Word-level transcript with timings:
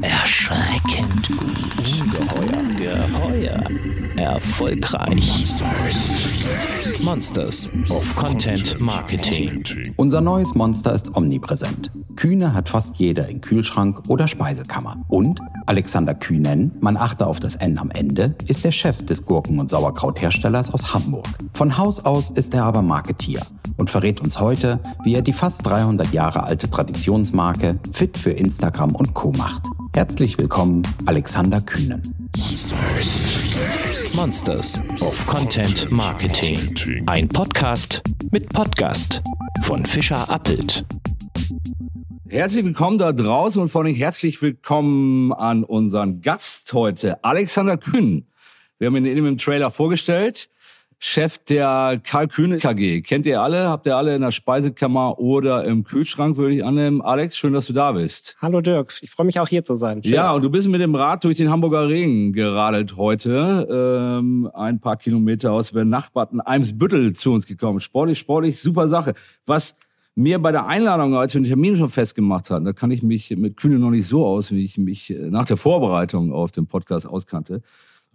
Erschreckend 0.00 1.28
gut. 1.28 1.40
Ungeheuer. 2.00 2.62
Geheuer. 2.76 3.64
Erfolgreich. 4.16 5.46
Monsters 7.04 7.70
of 7.88 8.16
Content 8.16 8.80
Marketing. 8.80 9.64
Unser 9.96 10.20
neues 10.20 10.54
Monster 10.54 10.94
ist 10.94 11.16
omnipräsent. 11.16 11.90
Kühne 12.16 12.52
hat 12.54 12.68
fast 12.68 12.98
jeder 12.98 13.28
in 13.28 13.40
Kühlschrank 13.40 14.08
oder 14.08 14.28
Speisekammer. 14.28 15.04
Und 15.08 15.40
Alexander 15.66 16.14
Kühnen, 16.14 16.72
man 16.80 16.96
achte 16.96 17.26
auf 17.26 17.40
das 17.40 17.56
N 17.56 17.78
am 17.78 17.90
Ende, 17.90 18.34
ist 18.46 18.64
der 18.64 18.72
Chef 18.72 19.04
des 19.04 19.26
Gurken- 19.26 19.60
und 19.60 19.70
Sauerkrautherstellers 19.70 20.72
aus 20.72 20.92
Hamburg. 20.94 21.26
Von 21.52 21.78
Haus 21.78 22.04
aus 22.04 22.30
ist 22.30 22.54
er 22.54 22.64
aber 22.64 22.82
Marketier 22.82 23.40
und 23.76 23.90
verrät 23.90 24.20
uns 24.20 24.40
heute, 24.40 24.80
wie 25.04 25.14
er 25.14 25.22
die 25.22 25.32
fast 25.32 25.66
300 25.66 26.12
Jahre 26.12 26.44
alte 26.44 26.70
Traditionsmarke 26.70 27.78
fit 27.92 28.18
für 28.18 28.30
Instagram 28.30 28.94
und 28.94 29.14
Co. 29.14 29.32
macht. 29.32 29.62
Herzlich 29.94 30.38
willkommen, 30.38 30.82
Alexander 31.06 31.60
Kühnen. 31.60 32.02
Monsters 34.14 34.80
of 35.00 35.26
Content 35.26 35.90
Marketing. 35.90 36.58
Ein 37.06 37.28
Podcast 37.28 38.02
mit 38.30 38.48
Podcast 38.52 39.22
von 39.62 39.84
Fischer 39.84 40.30
Appelt. 40.30 40.84
Herzlich 42.32 42.64
willkommen 42.64 42.96
da 42.96 43.12
draußen 43.12 43.60
und 43.60 43.68
vor 43.68 43.84
allem 43.84 43.94
herzlich 43.94 44.40
willkommen 44.40 45.34
an 45.34 45.64
unseren 45.64 46.22
Gast 46.22 46.72
heute, 46.72 47.22
Alexander 47.22 47.76
Kühn. 47.76 48.26
Wir 48.78 48.86
haben 48.86 48.96
ihn 48.96 49.04
eben 49.04 49.26
im 49.26 49.36
Trailer 49.36 49.70
vorgestellt. 49.70 50.48
Chef 50.98 51.36
der 51.44 52.00
Karl 52.02 52.28
Kühne 52.28 52.56
KG. 52.56 53.02
Kennt 53.02 53.26
ihr 53.26 53.42
alle? 53.42 53.68
Habt 53.68 53.84
ihr 53.84 53.98
alle 53.98 54.14
in 54.14 54.22
der 54.22 54.30
Speisekammer 54.30 55.18
oder 55.18 55.64
im 55.64 55.84
Kühlschrank, 55.84 56.38
würde 56.38 56.54
ich 56.54 56.64
annehmen. 56.64 57.02
Alex, 57.02 57.36
schön, 57.36 57.52
dass 57.52 57.66
du 57.66 57.74
da 57.74 57.92
bist. 57.92 58.38
Hallo 58.40 58.62
Dirk, 58.62 58.94
ich 59.02 59.10
freue 59.10 59.26
mich 59.26 59.38
auch 59.38 59.48
hier 59.48 59.62
zu 59.62 59.74
sein. 59.74 60.02
Schön. 60.02 60.14
Ja, 60.14 60.32
und 60.32 60.40
du 60.40 60.48
bist 60.48 60.66
mit 60.68 60.80
dem 60.80 60.94
Rad 60.94 61.24
durch 61.24 61.36
den 61.36 61.50
Hamburger 61.50 61.86
Ring 61.86 62.32
geradelt 62.32 62.96
heute. 62.96 63.68
Ähm, 63.70 64.50
ein 64.54 64.80
paar 64.80 64.96
Kilometer 64.96 65.52
aus 65.52 65.72
benachbarten 65.72 66.40
Eimsbüttel 66.40 67.12
zu 67.12 67.34
uns 67.34 67.46
gekommen. 67.46 67.80
Sportlich, 67.80 68.18
sportlich, 68.18 68.58
super 68.58 68.88
Sache. 68.88 69.12
Was 69.44 69.76
mir 70.14 70.38
bei 70.38 70.52
der 70.52 70.66
Einladung, 70.66 71.14
als 71.14 71.34
wir 71.34 71.40
den 71.40 71.48
Termin 71.48 71.76
schon 71.76 71.88
festgemacht 71.88 72.50
hatten, 72.50 72.64
da 72.64 72.72
kann 72.72 72.90
ich 72.90 73.02
mich 73.02 73.30
mit 73.36 73.56
Kühne 73.56 73.78
noch 73.78 73.90
nicht 73.90 74.06
so 74.06 74.26
aus, 74.26 74.50
wie 74.50 74.64
ich 74.64 74.78
mich 74.78 75.14
nach 75.18 75.44
der 75.44 75.56
Vorbereitung 75.56 76.32
auf 76.32 76.50
den 76.50 76.66
Podcast 76.66 77.06
auskannte 77.06 77.62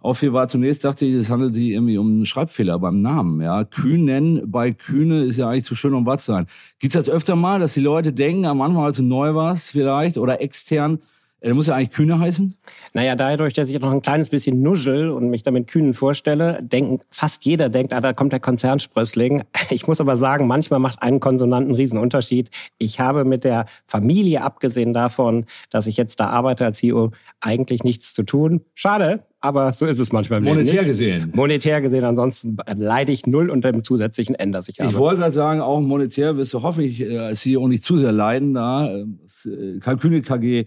Auffiel 0.00 0.32
war 0.32 0.46
zunächst, 0.46 0.84
dachte 0.84 1.06
ich, 1.06 1.14
es 1.14 1.28
handelt 1.28 1.54
sich 1.54 1.70
irgendwie 1.70 1.98
um 1.98 2.06
einen 2.06 2.26
Schreibfehler 2.26 2.78
beim 2.78 3.02
Namen. 3.02 3.40
Ja, 3.40 3.64
Kühnen 3.64 4.48
bei 4.48 4.70
Kühne 4.70 5.24
ist 5.24 5.38
ja 5.38 5.48
eigentlich 5.48 5.64
zu 5.64 5.74
schön, 5.74 5.92
um 5.92 6.06
was 6.06 6.24
zu 6.24 6.32
sein. 6.32 6.46
Gibt's 6.78 6.94
das 6.94 7.10
öfter 7.10 7.34
mal, 7.34 7.58
dass 7.58 7.74
die 7.74 7.80
Leute 7.80 8.12
denken, 8.12 8.44
am 8.44 8.60
Anfang, 8.60 8.84
als 8.84 8.98
du 8.98 9.02
neu 9.02 9.34
warst, 9.34 9.72
vielleicht, 9.72 10.16
oder 10.16 10.40
extern, 10.40 11.00
er 11.40 11.54
muss 11.54 11.68
ja 11.68 11.74
eigentlich 11.74 11.90
Kühne 11.90 12.18
heißen? 12.18 12.54
Naja, 12.94 13.14
dadurch, 13.14 13.54
dass 13.54 13.70
ich 13.70 13.78
noch 13.78 13.92
ein 13.92 14.02
kleines 14.02 14.28
bisschen 14.28 14.60
nuschel 14.60 15.10
und 15.10 15.30
mich 15.30 15.44
damit 15.44 15.68
Kühnen 15.68 15.94
vorstelle, 15.94 16.58
denken, 16.62 16.98
fast 17.10 17.44
jeder 17.44 17.68
denkt, 17.68 17.92
ah, 17.92 18.00
da 18.00 18.12
kommt 18.12 18.32
der 18.32 18.40
Konzernsprössling. 18.40 19.44
Ich 19.70 19.86
muss 19.86 20.00
aber 20.00 20.16
sagen, 20.16 20.46
manchmal 20.46 20.80
macht 20.80 21.02
ein 21.02 21.20
Konsonant 21.20 21.66
einen 21.66 21.74
riesen 21.74 21.98
Unterschied. 21.98 22.50
Ich 22.78 23.00
habe 23.00 23.24
mit 23.24 23.44
der 23.44 23.66
Familie, 23.86 24.42
abgesehen 24.42 24.94
davon, 24.94 25.44
dass 25.68 25.86
ich 25.86 25.98
jetzt 25.98 26.20
da 26.20 26.30
arbeite 26.30 26.64
als 26.64 26.78
CEO, 26.78 27.10
eigentlich 27.40 27.84
nichts 27.84 28.14
zu 28.14 28.22
tun. 28.22 28.62
Schade, 28.74 29.24
aber 29.40 29.72
so 29.74 29.84
ist 29.84 29.98
es 29.98 30.10
manchmal 30.10 30.38
im 30.38 30.46
Monetär 30.46 30.74
Leben, 30.74 30.86
gesehen. 30.86 31.32
Monetär 31.34 31.80
gesehen, 31.82 32.04
ansonsten 32.04 32.56
leide 32.76 33.12
ich 33.12 33.26
null 33.26 33.50
unter 33.50 33.70
dem 33.70 33.84
zusätzlichen 33.84 34.34
N, 34.34 34.52
das 34.52 34.68
ich 34.68 34.80
habe. 34.80 34.90
Ich 34.90 34.96
wollte 34.96 35.20
gerade 35.20 35.32
sagen, 35.32 35.60
auch 35.60 35.80
monetär 35.80 36.36
wirst 36.36 36.54
du 36.54 36.62
hoffentlich 36.62 37.00
äh, 37.02 37.18
als 37.18 37.40
CEO 37.40 37.68
nicht 37.68 37.84
zu 37.84 37.98
sehr 37.98 38.12
leiden. 38.12 38.54
Da. 38.54 39.04
Das 39.22 39.46
äh, 39.46 39.78
Kalküne 39.80 40.22
KG 40.22 40.66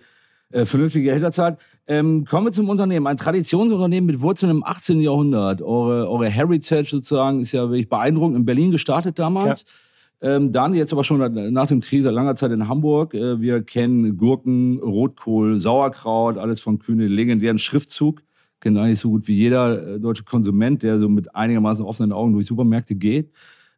äh, 0.52 0.66
vernünftige 0.66 1.06
Gehälter 1.06 1.32
zahlt. 1.32 1.58
Ähm, 1.88 2.26
kommen 2.26 2.48
wir 2.48 2.52
zum 2.52 2.70
Unternehmen. 2.70 3.08
Ein 3.08 3.18
Traditionsunternehmen 3.18 4.06
mit 4.08 4.22
Wurzeln 4.22 4.50
im 4.50 4.64
18. 4.64 5.02
Jahrhundert. 5.02 5.62
Eure, 5.62 6.10
eure 6.10 6.30
Heritage 6.30 6.90
sozusagen 6.90 7.40
ist 7.40 7.52
ja 7.52 7.70
wirklich 7.70 7.90
beeindruckend. 7.90 8.38
In 8.38 8.46
Berlin 8.46 8.72
gestartet 8.72 9.20
damals. 9.20 9.66
Ja. 10.22 10.36
Ähm, 10.36 10.52
dann 10.52 10.76
jetzt 10.76 10.94
aber 10.94 11.04
schon 11.04 11.52
nach 11.52 11.66
dem 11.66 11.82
Krieg 11.82 12.04
seit 12.04 12.14
langer 12.14 12.36
Zeit 12.36 12.52
in 12.52 12.68
Hamburg. 12.68 13.14
Äh, 13.14 13.42
wir 13.42 13.64
kennen 13.64 14.18
Gurken, 14.18 14.80
Rotkohl, 14.80 15.60
Sauerkraut, 15.60 16.38
alles 16.38 16.62
von 16.62 16.78
Kühne, 16.78 17.08
legendären 17.08 17.58
Schriftzug. 17.58 18.22
Kennt 18.60 18.78
eigentlich 18.78 19.00
so 19.00 19.10
gut 19.10 19.28
wie 19.28 19.36
jeder 19.36 19.96
äh, 19.96 20.00
deutsche 20.00 20.24
Konsument, 20.24 20.84
der 20.84 21.00
so 21.00 21.10
mit 21.10 21.34
einigermaßen 21.36 21.84
offenen 21.84 22.12
Augen 22.12 22.34
durch 22.34 22.46
Supermärkte 22.46 22.94
geht. 22.94 23.32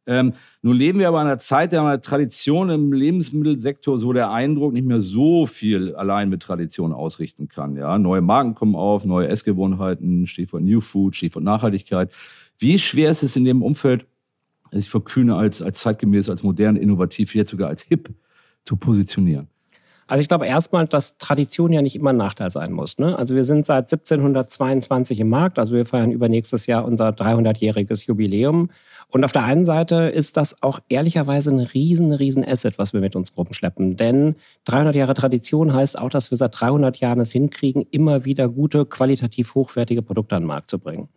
Ähm, 0.06 0.34
nun 0.62 0.76
leben 0.76 1.00
wir 1.00 1.08
aber 1.08 1.22
in 1.22 1.28
einer 1.28 1.38
Zeit 1.38 1.72
der 1.72 2.02
Tradition 2.02 2.70
im 2.70 2.92
Lebensmittelsektor, 2.92 4.00
so 4.00 4.12
der 4.12 4.32
Eindruck, 4.32 4.74
nicht 4.74 4.86
mehr 4.86 5.00
so 5.00 5.46
viel 5.46 5.96
allein 5.96 6.30
mit 6.30 6.42
Tradition 6.42 6.92
ausrichten 6.92 7.48
kann. 7.48 7.78
Ja? 7.78 7.98
Neue 7.98 8.22
Marken 8.22 8.54
kommen 8.54 8.76
auf, 8.76 9.06
neue 9.06 9.28
Essgewohnheiten, 9.28 10.28
Stichwort 10.28 10.64
New 10.64 10.82
Food, 10.82 11.16
Stichwort 11.16 11.46
Nachhaltigkeit. 11.46 12.12
Wie 12.58 12.78
schwer 12.78 13.10
ist 13.10 13.24
es 13.24 13.36
in 13.36 13.46
dem 13.46 13.62
Umfeld, 13.62 14.06
sich 14.72 14.90
für 14.90 15.02
Kühne 15.02 15.36
als, 15.36 15.62
als 15.62 15.80
zeitgemäß, 15.80 16.30
als 16.30 16.44
modern, 16.44 16.76
innovativ, 16.76 17.34
jetzt 17.36 17.52
sogar 17.52 17.70
als 17.70 17.84
hip 17.84 18.10
zu 18.66 18.76
positionieren? 18.76 19.48
Also 20.08 20.22
ich 20.22 20.28
glaube 20.28 20.48
erstmal, 20.48 20.86
dass 20.86 21.18
Tradition 21.18 21.72
ja 21.72 21.82
nicht 21.82 21.96
immer 21.96 22.12
ein 22.12 22.18
Nachteil 22.18 22.52
sein 22.52 22.72
muss. 22.72 22.98
Ne? 22.98 23.18
Also 23.18 23.36
wir 23.36 23.46
sind 23.46 23.66
seit 23.66 23.92
1722 23.92 25.20
im 25.20 25.30
Markt, 25.30 25.60
also 25.60 25.76
wir 25.76 25.86
feiern 25.86 26.12
übernächstes 26.12 26.66
Jahr 26.66 26.86
unser 26.86 27.10
300-jähriges 27.10 28.08
Jubiläum. 28.08 28.70
Und 29.10 29.24
auf 29.24 29.32
der 29.32 29.44
einen 29.44 29.66
Seite 29.66 30.10
ist 30.10 30.38
das 30.38 30.62
auch 30.62 30.80
ehrlicherweise 30.90 31.52
ein 31.52 31.60
riesen, 31.60 32.14
riesen 32.14 32.44
Asset, 32.44 32.78
was 32.80 32.94
wir 32.94 33.00
mit 33.00 33.16
uns 33.16 33.34
Gruppen 33.34 33.54
schleppen. 33.54 33.96
Denn 33.96 34.36
300 34.66 34.96
Jahre 34.96 35.14
Tradition 35.14 35.74
heißt 35.74 36.00
auch, 36.00 36.10
dass 36.10 36.32
wir 36.32 36.38
seit 36.38 36.60
300 36.60 36.98
Jahren 36.98 37.20
es 37.20 37.32
hinkriegen, 37.32 37.86
immer 37.92 38.26
wieder 38.26 38.50
gute, 38.50 38.86
qualitativ 38.86 39.56
hochwertige 39.56 40.02
Produkte 40.02 40.36
an 40.36 40.44
den 40.44 40.48
Markt 40.48 40.70
zu 40.70 40.80
bringen. 40.80 41.10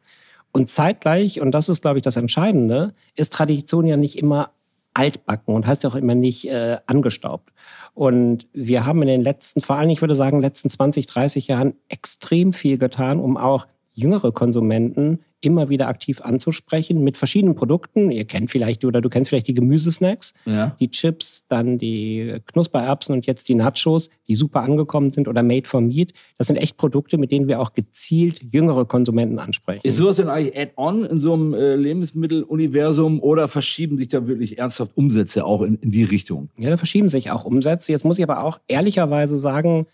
Und 0.52 0.70
zeitgleich, 0.70 1.40
und 1.40 1.52
das 1.52 1.68
ist, 1.68 1.82
glaube 1.82 1.98
ich, 1.98 2.02
das 2.02 2.16
Entscheidende, 2.16 2.94
ist 3.14 3.32
Tradition 3.32 3.86
ja 3.86 3.96
nicht 3.96 4.18
immer 4.18 4.50
altbacken 4.96 5.54
und 5.54 5.66
heißt 5.66 5.84
ja 5.84 5.90
auch 5.90 5.94
immer 5.94 6.14
nicht 6.14 6.48
äh, 6.48 6.78
angestaubt. 6.86 7.52
Und 7.94 8.48
wir 8.52 8.86
haben 8.86 9.02
in 9.02 9.08
den 9.08 9.20
letzten, 9.20 9.60
vor 9.60 9.76
allem, 9.76 9.90
ich 9.90 10.00
würde 10.00 10.14
sagen, 10.14 10.40
letzten 10.40 10.70
20, 10.70 11.06
30 11.06 11.48
Jahren 11.48 11.74
extrem 11.88 12.52
viel 12.52 12.78
getan, 12.78 13.20
um 13.20 13.36
auch 13.36 13.66
jüngere 13.92 14.32
Konsumenten 14.32 15.20
immer 15.40 15.68
wieder 15.68 15.88
aktiv 15.88 16.20
anzusprechen 16.20 17.02
mit 17.02 17.16
verschiedenen 17.16 17.54
Produkten. 17.54 18.10
Ihr 18.10 18.24
kennt 18.24 18.50
vielleicht 18.50 18.84
oder 18.84 19.00
du 19.00 19.08
kennst 19.08 19.28
vielleicht 19.28 19.48
die 19.48 19.54
Gemüsesnacks, 19.54 20.34
ja. 20.44 20.76
die 20.80 20.90
Chips, 20.90 21.44
dann 21.48 21.78
die 21.78 22.38
Knuspererbsen 22.46 23.14
und 23.14 23.26
jetzt 23.26 23.48
die 23.48 23.54
Nachos, 23.54 24.10
die 24.28 24.34
super 24.34 24.62
angekommen 24.62 25.12
sind 25.12 25.28
oder 25.28 25.42
Made 25.42 25.68
for 25.68 25.80
Meat. 25.80 26.12
Das 26.38 26.46
sind 26.46 26.56
echt 26.56 26.76
Produkte, 26.76 27.18
mit 27.18 27.32
denen 27.32 27.48
wir 27.48 27.60
auch 27.60 27.72
gezielt 27.74 28.42
jüngere 28.52 28.86
Konsumenten 28.86 29.38
ansprechen. 29.38 29.80
Ist 29.84 29.96
sowas 29.96 30.16
denn 30.16 30.28
eigentlich 30.28 30.56
Add-on 30.58 31.04
in 31.04 31.18
so 31.18 31.34
einem 31.34 31.54
äh, 31.54 31.76
Lebensmitteluniversum 31.76 33.20
oder 33.20 33.48
verschieben 33.48 33.98
sich 33.98 34.08
da 34.08 34.26
wirklich 34.26 34.58
ernsthaft 34.58 34.96
Umsätze 34.96 35.44
auch 35.44 35.62
in, 35.62 35.76
in 35.76 35.90
die 35.90 36.04
Richtung? 36.04 36.48
Ja, 36.58 36.70
da 36.70 36.76
verschieben 36.76 37.08
sich 37.08 37.30
auch 37.30 37.44
Umsätze. 37.44 37.92
Jetzt 37.92 38.04
muss 38.04 38.18
ich 38.18 38.24
aber 38.24 38.42
auch 38.42 38.58
ehrlicherweise 38.68 39.36
sagen, 39.36 39.86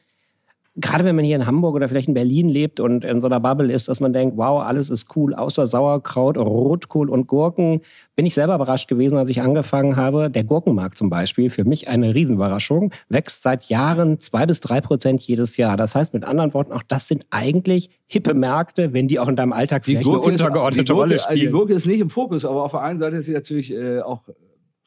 gerade 0.77 1.05
wenn 1.05 1.15
man 1.15 1.25
hier 1.25 1.37
in 1.37 1.47
Hamburg 1.47 1.75
oder 1.75 1.89
vielleicht 1.89 2.09
in 2.09 2.15
Berlin 2.15 2.49
lebt 2.49 2.81
und 2.81 3.05
in 3.05 3.21
so 3.21 3.27
einer 3.27 3.41
Bubble 3.41 3.71
ist, 3.71 3.89
dass 3.89 4.01
man 4.01 4.13
denkt, 4.13 4.37
wow, 4.39 4.63
alles 4.63 4.89
ist 4.89 5.15
cool, 5.17 5.35
außer 5.35 5.67
Sauerkraut, 5.67 6.39
Rotkohl 6.39 7.11
und 7.11 7.27
Gurken, 7.27 7.83
bin 8.17 8.25
ich 8.25 8.33
selber 8.33 8.55
überrascht 8.55 8.89
gewesen, 8.89 9.19
als 9.19 9.29
ich 9.29 9.43
angefangen 9.43 9.97
habe. 9.97 10.31
Der 10.31 10.45
Gurkenmarkt 10.45 10.97
zum 10.97 11.11
Beispiel, 11.11 11.51
für 11.51 11.65
mich 11.65 11.89
eine 11.89 12.15
Riesenüberraschung, 12.15 12.93
wächst 13.09 13.43
seit 13.43 13.65
Jahren 13.65 14.19
zwei 14.21 14.47
bis 14.47 14.61
drei 14.61 14.81
Prozent 14.81 15.23
jedes 15.23 15.59
Jahr. 15.59 15.77
Das 15.77 15.95
heißt 15.95 16.15
mit 16.15 16.25
anderen 16.25 16.55
Worten, 16.55 16.73
auch 16.73 16.83
das 16.83 17.07
sind 17.07 17.27
eigentlich 17.31 17.91
hippe 18.07 18.33
Märkte, 18.33 18.95
wenn 18.95 19.09
die 19.09 19.19
auch 19.19 19.29
in 19.29 19.37
deinem 19.37 19.53
Alltag 19.53 19.85
vielleicht 19.85 20.07
eine 20.07 20.19
untergeordnete 20.19 20.93
Gurke, 20.93 21.03
Rolle 21.03 21.19
spielen. 21.19 21.41
Die 21.41 21.49
Gurke 21.49 21.75
ist 21.75 21.87
nicht 21.87 22.01
im 22.01 22.09
Fokus, 22.09 22.47
aber 22.47 22.65
auf 22.65 22.73
der 22.73 22.81
einen 22.81 22.99
Seite 22.99 23.17
ist 23.17 23.27
sie 23.27 23.33
natürlich 23.33 23.73
äh, 23.75 24.01
auch 24.01 24.23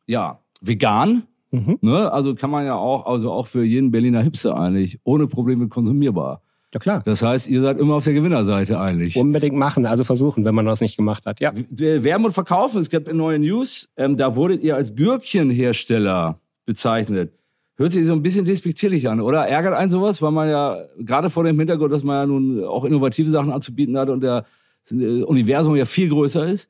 ja 0.08 0.40
vegan 0.62 1.28
Mhm. 1.56 1.78
Ne? 1.82 2.12
Also 2.12 2.36
kann 2.36 2.50
man 2.50 2.66
ja 2.66 2.76
auch, 2.76 3.06
also 3.06 3.32
auch 3.32 3.48
für 3.48 3.64
jeden 3.64 3.92
Berliner 3.92 4.22
Hipster 4.22 4.58
eigentlich 4.58 5.00
ohne 5.04 5.28
Probleme 5.28 5.68
konsumierbar. 5.68 6.42
Ja 6.74 6.80
klar. 6.80 7.02
Das 7.06 7.22
heißt, 7.22 7.48
ihr 7.48 7.62
seid 7.62 7.80
immer 7.80 7.96
auf 7.96 8.04
der 8.04 8.14
Gewinnerseite 8.14 8.80
eigentlich. 8.80 9.16
Unbedingt 9.16 9.56
machen, 9.56 9.86
also 9.86 10.04
versuchen, 10.04 10.44
wenn 10.44 10.54
man 10.54 10.66
das 10.66 10.82
nicht 10.82 10.98
gemacht 10.98 11.26
hat. 11.26 11.40
Ja. 11.40 11.54
Werben 11.54 12.26
und 12.26 12.32
verkaufen. 12.32 12.82
Es 12.82 12.90
gab 12.90 13.12
neue 13.14 13.40
News. 13.40 13.90
Ähm, 13.96 14.18
da 14.18 14.36
wurdet 14.36 14.62
ihr 14.62 14.76
als 14.76 14.94
Gürkchenhersteller 14.94 16.40
bezeichnet. 16.66 17.32
Hört 17.78 17.92
sich 17.92 18.06
so 18.06 18.14
ein 18.14 18.22
bisschen 18.22 18.46
despektierlich 18.46 19.08
an, 19.08 19.22
oder? 19.22 19.48
Ärgert 19.48 19.74
einen 19.74 19.90
sowas, 19.90 20.22
weil 20.22 20.32
man 20.32 20.50
ja 20.50 20.84
gerade 20.98 21.30
vor 21.30 21.44
dem 21.44 21.58
Hintergrund, 21.60 21.94
dass 21.94 22.04
man 22.04 22.16
ja 22.16 22.26
nun 22.26 22.64
auch 22.64 22.86
innovative 22.86 23.30
Sachen 23.30 23.52
anzubieten 23.52 23.98
hat 23.98 24.10
und 24.10 24.22
der 24.22 24.46
äh, 24.92 25.24
Universum 25.24 25.76
ja 25.76 25.86
viel 25.86 26.10
größer 26.10 26.46
ist? 26.46 26.70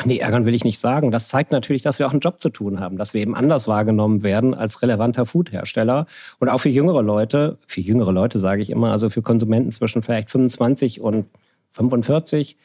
Ach 0.00 0.06
nee, 0.06 0.18
ärgern 0.18 0.46
will 0.46 0.54
ich 0.54 0.62
nicht 0.62 0.78
sagen. 0.78 1.10
Das 1.10 1.26
zeigt 1.26 1.50
natürlich, 1.50 1.82
dass 1.82 1.98
wir 1.98 2.06
auch 2.06 2.12
einen 2.12 2.20
Job 2.20 2.40
zu 2.40 2.50
tun 2.50 2.78
haben, 2.78 2.98
dass 2.98 3.14
wir 3.14 3.20
eben 3.20 3.34
anders 3.34 3.66
wahrgenommen 3.66 4.22
werden 4.22 4.54
als 4.54 4.80
relevanter 4.80 5.26
Foodhersteller. 5.26 6.06
Und 6.38 6.48
auch 6.48 6.58
für 6.58 6.68
jüngere 6.68 7.02
Leute, 7.02 7.58
für 7.66 7.80
jüngere 7.80 8.12
Leute 8.12 8.38
sage 8.38 8.62
ich 8.62 8.70
immer, 8.70 8.92
also 8.92 9.10
für 9.10 9.22
Konsumenten 9.22 9.72
zwischen 9.72 10.02
vielleicht 10.02 10.30
25 10.30 11.00
und 11.00 11.26
45, 11.72 12.56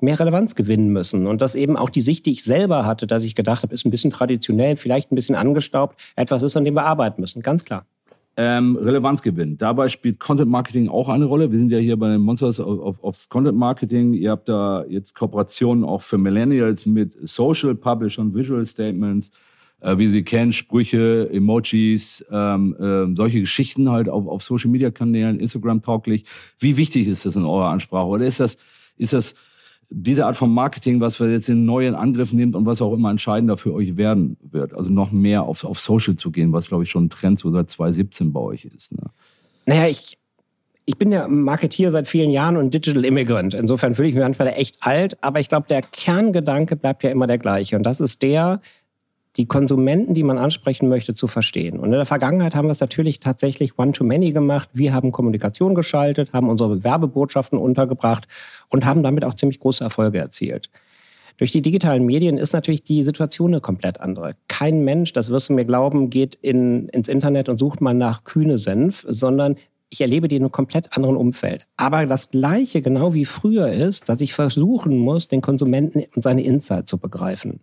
mehr 0.00 0.20
Relevanz 0.20 0.54
gewinnen 0.54 0.90
müssen. 0.90 1.26
Und 1.26 1.40
das 1.40 1.54
eben 1.54 1.78
auch 1.78 1.88
die 1.88 2.02
Sicht, 2.02 2.26
die 2.26 2.32
ich 2.32 2.44
selber 2.44 2.84
hatte, 2.84 3.06
dass 3.06 3.24
ich 3.24 3.34
gedacht 3.34 3.62
habe, 3.62 3.72
ist 3.72 3.86
ein 3.86 3.90
bisschen 3.90 4.10
traditionell, 4.10 4.76
vielleicht 4.76 5.12
ein 5.12 5.14
bisschen 5.14 5.34
angestaubt, 5.34 5.98
etwas 6.14 6.42
ist, 6.42 6.58
an 6.58 6.66
dem 6.66 6.74
wir 6.74 6.84
arbeiten 6.84 7.22
müssen, 7.22 7.40
ganz 7.40 7.64
klar. 7.64 7.86
Ähm, 8.36 8.76
Relevanz 8.76 9.22
gewinnen. 9.22 9.58
Dabei 9.58 9.88
spielt 9.88 10.18
Content 10.18 10.50
Marketing 10.50 10.88
auch 10.88 11.08
eine 11.08 11.26
Rolle. 11.26 11.50
Wir 11.50 11.58
sind 11.58 11.70
ja 11.70 11.78
hier 11.78 11.98
bei 11.98 12.08
den 12.10 12.22
Monsters 12.22 12.60
of, 12.60 13.02
of 13.02 13.28
Content 13.28 13.58
Marketing. 13.58 14.14
Ihr 14.14 14.30
habt 14.30 14.48
da 14.48 14.84
jetzt 14.88 15.14
Kooperationen 15.14 15.84
auch 15.84 16.02
für 16.02 16.18
Millennials 16.18 16.86
mit 16.86 17.16
Social 17.28 17.74
Publishern, 17.74 18.34
Visual 18.34 18.64
Statements, 18.64 19.30
äh, 19.80 19.98
wie 19.98 20.06
Sie 20.06 20.22
kennen, 20.22 20.52
Sprüche, 20.52 21.28
Emojis, 21.30 22.24
ähm, 22.30 22.74
äh, 22.78 23.14
solche 23.14 23.40
Geschichten 23.40 23.90
halt 23.90 24.08
auf, 24.08 24.26
auf 24.26 24.42
Social 24.42 24.70
Media 24.70 24.90
Kanälen, 24.90 25.38
Instagram 25.38 25.82
tauglich. 25.82 26.24
Wie 26.58 26.76
wichtig 26.78 27.08
ist 27.08 27.26
das 27.26 27.36
in 27.36 27.44
eurer 27.44 27.68
Ansprache? 27.68 28.06
Oder 28.06 28.24
ist 28.24 28.40
das, 28.40 28.56
ist 28.96 29.12
das 29.12 29.34
diese 29.94 30.26
Art 30.26 30.36
von 30.36 30.52
Marketing, 30.52 31.00
was 31.00 31.20
wir 31.20 31.30
jetzt 31.30 31.48
in 31.48 31.64
neuen 31.64 31.94
Angriff 31.94 32.32
nimmt 32.32 32.56
und 32.56 32.66
was 32.66 32.80
auch 32.80 32.92
immer 32.92 33.10
entscheidender 33.10 33.56
für 33.56 33.74
euch 33.74 33.96
werden 33.96 34.36
wird. 34.42 34.74
Also 34.74 34.90
noch 34.90 35.12
mehr 35.12 35.42
auf, 35.42 35.64
auf 35.64 35.78
Social 35.78 36.16
zu 36.16 36.30
gehen, 36.30 36.52
was 36.52 36.68
glaube 36.68 36.84
ich 36.84 36.90
schon 36.90 37.04
ein 37.04 37.10
Trend 37.10 37.38
so 37.38 37.50
seit 37.52 37.70
2017 37.70 38.32
bei 38.32 38.40
euch 38.40 38.64
ist. 38.64 38.92
Ne? 38.92 39.02
Naja, 39.66 39.88
ich, 39.88 40.18
ich 40.86 40.96
bin 40.96 41.12
ja 41.12 41.28
Marketier 41.28 41.90
seit 41.90 42.08
vielen 42.08 42.30
Jahren 42.30 42.56
und 42.56 42.72
Digital 42.72 43.04
Immigrant. 43.04 43.54
Insofern 43.54 43.94
fühle 43.94 44.08
ich 44.08 44.14
mich 44.14 44.22
manchmal 44.22 44.48
echt 44.48 44.78
alt, 44.80 45.22
aber 45.22 45.40
ich 45.40 45.48
glaube, 45.48 45.68
der 45.68 45.82
Kerngedanke 45.82 46.76
bleibt 46.76 47.04
ja 47.04 47.10
immer 47.10 47.26
der 47.26 47.38
gleiche. 47.38 47.76
Und 47.76 47.84
das 47.84 48.00
ist 48.00 48.22
der, 48.22 48.60
die 49.36 49.46
Konsumenten, 49.46 50.14
die 50.14 50.22
man 50.22 50.38
ansprechen 50.38 50.88
möchte, 50.88 51.14
zu 51.14 51.26
verstehen. 51.26 51.78
Und 51.78 51.86
in 51.86 51.92
der 51.92 52.04
Vergangenheit 52.04 52.54
haben 52.54 52.68
wir 52.68 52.72
es 52.72 52.80
natürlich 52.80 53.18
tatsächlich 53.18 53.78
one-to-many 53.78 54.32
gemacht. 54.32 54.68
Wir 54.74 54.92
haben 54.92 55.10
Kommunikation 55.10 55.74
geschaltet, 55.74 56.32
haben 56.32 56.50
unsere 56.50 56.84
Werbebotschaften 56.84 57.58
untergebracht 57.58 58.28
und 58.68 58.84
haben 58.84 59.02
damit 59.02 59.24
auch 59.24 59.34
ziemlich 59.34 59.60
große 59.60 59.82
Erfolge 59.82 60.18
erzielt. 60.18 60.70
Durch 61.38 61.50
die 61.50 61.62
digitalen 61.62 62.04
Medien 62.04 62.36
ist 62.36 62.52
natürlich 62.52 62.84
die 62.84 63.02
Situation 63.02 63.52
eine 63.52 63.60
komplett 63.60 64.00
andere. 64.00 64.32
Kein 64.48 64.84
Mensch, 64.84 65.14
das 65.14 65.30
wirst 65.30 65.48
du 65.48 65.54
mir 65.54 65.64
glauben, 65.64 66.10
geht 66.10 66.34
in, 66.34 66.88
ins 66.90 67.08
Internet 67.08 67.48
und 67.48 67.58
sucht 67.58 67.80
mal 67.80 67.94
nach 67.94 68.24
kühne 68.24 68.58
Senf, 68.58 69.06
sondern 69.08 69.56
ich 69.88 70.00
erlebe 70.00 70.28
die 70.28 70.36
in 70.36 70.42
einem 70.42 70.52
komplett 70.52 70.96
anderen 70.96 71.16
Umfeld. 71.16 71.68
Aber 71.76 72.06
das 72.06 72.30
Gleiche, 72.30 72.80
genau 72.80 73.12
wie 73.12 73.24
früher 73.26 73.70
ist, 73.70 74.08
dass 74.08 74.20
ich 74.20 74.34
versuchen 74.34 74.96
muss, 74.96 75.28
den 75.28 75.42
Konsumenten 75.42 76.04
und 76.14 76.22
seine 76.22 76.42
Insight 76.42 76.88
zu 76.88 76.98
begreifen. 76.98 77.60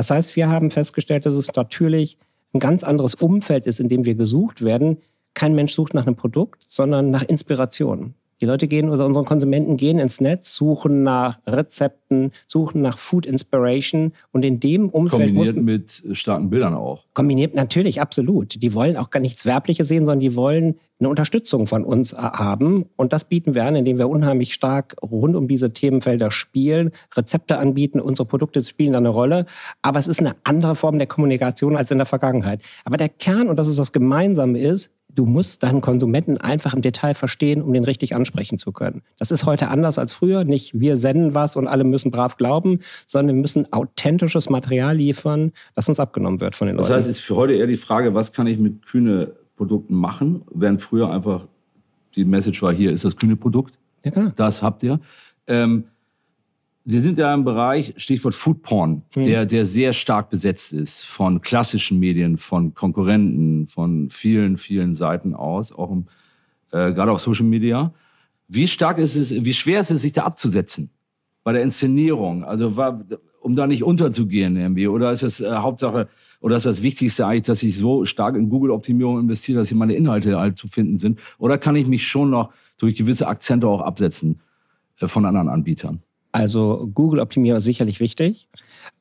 Das 0.00 0.10
heißt, 0.10 0.34
wir 0.34 0.48
haben 0.48 0.70
festgestellt, 0.70 1.26
dass 1.26 1.34
es 1.34 1.54
natürlich 1.54 2.16
ein 2.54 2.58
ganz 2.58 2.84
anderes 2.84 3.16
Umfeld 3.16 3.66
ist, 3.66 3.80
in 3.80 3.90
dem 3.90 4.06
wir 4.06 4.14
gesucht 4.14 4.64
werden. 4.64 4.96
Kein 5.34 5.54
Mensch 5.54 5.74
sucht 5.74 5.92
nach 5.92 6.06
einem 6.06 6.16
Produkt, 6.16 6.64
sondern 6.68 7.10
nach 7.10 7.22
Inspiration. 7.24 8.14
Die 8.40 8.46
Leute 8.46 8.68
gehen 8.68 8.88
oder 8.88 9.04
unsere 9.04 9.24
Konsumenten 9.24 9.76
gehen 9.76 9.98
ins 9.98 10.20
Netz, 10.20 10.54
suchen 10.54 11.02
nach 11.02 11.38
Rezepten, 11.46 12.32
suchen 12.46 12.80
nach 12.80 12.96
Food 12.96 13.26
Inspiration 13.26 14.12
und 14.32 14.44
in 14.44 14.60
dem 14.60 14.88
Umfeld 14.88 15.34
kombiniert 15.34 15.56
mit 15.56 16.02
starken 16.12 16.48
Bildern 16.48 16.74
auch. 16.74 17.04
Kombiniert 17.12 17.54
natürlich 17.54 18.00
absolut. 18.00 18.62
Die 18.62 18.72
wollen 18.72 18.96
auch 18.96 19.10
gar 19.10 19.20
nichts 19.20 19.44
Werbliches 19.44 19.88
sehen, 19.88 20.06
sondern 20.06 20.20
die 20.20 20.36
wollen 20.36 20.76
eine 21.00 21.08
Unterstützung 21.08 21.66
von 21.66 21.84
uns 21.84 22.14
haben 22.14 22.84
und 22.96 23.12
das 23.12 23.24
bieten 23.24 23.54
wir 23.54 23.64
an, 23.64 23.74
indem 23.74 23.98
wir 23.98 24.08
unheimlich 24.08 24.52
stark 24.52 24.96
rund 25.02 25.34
um 25.34 25.48
diese 25.48 25.72
Themenfelder 25.72 26.30
spielen, 26.30 26.90
Rezepte 27.14 27.58
anbieten, 27.58 28.00
unsere 28.00 28.26
Produkte 28.26 28.62
spielen 28.62 28.94
eine 28.94 29.08
Rolle, 29.08 29.46
aber 29.80 29.98
es 29.98 30.06
ist 30.06 30.20
eine 30.20 30.36
andere 30.44 30.74
Form 30.74 30.98
der 30.98 31.06
Kommunikation 31.06 31.76
als 31.76 31.90
in 31.90 31.98
der 31.98 32.06
Vergangenheit. 32.06 32.60
Aber 32.84 32.98
der 32.98 33.08
Kern 33.08 33.48
und 33.48 33.56
das 33.56 33.68
ist 33.68 33.78
das 33.78 33.92
Gemeinsame 33.92 34.58
ist, 34.58 34.92
du 35.14 35.26
musst 35.26 35.62
deinen 35.62 35.80
Konsumenten 35.80 36.38
einfach 36.38 36.74
im 36.74 36.82
Detail 36.82 37.14
verstehen, 37.14 37.62
um 37.62 37.72
den 37.72 37.84
richtig 37.84 38.14
ansprechen 38.14 38.58
zu 38.58 38.72
können. 38.72 39.02
Das 39.18 39.30
ist 39.30 39.44
heute 39.44 39.68
anders 39.68 39.98
als 39.98 40.12
früher. 40.12 40.44
Nicht 40.44 40.78
wir 40.78 40.96
senden 40.96 41.34
was 41.34 41.56
und 41.56 41.66
alle 41.66 41.84
müssen 41.84 42.10
brav 42.10 42.36
glauben, 42.36 42.80
sondern 43.06 43.36
wir 43.36 43.40
müssen 43.40 43.72
authentisches 43.72 44.50
Material 44.50 44.96
liefern, 44.96 45.52
das 45.74 45.88
uns 45.88 46.00
abgenommen 46.00 46.40
wird 46.40 46.56
von 46.56 46.66
den 46.66 46.76
Leuten. 46.76 46.88
Das 46.88 46.96
heißt, 46.96 47.08
es 47.08 47.18
ist 47.18 47.24
für 47.24 47.36
heute 47.36 47.54
eher 47.54 47.66
die 47.66 47.76
Frage, 47.76 48.14
was 48.14 48.32
kann 48.32 48.46
ich 48.46 48.58
mit 48.58 48.86
kühne 48.86 49.32
Produkten 49.56 49.94
machen, 49.94 50.42
während 50.50 50.80
früher 50.80 51.10
einfach 51.10 51.46
die 52.16 52.24
Message 52.24 52.62
war, 52.62 52.72
hier 52.72 52.90
ist 52.90 53.04
das 53.04 53.16
kühne 53.16 53.36
Produkt. 53.36 53.78
Ja. 54.04 54.32
Das 54.34 54.62
habt 54.62 54.82
ihr. 54.82 55.00
Ähm, 55.46 55.84
wir 56.84 57.00
sind 57.00 57.18
ja 57.18 57.32
im 57.34 57.44
Bereich, 57.44 57.94
Stichwort 57.96 58.34
Food 58.34 58.62
Porn, 58.62 59.02
mhm. 59.14 59.22
der, 59.22 59.46
der 59.46 59.64
sehr 59.66 59.92
stark 59.92 60.30
besetzt 60.30 60.72
ist 60.72 61.04
von 61.04 61.40
klassischen 61.40 61.98
Medien, 61.98 62.36
von 62.36 62.74
Konkurrenten, 62.74 63.66
von 63.66 64.08
vielen, 64.08 64.56
vielen 64.56 64.94
Seiten 64.94 65.34
aus, 65.34 65.72
auch 65.72 65.90
im, 65.90 66.06
äh, 66.72 66.92
gerade 66.92 67.12
auf 67.12 67.20
Social 67.20 67.46
Media. 67.46 67.92
Wie 68.48 68.66
stark 68.66 68.98
ist 68.98 69.16
es, 69.16 69.32
wie 69.32 69.52
schwer 69.52 69.80
ist 69.80 69.90
es, 69.90 70.02
sich 70.02 70.12
da 70.12 70.24
abzusetzen 70.24 70.90
bei 71.44 71.52
der 71.52 71.62
Inszenierung? 71.62 72.44
Also, 72.44 72.76
war, 72.76 73.04
um 73.40 73.56
da 73.56 73.66
nicht 73.66 73.84
unterzugehen 73.84 74.56
irgendwie? 74.56 74.88
Oder 74.88 75.12
ist 75.12 75.22
es 75.22 75.40
äh, 75.40 75.50
Hauptsache, 75.50 76.08
oder 76.40 76.56
ist 76.56 76.66
das 76.66 76.82
Wichtigste 76.82 77.26
eigentlich, 77.26 77.42
dass 77.42 77.62
ich 77.62 77.76
so 77.76 78.04
stark 78.04 78.36
in 78.36 78.48
Google-Optimierung 78.48 79.20
investiere, 79.20 79.58
dass 79.58 79.68
hier 79.68 79.78
meine 79.78 79.94
Inhalte 79.94 80.38
halt 80.38 80.56
zu 80.56 80.66
finden 80.66 80.96
sind? 80.96 81.20
Oder 81.38 81.58
kann 81.58 81.76
ich 81.76 81.86
mich 81.86 82.06
schon 82.06 82.30
noch 82.30 82.52
durch 82.78 82.96
gewisse 82.96 83.28
Akzente 83.28 83.66
auch 83.66 83.82
absetzen 83.82 84.40
äh, 84.98 85.06
von 85.06 85.26
anderen 85.26 85.48
Anbietern? 85.48 86.02
Also 86.32 86.88
Google-Optimierung 86.94 87.58
ist 87.58 87.64
sicherlich 87.64 88.00
wichtig. 88.00 88.48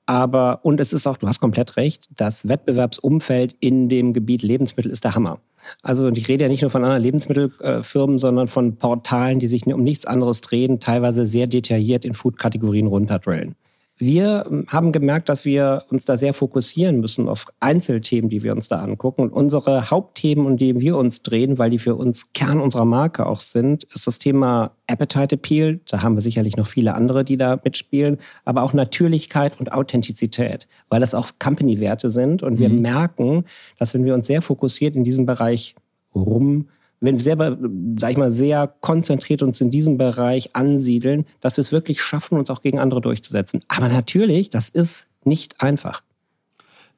Aber, 0.06 0.62
und 0.64 0.80
es 0.80 0.92
ist 0.92 1.06
auch, 1.06 1.18
du 1.18 1.28
hast 1.28 1.40
komplett 1.40 1.78
recht, 1.78 2.10
das 2.16 2.48
Wettbewerbsumfeld 2.48 3.56
in 3.60 3.90
dem 3.90 4.14
Gebiet 4.14 4.42
Lebensmittel 4.42 4.92
ist 4.92 5.04
der 5.04 5.14
Hammer. 5.14 5.40
Also 5.84 6.08
ich 6.10 6.28
rede 6.28 6.46
ja 6.46 6.50
nicht 6.50 6.62
nur 6.62 6.72
von 6.72 6.84
anderen 6.84 7.04
Lebensmittelfirmen, 7.04 8.18
sondern 8.18 8.48
von 8.48 8.78
Portalen, 8.78 9.40
die 9.40 9.48
sich 9.48 9.68
um 9.68 9.84
nichts 9.84 10.06
anderes 10.06 10.42
drehen, 10.42 10.80
teilweise 10.80 11.26
sehr 11.26 11.46
detailliert 11.46 12.06
in 12.06 12.16
Food-Kategorien 12.16 12.88
runterdrillen. 12.88 13.56
Wir 14.02 14.46
ähm, 14.50 14.66
haben 14.70 14.94
gemerkt, 14.94 15.28
dass 15.28 15.44
wir 15.44 15.84
uns 15.90 16.06
da 16.06 16.16
sehr 16.16 16.34
fokussieren 16.34 17.02
müssen 17.02 17.28
auf 17.28 17.46
Einzelthemen, 17.60 18.30
die 18.30 18.44
wir 18.44 18.54
uns 18.54 18.70
da 18.70 18.80
angucken. 18.80 19.24
Und 19.24 19.34
unsere 19.34 19.92
Hauptthemen, 19.92 20.46
um 20.46 20.56
die 20.56 20.80
wir 20.80 20.96
uns 20.96 21.22
drehen, 21.22 21.60
weil 21.60 21.70
die 21.70 21.78
für 21.78 21.96
uns 21.96 22.32
Kern 22.32 22.62
unserer 22.62 22.86
Marke 22.86 23.26
auch 23.26 23.42
sind, 23.42 23.84
ist 23.84 24.08
das 24.08 24.18
Thema 24.18 24.72
Appetite 24.88 25.36
Appeal. 25.36 25.82
Da 25.90 26.02
haben 26.02 26.16
wir 26.16 26.22
sicherlich 26.22 26.56
noch 26.56 26.66
viele 26.68 26.96
andere, 26.96 27.26
die 27.26 27.36
da 27.36 27.60
mitspielen. 27.62 28.18
Aber 28.46 28.64
auch 28.64 28.72
Natürlichkeit 28.74 29.60
und 29.60 29.74
Authentizität, 29.74 30.70
weil 30.88 31.02
das 31.02 31.14
auch 31.14 31.32
Company-Werte 31.38 32.10
sind. 32.10 32.42
Und 32.42 32.58
wir 32.58 32.70
mhm. 32.70 32.82
merken, 32.82 33.46
dass 33.78 33.94
wenn 33.94 34.06
wir 34.06 34.14
uns 34.14 34.28
sehr 34.28 34.42
fokussiert 34.42 34.96
in 34.96 35.04
diesem 35.04 35.26
Bereich 35.26 35.76
rum 36.16 36.70
wenn 37.02 37.16
wir 37.16 37.24
selber, 37.24 37.58
sag 37.98 38.12
ich 38.12 38.18
mal, 38.18 38.32
sehr 38.32 38.68
konzentriert 38.82 39.42
uns 39.42 39.62
in 39.62 39.72
diesem 39.72 39.98
Bereich 39.98 40.56
ansiedeln, 40.56 41.26
dass 41.40 41.58
wir 41.58 41.62
es 41.62 41.72
wirklich 41.72 42.02
schaffen, 42.02 42.38
uns 42.38 42.50
auch 42.50 42.62
gegen 42.62 42.80
andere 42.80 43.02
durchzusetzen. 43.02 43.64
Aber 43.68 43.88
natürlich, 43.88 44.50
das 44.50 44.70
ist 44.70 45.08
nicht 45.24 45.62
einfach. 45.62 46.04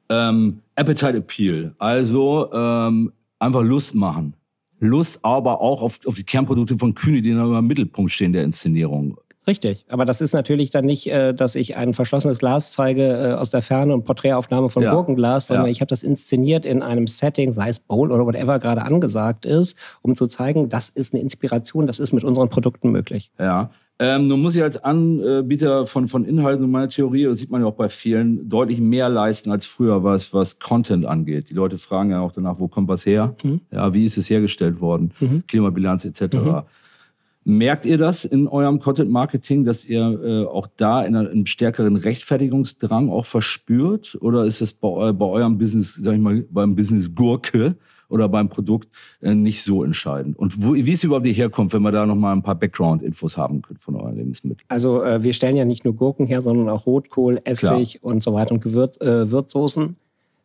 Ähm, 0.08 0.60
Appetite 0.74 1.18
Appeal, 1.18 1.74
also 1.78 2.52
ähm, 2.52 3.12
einfach 3.38 3.62
Lust 3.62 3.94
machen. 3.94 4.34
Lust 4.80 5.20
aber 5.22 5.60
auch 5.60 5.82
auf, 5.82 6.00
auf 6.06 6.14
die 6.14 6.24
Kernprodukte 6.24 6.76
von 6.76 6.94
Kühne, 6.94 7.22
die 7.22 7.30
im 7.30 7.66
Mittelpunkt 7.66 8.10
stehen 8.10 8.32
der 8.32 8.42
Inszenierung. 8.42 9.16
Richtig, 9.46 9.84
aber 9.90 10.04
das 10.04 10.20
ist 10.20 10.34
natürlich 10.34 10.70
dann 10.70 10.84
nicht, 10.84 11.08
äh, 11.08 11.34
dass 11.34 11.56
ich 11.56 11.76
ein 11.76 11.94
verschlossenes 11.94 12.38
Glas 12.38 12.72
zeige 12.72 13.02
äh, 13.02 13.32
aus 13.32 13.50
der 13.50 13.60
Ferne 13.60 13.92
und 13.92 14.04
Porträtaufnahme 14.04 14.68
von 14.68 14.84
ja. 14.84 14.94
Gurkenglas, 14.94 15.48
sondern 15.48 15.66
ja. 15.66 15.72
ich 15.72 15.80
habe 15.80 15.88
das 15.88 16.04
inszeniert 16.04 16.64
in 16.64 16.80
einem 16.80 17.08
Setting, 17.08 17.52
sei 17.52 17.68
es 17.68 17.80
Bowl 17.80 18.12
oder 18.12 18.24
whatever 18.24 18.60
gerade 18.60 18.82
angesagt 18.82 19.44
ist, 19.44 19.76
um 20.00 20.14
zu 20.14 20.28
zeigen, 20.28 20.68
das 20.68 20.90
ist 20.90 21.12
eine 21.12 21.22
Inspiration, 21.22 21.88
das 21.88 21.98
ist 21.98 22.12
mit 22.12 22.22
unseren 22.22 22.50
Produkten 22.50 22.92
möglich. 22.92 23.32
Ja. 23.38 23.70
Ähm, 23.98 24.26
nun 24.26 24.40
muss 24.40 24.56
ich 24.56 24.62
als 24.62 24.82
Anbieter 24.82 25.86
von, 25.86 26.06
von 26.06 26.24
Inhalten 26.24 26.64
und 26.64 26.70
meiner 26.70 26.88
Theorie, 26.88 27.24
das 27.24 27.38
sieht 27.38 27.50
man 27.50 27.62
ja 27.62 27.68
auch 27.68 27.74
bei 27.74 27.88
vielen, 27.88 28.48
deutlich 28.48 28.80
mehr 28.80 29.08
leisten 29.08 29.50
als 29.50 29.66
früher, 29.66 30.02
was, 30.02 30.32
was 30.32 30.58
Content 30.58 31.04
angeht. 31.04 31.50
Die 31.50 31.54
Leute 31.54 31.78
fragen 31.78 32.10
ja 32.10 32.20
auch 32.20 32.32
danach, 32.32 32.58
wo 32.58 32.68
kommt 32.68 32.88
was 32.88 33.06
her? 33.06 33.36
Mhm. 33.42 33.60
Ja, 33.70 33.92
wie 33.94 34.04
ist 34.04 34.16
es 34.16 34.30
hergestellt 34.30 34.80
worden? 34.80 35.12
Mhm. 35.20 35.44
Klimabilanz 35.46 36.04
etc. 36.04 36.34
Mhm. 36.34 36.62
Merkt 37.44 37.84
ihr 37.84 37.98
das 37.98 38.24
in 38.24 38.46
eurem 38.46 38.78
Content 38.78 39.10
Marketing, 39.10 39.64
dass 39.64 39.84
ihr 39.84 40.00
äh, 40.00 40.44
auch 40.46 40.68
da 40.76 41.02
in 41.02 41.16
einem 41.16 41.46
stärkeren 41.46 41.96
Rechtfertigungsdrang 41.96 43.10
auch 43.10 43.26
verspürt? 43.26 44.16
Oder 44.20 44.44
ist 44.44 44.60
es 44.60 44.72
bei, 44.72 45.12
bei 45.12 45.26
eurem 45.26 45.58
Business, 45.58 45.94
sag 45.94 46.14
ich 46.14 46.20
mal, 46.20 46.44
beim 46.50 46.76
Business 46.76 47.12
Gurke 47.14 47.76
oder 48.08 48.28
beim 48.28 48.48
Produkt 48.48 48.90
äh, 49.22 49.34
nicht 49.34 49.64
so 49.64 49.82
entscheidend? 49.82 50.38
Und 50.38 50.62
wo, 50.62 50.74
wie 50.74 50.92
es 50.92 51.02
überhaupt 51.02 51.26
herkommt, 51.26 51.72
wenn 51.72 51.82
wir 51.82 51.90
da 51.90 52.06
nochmal 52.06 52.32
ein 52.32 52.44
paar 52.44 52.54
Background-Infos 52.54 53.36
haben 53.36 53.60
können 53.60 53.80
von 53.80 53.96
euren 53.96 54.14
Lebensmitteln? 54.14 54.64
Also 54.68 55.02
äh, 55.02 55.24
wir 55.24 55.32
stellen 55.32 55.56
ja 55.56 55.64
nicht 55.64 55.84
nur 55.84 55.96
Gurken 55.96 56.26
her, 56.26 56.42
sondern 56.42 56.68
auch 56.68 56.86
Rotkohl, 56.86 57.40
Essig 57.42 58.00
Klar. 58.00 58.12
und 58.12 58.22
so 58.22 58.34
weiter 58.34 58.52
und 58.52 58.62
Gewürz, 58.62 59.00
äh, 59.00 59.30
Würzsoßen. 59.32 59.96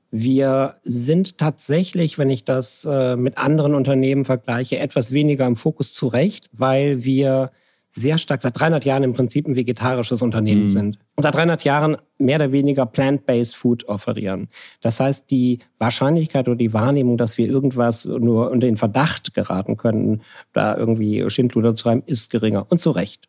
Wir 0.10 0.76
sind 0.84 1.38
tatsächlich, 1.38 2.18
wenn 2.18 2.30
ich 2.30 2.46
das 2.46 2.88
äh, 2.90 3.16
mit 3.16 3.38
anderen 3.38 3.76
Unternehmen 3.76 4.26
vergleiche, 4.26 4.80
etwas 4.80 5.12
weniger 5.12 5.46
im 5.46 5.56
Fokus 5.56 5.94
zurecht, 5.94 6.50
weil 6.54 7.04
wir 7.04 7.52
sehr 7.90 8.18
stark 8.18 8.42
seit 8.42 8.60
300 8.60 8.86
Jahren 8.86 9.04
im 9.04 9.14
Prinzip 9.14 9.48
ein 9.48 9.56
vegetarisches 9.56 10.22
Unternehmen 10.22 10.64
mhm. 10.64 10.70
sind. 10.70 11.00
Und 11.16 11.24
seit 11.24 11.36
300 11.36 11.64
Jahren 11.64 11.98
mehr 12.18 12.38
oder 12.38 12.52
weniger 12.52 12.86
plant-based 12.86 13.56
Food 13.56 13.86
offerieren. 13.86 14.50
Das 14.82 15.00
heißt, 15.00 15.32
die 15.32 15.60
Wahrscheinlichkeit 15.78 16.48
oder 16.48 16.58
die 16.58 16.74
Wahrnehmung, 16.74 17.18
dass 17.18 17.38
wir 17.38 17.48
irgendwas 17.48 18.06
nur 18.06 18.52
unter 18.52 18.68
den 18.68 18.78
Verdacht 18.78 19.34
geraten 19.34 19.78
können, 19.78 20.22
da 20.54 20.78
irgendwie 20.78 21.30
Schindluder 21.30 21.76
zu 21.76 21.90
haben, 21.90 22.04
ist 22.06 22.30
geringer. 22.30 22.66
Und 22.70 22.80
zu 22.80 22.92
Recht. 22.92 23.28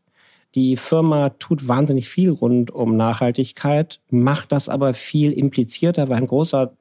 Die 0.55 0.77
Firma 0.77 1.31
tut 1.31 1.69
wahnsinnig 1.69 2.09
viel 2.09 2.31
rund 2.31 2.71
um 2.71 2.97
Nachhaltigkeit, 2.97 4.01
macht 4.11 4.53
das 4.53 4.69
aber 4.69 4.95
viel 4.95 5.33
implizierter, 5.33 6.09
weil 6.09 6.19
ein 6.19 6.27
großer 6.27 6.73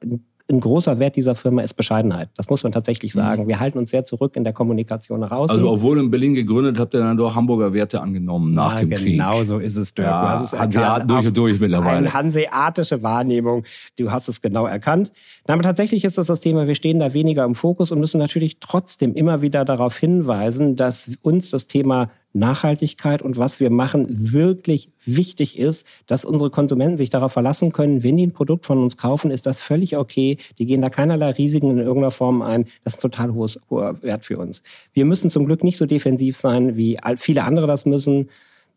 ein 0.50 0.60
großer 0.60 0.98
Wert 0.98 1.16
dieser 1.16 1.34
Firma 1.34 1.60
ist 1.60 1.74
Bescheidenheit. 1.74 2.30
Das 2.36 2.48
muss 2.48 2.62
man 2.62 2.72
tatsächlich 2.72 3.14
mhm. 3.14 3.18
sagen. 3.18 3.48
Wir 3.48 3.60
halten 3.60 3.78
uns 3.78 3.90
sehr 3.90 4.06
zurück 4.06 4.34
in 4.34 4.44
der 4.44 4.54
Kommunikation 4.54 5.22
raus. 5.22 5.50
Also 5.50 5.70
obwohl 5.70 5.98
in 5.98 6.10
Berlin 6.10 6.32
gegründet, 6.32 6.78
habt 6.78 6.94
ihr 6.94 7.00
dann 7.00 7.18
doch 7.18 7.34
Hamburger 7.34 7.74
Werte 7.74 8.00
angenommen 8.00 8.54
nach 8.54 8.72
ja, 8.72 8.80
dem 8.80 8.90
genau 8.90 9.02
Krieg. 9.02 9.12
Genau 9.12 9.44
so 9.44 9.58
ist 9.58 9.76
es, 9.76 9.92
Dirk. 9.92 10.08
Ja, 10.08 10.22
du 10.22 10.28
hast 10.28 10.52
es 10.52 10.58
Hanseat 10.58 11.10
durch 11.10 11.26
und 11.26 11.36
durch 11.36 11.60
mittlerweile. 11.60 11.98
Eine 11.98 12.14
hanseatische 12.14 13.02
Wahrnehmung. 13.02 13.64
Du 13.98 14.10
hast 14.10 14.28
es 14.28 14.40
genau 14.40 14.66
erkannt. 14.66 15.12
Aber 15.46 15.62
tatsächlich 15.62 16.04
ist 16.04 16.16
das 16.16 16.28
das 16.28 16.40
Thema, 16.40 16.66
wir 16.66 16.74
stehen 16.74 16.98
da 16.98 17.12
weniger 17.12 17.44
im 17.44 17.54
Fokus 17.54 17.92
und 17.92 18.00
müssen 18.00 18.18
natürlich 18.18 18.58
trotzdem 18.58 19.14
immer 19.14 19.42
wieder 19.42 19.66
darauf 19.66 19.98
hinweisen, 19.98 20.76
dass 20.76 21.10
uns 21.20 21.50
das 21.50 21.66
Thema 21.66 22.10
Nachhaltigkeit 22.34 23.22
und 23.22 23.38
was 23.38 23.58
wir 23.58 23.70
machen 23.70 24.06
wirklich 24.08 24.90
wichtig 25.04 25.58
ist, 25.58 25.86
dass 26.06 26.24
unsere 26.24 26.50
Konsumenten 26.50 26.96
sich 26.96 27.10
darauf 27.10 27.32
verlassen 27.32 27.72
können, 27.72 28.02
wenn 28.02 28.16
die 28.16 28.26
ein 28.26 28.32
Produkt 28.32 28.66
von 28.66 28.78
uns 28.78 28.96
kaufen, 28.96 29.30
ist 29.30 29.46
das 29.46 29.62
völlig 29.62 29.96
okay. 29.96 30.36
Die 30.58 30.66
gehen 30.66 30.82
da 30.82 30.90
keinerlei 30.90 31.30
Risiken 31.30 31.70
in 31.70 31.78
irgendeiner 31.78 32.10
Form 32.10 32.42
ein. 32.42 32.66
Das 32.84 32.94
ist 32.94 32.98
ein 32.98 33.10
total 33.10 33.32
hohes, 33.32 33.58
hoher 33.70 34.02
Wert 34.02 34.24
für 34.24 34.38
uns. 34.38 34.62
Wir 34.92 35.04
müssen 35.04 35.30
zum 35.30 35.46
Glück 35.46 35.64
nicht 35.64 35.78
so 35.78 35.86
defensiv 35.86 36.36
sein, 36.36 36.76
wie 36.76 36.98
viele 37.16 37.44
andere 37.44 37.66
das 37.66 37.86
müssen, 37.86 38.28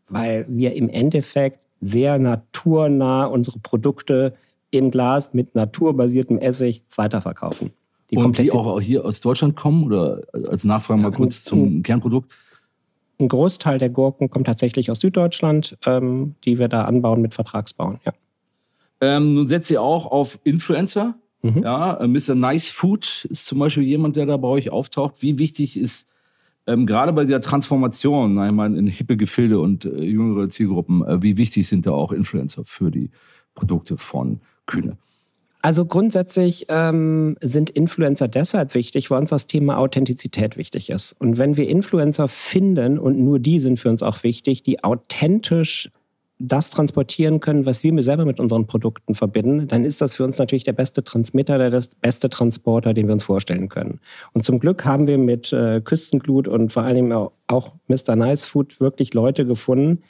weil 0.10 0.46
wir 0.48 0.76
im 0.76 0.90
Endeffekt 0.90 1.60
sehr 1.80 2.20
naturnah 2.20 3.26
unsere 3.26 3.60
Produkte 3.60 4.34
im 4.70 4.92
Glas 4.92 5.34
mit 5.34 5.56
naturbasiertem 5.56 6.38
Essig 6.38 6.84
weiterverkaufen. 6.96 7.72
Die 8.12 8.18
und 8.18 8.38
die 8.38 8.52
auch 8.52 8.80
hier 8.80 9.06
aus 9.06 9.22
Deutschland 9.22 9.56
kommen 9.56 9.86
oder 9.86 10.22
als 10.48 10.64
Nachfrage 10.64 11.02
mal 11.02 11.12
kurz 11.12 11.44
zum 11.44 11.82
Kernprodukt? 11.82 12.32
Ein 13.22 13.28
Großteil 13.28 13.78
der 13.78 13.90
Gurken 13.90 14.30
kommt 14.30 14.48
tatsächlich 14.48 14.92
aus 14.92 15.00
Süddeutschland, 15.00 15.78
ähm, 15.86 16.36
die 16.44 16.60
wir 16.60 16.68
da 16.68 16.86
anbauen 16.86 17.22
mit 17.22 17.34
Vertragsbauen. 17.34 18.00
Ja. 18.06 18.14
Ähm, 19.00 19.36
nun 19.36 19.48
setzt 19.48 19.72
ihr 19.72 19.82
auch 19.82 20.12
auf 20.12 20.40
Influencer. 20.44 21.16
Mhm. 21.42 21.64
Ja, 21.64 21.94
äh, 21.96 22.08
Mr. 22.08 22.36
Nice 22.36 22.68
Food 22.68 23.26
ist 23.30 23.46
zum 23.46 23.60
Beispiel 23.60 23.84
jemand, 23.84 24.16
der 24.16 24.26
da 24.26 24.38
bei 24.38 24.48
euch 24.48 24.72
auftaucht. 24.72 25.22
Wie 25.22 25.38
wichtig 25.38 25.78
ist 25.78 26.08
ähm, 26.68 26.86
gerade 26.86 27.14
bei 27.14 27.26
der 27.26 27.42
Transformation, 27.42 28.44
ich 28.44 28.52
meine, 28.52 28.78
in 28.78 28.88
hippe 28.88 29.18
Gefilde 29.18 29.60
und 29.60 29.86
äh, 29.86 30.04
jüngere 30.04 30.50
Zielgruppen, 30.50 31.04
äh, 31.06 31.22
wie 31.22 31.38
wichtig 31.38 31.68
sind 31.68 31.86
da 31.86 31.92
auch 31.92 32.12
Influencer 32.12 32.64
für 32.66 32.92
die 32.92 33.10
Produkte 33.56 33.98
von 33.98 34.42
Kühne? 34.66 34.98
Also 35.62 35.86
grundsätzlich 35.86 36.66
ähm, 36.70 37.38
sind 37.40 37.70
Influencer 37.70 38.28
deshalb 38.28 38.74
wichtig, 38.74 39.12
weil 39.12 39.20
uns 39.20 39.30
das 39.30 39.46
Thema 39.46 39.78
Authentizität 39.78 40.58
wichtig 40.58 40.90
ist. 40.90 41.16
Und 41.20 41.38
wenn 41.38 41.56
wir 41.56 41.70
Influencer 41.70 42.28
finden, 42.28 42.98
und 42.98 43.20
nur 43.20 43.40
die 43.40 43.60
sind 43.60 43.80
für 43.80 43.90
uns 43.90 44.02
auch 44.02 44.24
wichtig, 44.24 44.64
die 44.64 44.84
authentisch 44.84 45.90
das 46.40 46.72
transportieren 46.72 47.40
können, 47.40 47.68
was 47.68 47.84
wir 47.84 48.02
selber 48.02 48.26
mit 48.26 48.40
unseren 48.40 48.66
Produkten 48.66 49.14
verbinden, 49.14 49.68
dann 49.68 49.86
ist 49.86 50.02
das 50.02 50.16
für 50.16 50.24
uns 50.24 50.40
natürlich 50.40 50.64
der 50.64 50.74
beste 50.74 51.04
Transmitter, 51.04 51.58
der 51.58 51.84
beste 52.02 52.30
Transporter, 52.30 52.96
den 52.96 53.08
wir 53.08 53.14
uns 53.14 53.24
vorstellen 53.24 53.70
können. 53.70 54.00
Und 54.34 54.44
zum 54.44 54.60
Glück 54.60 54.84
haben 54.84 55.06
wir 55.06 55.20
mit 55.20 55.54
äh, 55.54 55.82
Küstenglut 55.82 56.48
und 56.48 56.74
vor 56.74 56.84
allem 56.84 57.12
auch 57.12 57.74
Mr. 57.88 58.16
Nice 58.16 58.46
Food 58.46 58.80
wirklich 58.80 59.14
Leute 59.14 59.46
gefunden, 59.46 60.02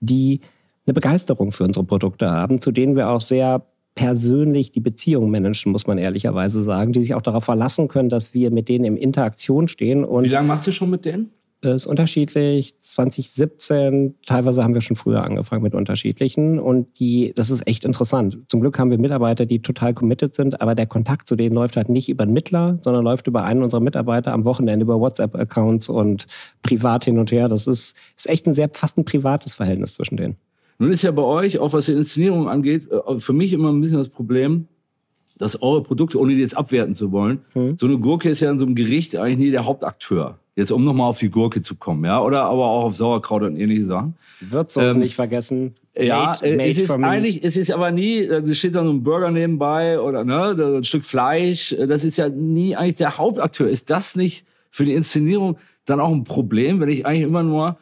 die 0.00 0.42
eine 0.86 0.92
Begeisterung 0.92 1.52
für 1.52 1.64
unsere 1.64 1.86
Produkte 1.86 2.30
haben, 2.30 2.60
zu 2.60 2.70
denen 2.70 2.94
wir 2.94 3.08
auch 3.08 3.22
sehr 3.22 3.64
persönlich 3.98 4.70
die 4.70 4.78
Beziehung 4.78 5.28
managen, 5.28 5.72
muss 5.72 5.88
man 5.88 5.98
ehrlicherweise 5.98 6.62
sagen, 6.62 6.92
die 6.92 7.02
sich 7.02 7.14
auch 7.14 7.22
darauf 7.22 7.44
verlassen 7.44 7.88
können, 7.88 8.08
dass 8.08 8.32
wir 8.32 8.52
mit 8.52 8.68
denen 8.68 8.84
in 8.84 8.96
Interaktion 8.96 9.66
stehen. 9.66 10.04
Und 10.04 10.22
Wie 10.22 10.28
lange 10.28 10.46
macht 10.46 10.64
ihr 10.68 10.72
schon 10.72 10.90
mit 10.90 11.04
denen? 11.04 11.32
Ist 11.62 11.86
unterschiedlich. 11.86 12.78
2017, 12.78 14.14
teilweise 14.24 14.62
haben 14.62 14.74
wir 14.74 14.82
schon 14.82 14.94
früher 14.94 15.24
angefangen 15.24 15.64
mit 15.64 15.74
unterschiedlichen. 15.74 16.60
Und 16.60 17.00
die, 17.00 17.32
das 17.34 17.50
ist 17.50 17.66
echt 17.66 17.84
interessant. 17.84 18.38
Zum 18.46 18.60
Glück 18.60 18.78
haben 18.78 18.92
wir 18.92 18.98
Mitarbeiter, 18.98 19.46
die 19.46 19.60
total 19.60 19.94
committed 19.94 20.32
sind, 20.32 20.60
aber 20.60 20.76
der 20.76 20.86
Kontakt 20.86 21.26
zu 21.26 21.34
denen 21.34 21.56
läuft 21.56 21.76
halt 21.76 21.88
nicht 21.88 22.08
über 22.08 22.22
einen 22.22 22.34
Mittler, 22.34 22.78
sondern 22.82 23.02
läuft 23.02 23.26
über 23.26 23.42
einen 23.42 23.64
unserer 23.64 23.80
Mitarbeiter 23.80 24.32
am 24.32 24.44
Wochenende 24.44 24.84
über 24.84 25.00
WhatsApp-Accounts 25.00 25.88
und 25.88 26.28
privat 26.62 27.04
hin 27.04 27.18
und 27.18 27.32
her. 27.32 27.48
Das 27.48 27.66
ist, 27.66 27.96
ist 28.16 28.28
echt 28.28 28.46
ein 28.46 28.52
sehr 28.52 28.70
fast 28.72 28.96
ein 28.96 29.04
privates 29.04 29.54
Verhältnis 29.54 29.94
zwischen 29.94 30.16
denen. 30.16 30.36
Nun 30.78 30.92
ist 30.92 31.02
ja 31.02 31.10
bei 31.10 31.22
euch, 31.22 31.58
auch 31.58 31.72
was 31.72 31.86
die 31.86 31.92
Inszenierung 31.92 32.48
angeht, 32.48 32.88
äh, 32.90 33.18
für 33.18 33.32
mich 33.32 33.52
immer 33.52 33.72
ein 33.72 33.80
bisschen 33.80 33.98
das 33.98 34.08
Problem, 34.08 34.68
dass 35.36 35.60
eure 35.62 35.82
Produkte, 35.82 36.18
ohne 36.18 36.34
die 36.34 36.40
jetzt 36.40 36.56
abwerten 36.56 36.94
zu 36.94 37.12
wollen, 37.12 37.40
mhm. 37.54 37.76
so 37.76 37.86
eine 37.86 37.98
Gurke 37.98 38.28
ist 38.28 38.40
ja 38.40 38.50
in 38.50 38.58
so 38.58 38.66
einem 38.66 38.74
Gericht 38.74 39.16
eigentlich 39.16 39.38
nie 39.38 39.50
der 39.50 39.66
Hauptakteur. 39.66 40.38
Jetzt 40.56 40.72
um 40.72 40.82
nochmal 40.82 41.10
auf 41.10 41.18
die 41.18 41.30
Gurke 41.30 41.62
zu 41.62 41.76
kommen, 41.76 42.04
ja, 42.04 42.20
oder 42.20 42.42
aber 42.42 42.66
auch 42.66 42.84
auf 42.84 42.96
Sauerkraut 42.96 43.42
und 43.42 43.56
ähnliche 43.56 43.86
Sachen. 43.86 44.16
Würzsoßen 44.40 44.90
ähm, 44.90 44.98
nicht 44.98 45.14
vergessen. 45.14 45.74
Ja, 45.96 46.32
made, 46.40 46.46
äh, 46.46 46.56
made 46.56 46.70
es 46.70 46.78
ist 46.78 46.90
eigentlich, 46.90 47.44
es 47.44 47.56
ist 47.56 47.70
aber 47.70 47.92
nie, 47.92 48.26
da 48.26 48.44
steht 48.52 48.74
dann 48.74 48.86
so 48.86 48.92
ein 48.92 49.04
Burger 49.04 49.30
nebenbei 49.30 50.00
oder 50.00 50.24
ne, 50.24 50.78
ein 50.78 50.82
Stück 50.82 51.04
Fleisch. 51.04 51.76
Das 51.86 52.04
ist 52.04 52.16
ja 52.16 52.28
nie 52.28 52.74
eigentlich 52.74 52.96
der 52.96 53.18
Hauptakteur. 53.18 53.68
Ist 53.68 53.90
das 53.90 54.16
nicht 54.16 54.46
für 54.68 54.84
die 54.84 54.94
Inszenierung 54.94 55.58
dann 55.84 56.00
auch 56.00 56.10
ein 56.10 56.24
Problem, 56.24 56.80
wenn 56.80 56.88
ich 56.88 57.06
eigentlich 57.06 57.24
immer 57.24 57.44
nur 57.44 57.78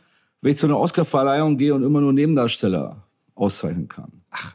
wenn 0.47 0.53
ich 0.53 0.59
zu 0.59 0.69
einer 0.69 0.79
Oscarverleihung 0.79 1.57
gehe 1.59 1.75
und 1.75 1.83
immer 1.83 2.01
nur 2.01 2.13
Nebendarsteller 2.13 3.03
auszeichnen 3.35 3.89
kann. 3.89 4.23
Ach, 4.31 4.55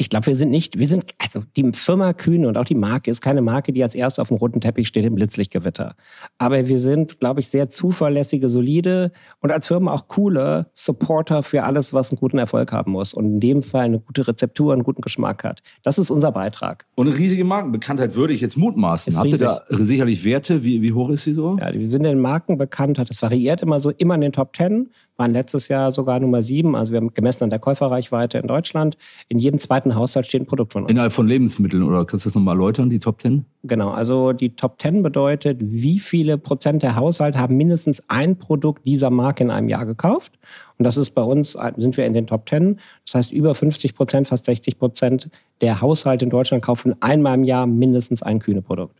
ich 0.00 0.08
glaube, 0.08 0.28
wir 0.28 0.34
sind 0.34 0.48
nicht, 0.48 0.78
wir 0.78 0.88
sind, 0.88 1.14
also 1.18 1.42
die 1.58 1.72
Firma 1.74 2.14
Kühne 2.14 2.48
und 2.48 2.56
auch 2.56 2.64
die 2.64 2.74
Marke 2.74 3.10
ist 3.10 3.20
keine 3.20 3.42
Marke, 3.42 3.70
die 3.70 3.82
als 3.82 3.94
erste 3.94 4.22
auf 4.22 4.28
dem 4.28 4.38
roten 4.38 4.62
Teppich 4.62 4.88
steht 4.88 5.04
im 5.04 5.14
Blitzlichtgewitter. 5.14 5.94
Aber 6.38 6.66
wir 6.68 6.80
sind, 6.80 7.20
glaube 7.20 7.40
ich, 7.40 7.48
sehr 7.48 7.68
zuverlässige, 7.68 8.48
solide 8.48 9.12
und 9.40 9.52
als 9.52 9.66
Firma 9.66 9.92
auch 9.92 10.08
coole 10.08 10.70
Supporter 10.72 11.42
für 11.42 11.64
alles, 11.64 11.92
was 11.92 12.10
einen 12.10 12.18
guten 12.18 12.38
Erfolg 12.38 12.72
haben 12.72 12.92
muss. 12.92 13.12
Und 13.12 13.26
in 13.26 13.40
dem 13.40 13.62
Fall 13.62 13.84
eine 13.84 14.00
gute 14.00 14.26
Rezeptur, 14.26 14.72
einen 14.72 14.84
guten 14.84 15.02
Geschmack 15.02 15.44
hat. 15.44 15.60
Das 15.82 15.98
ist 15.98 16.10
unser 16.10 16.32
Beitrag. 16.32 16.86
Und 16.94 17.08
eine 17.08 17.18
riesige 17.18 17.44
Markenbekanntheit 17.44 18.14
würde 18.14 18.32
ich 18.32 18.40
jetzt 18.40 18.56
mutmaßen. 18.56 19.10
Ist 19.10 19.18
Habt 19.18 19.26
riesig. 19.26 19.42
ihr 19.42 19.62
da 19.68 19.76
sicherlich 19.76 20.24
Werte? 20.24 20.64
Wie, 20.64 20.80
wie 20.80 20.94
hoch 20.94 21.10
ist 21.10 21.24
sie 21.24 21.34
so? 21.34 21.58
Ja, 21.60 21.74
wir 21.74 21.90
sind 21.90 22.06
in 22.06 22.20
Markenbekanntheit. 22.20 23.10
Das 23.10 23.20
variiert 23.20 23.60
immer 23.60 23.80
so, 23.80 23.90
immer 23.90 24.14
in 24.14 24.22
den 24.22 24.32
Top 24.32 24.54
Ten 24.54 24.88
waren 25.20 25.32
letztes 25.32 25.68
Jahr 25.68 25.92
sogar 25.92 26.18
Nummer 26.18 26.42
sieben. 26.42 26.74
Also 26.74 26.92
wir 26.92 26.96
haben 26.96 27.12
gemessen 27.12 27.44
an 27.44 27.50
der 27.50 27.58
Käuferreichweite 27.58 28.38
in 28.38 28.48
Deutschland. 28.48 28.96
In 29.28 29.38
jedem 29.38 29.58
zweiten 29.58 29.94
Haushalt 29.94 30.26
steht 30.26 30.42
ein 30.42 30.46
Produkt 30.46 30.72
von 30.72 30.82
uns. 30.82 30.90
Innerhalb 30.90 31.12
von 31.12 31.28
Lebensmitteln 31.28 31.82
oder 31.82 32.04
kannst 32.06 32.24
du 32.24 32.28
das 32.28 32.34
nochmal 32.34 32.56
erläutern, 32.56 32.90
die 32.90 32.98
Top 32.98 33.18
Ten? 33.18 33.44
Genau, 33.62 33.90
also 33.90 34.32
die 34.32 34.56
Top 34.56 34.78
Ten 34.78 35.02
bedeutet, 35.02 35.58
wie 35.60 35.98
viele 35.98 36.38
Prozent 36.38 36.82
der 36.82 36.96
Haushalte 36.96 37.38
haben 37.38 37.56
mindestens 37.56 38.02
ein 38.08 38.38
Produkt 38.38 38.86
dieser 38.86 39.10
Marke 39.10 39.44
in 39.44 39.50
einem 39.50 39.68
Jahr 39.68 39.84
gekauft. 39.84 40.38
Und 40.78 40.84
das 40.84 40.96
ist 40.96 41.10
bei 41.10 41.22
uns, 41.22 41.56
sind 41.76 41.98
wir 41.98 42.06
in 42.06 42.14
den 42.14 42.26
Top 42.26 42.46
Ten. 42.46 42.80
Das 43.04 43.14
heißt, 43.14 43.32
über 43.32 43.54
50 43.54 43.94
Prozent, 43.94 44.26
fast 44.26 44.46
60 44.46 44.78
Prozent 44.78 45.28
der 45.60 45.82
Haushalte 45.82 46.24
in 46.24 46.30
Deutschland 46.30 46.64
kaufen 46.64 46.94
einmal 47.00 47.34
im 47.34 47.44
Jahr 47.44 47.66
mindestens 47.66 48.22
ein 48.22 48.38
Kühne-Produkt. 48.38 48.98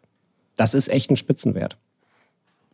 Das 0.56 0.74
ist 0.74 0.88
echt 0.88 1.10
ein 1.10 1.16
Spitzenwert. 1.16 1.78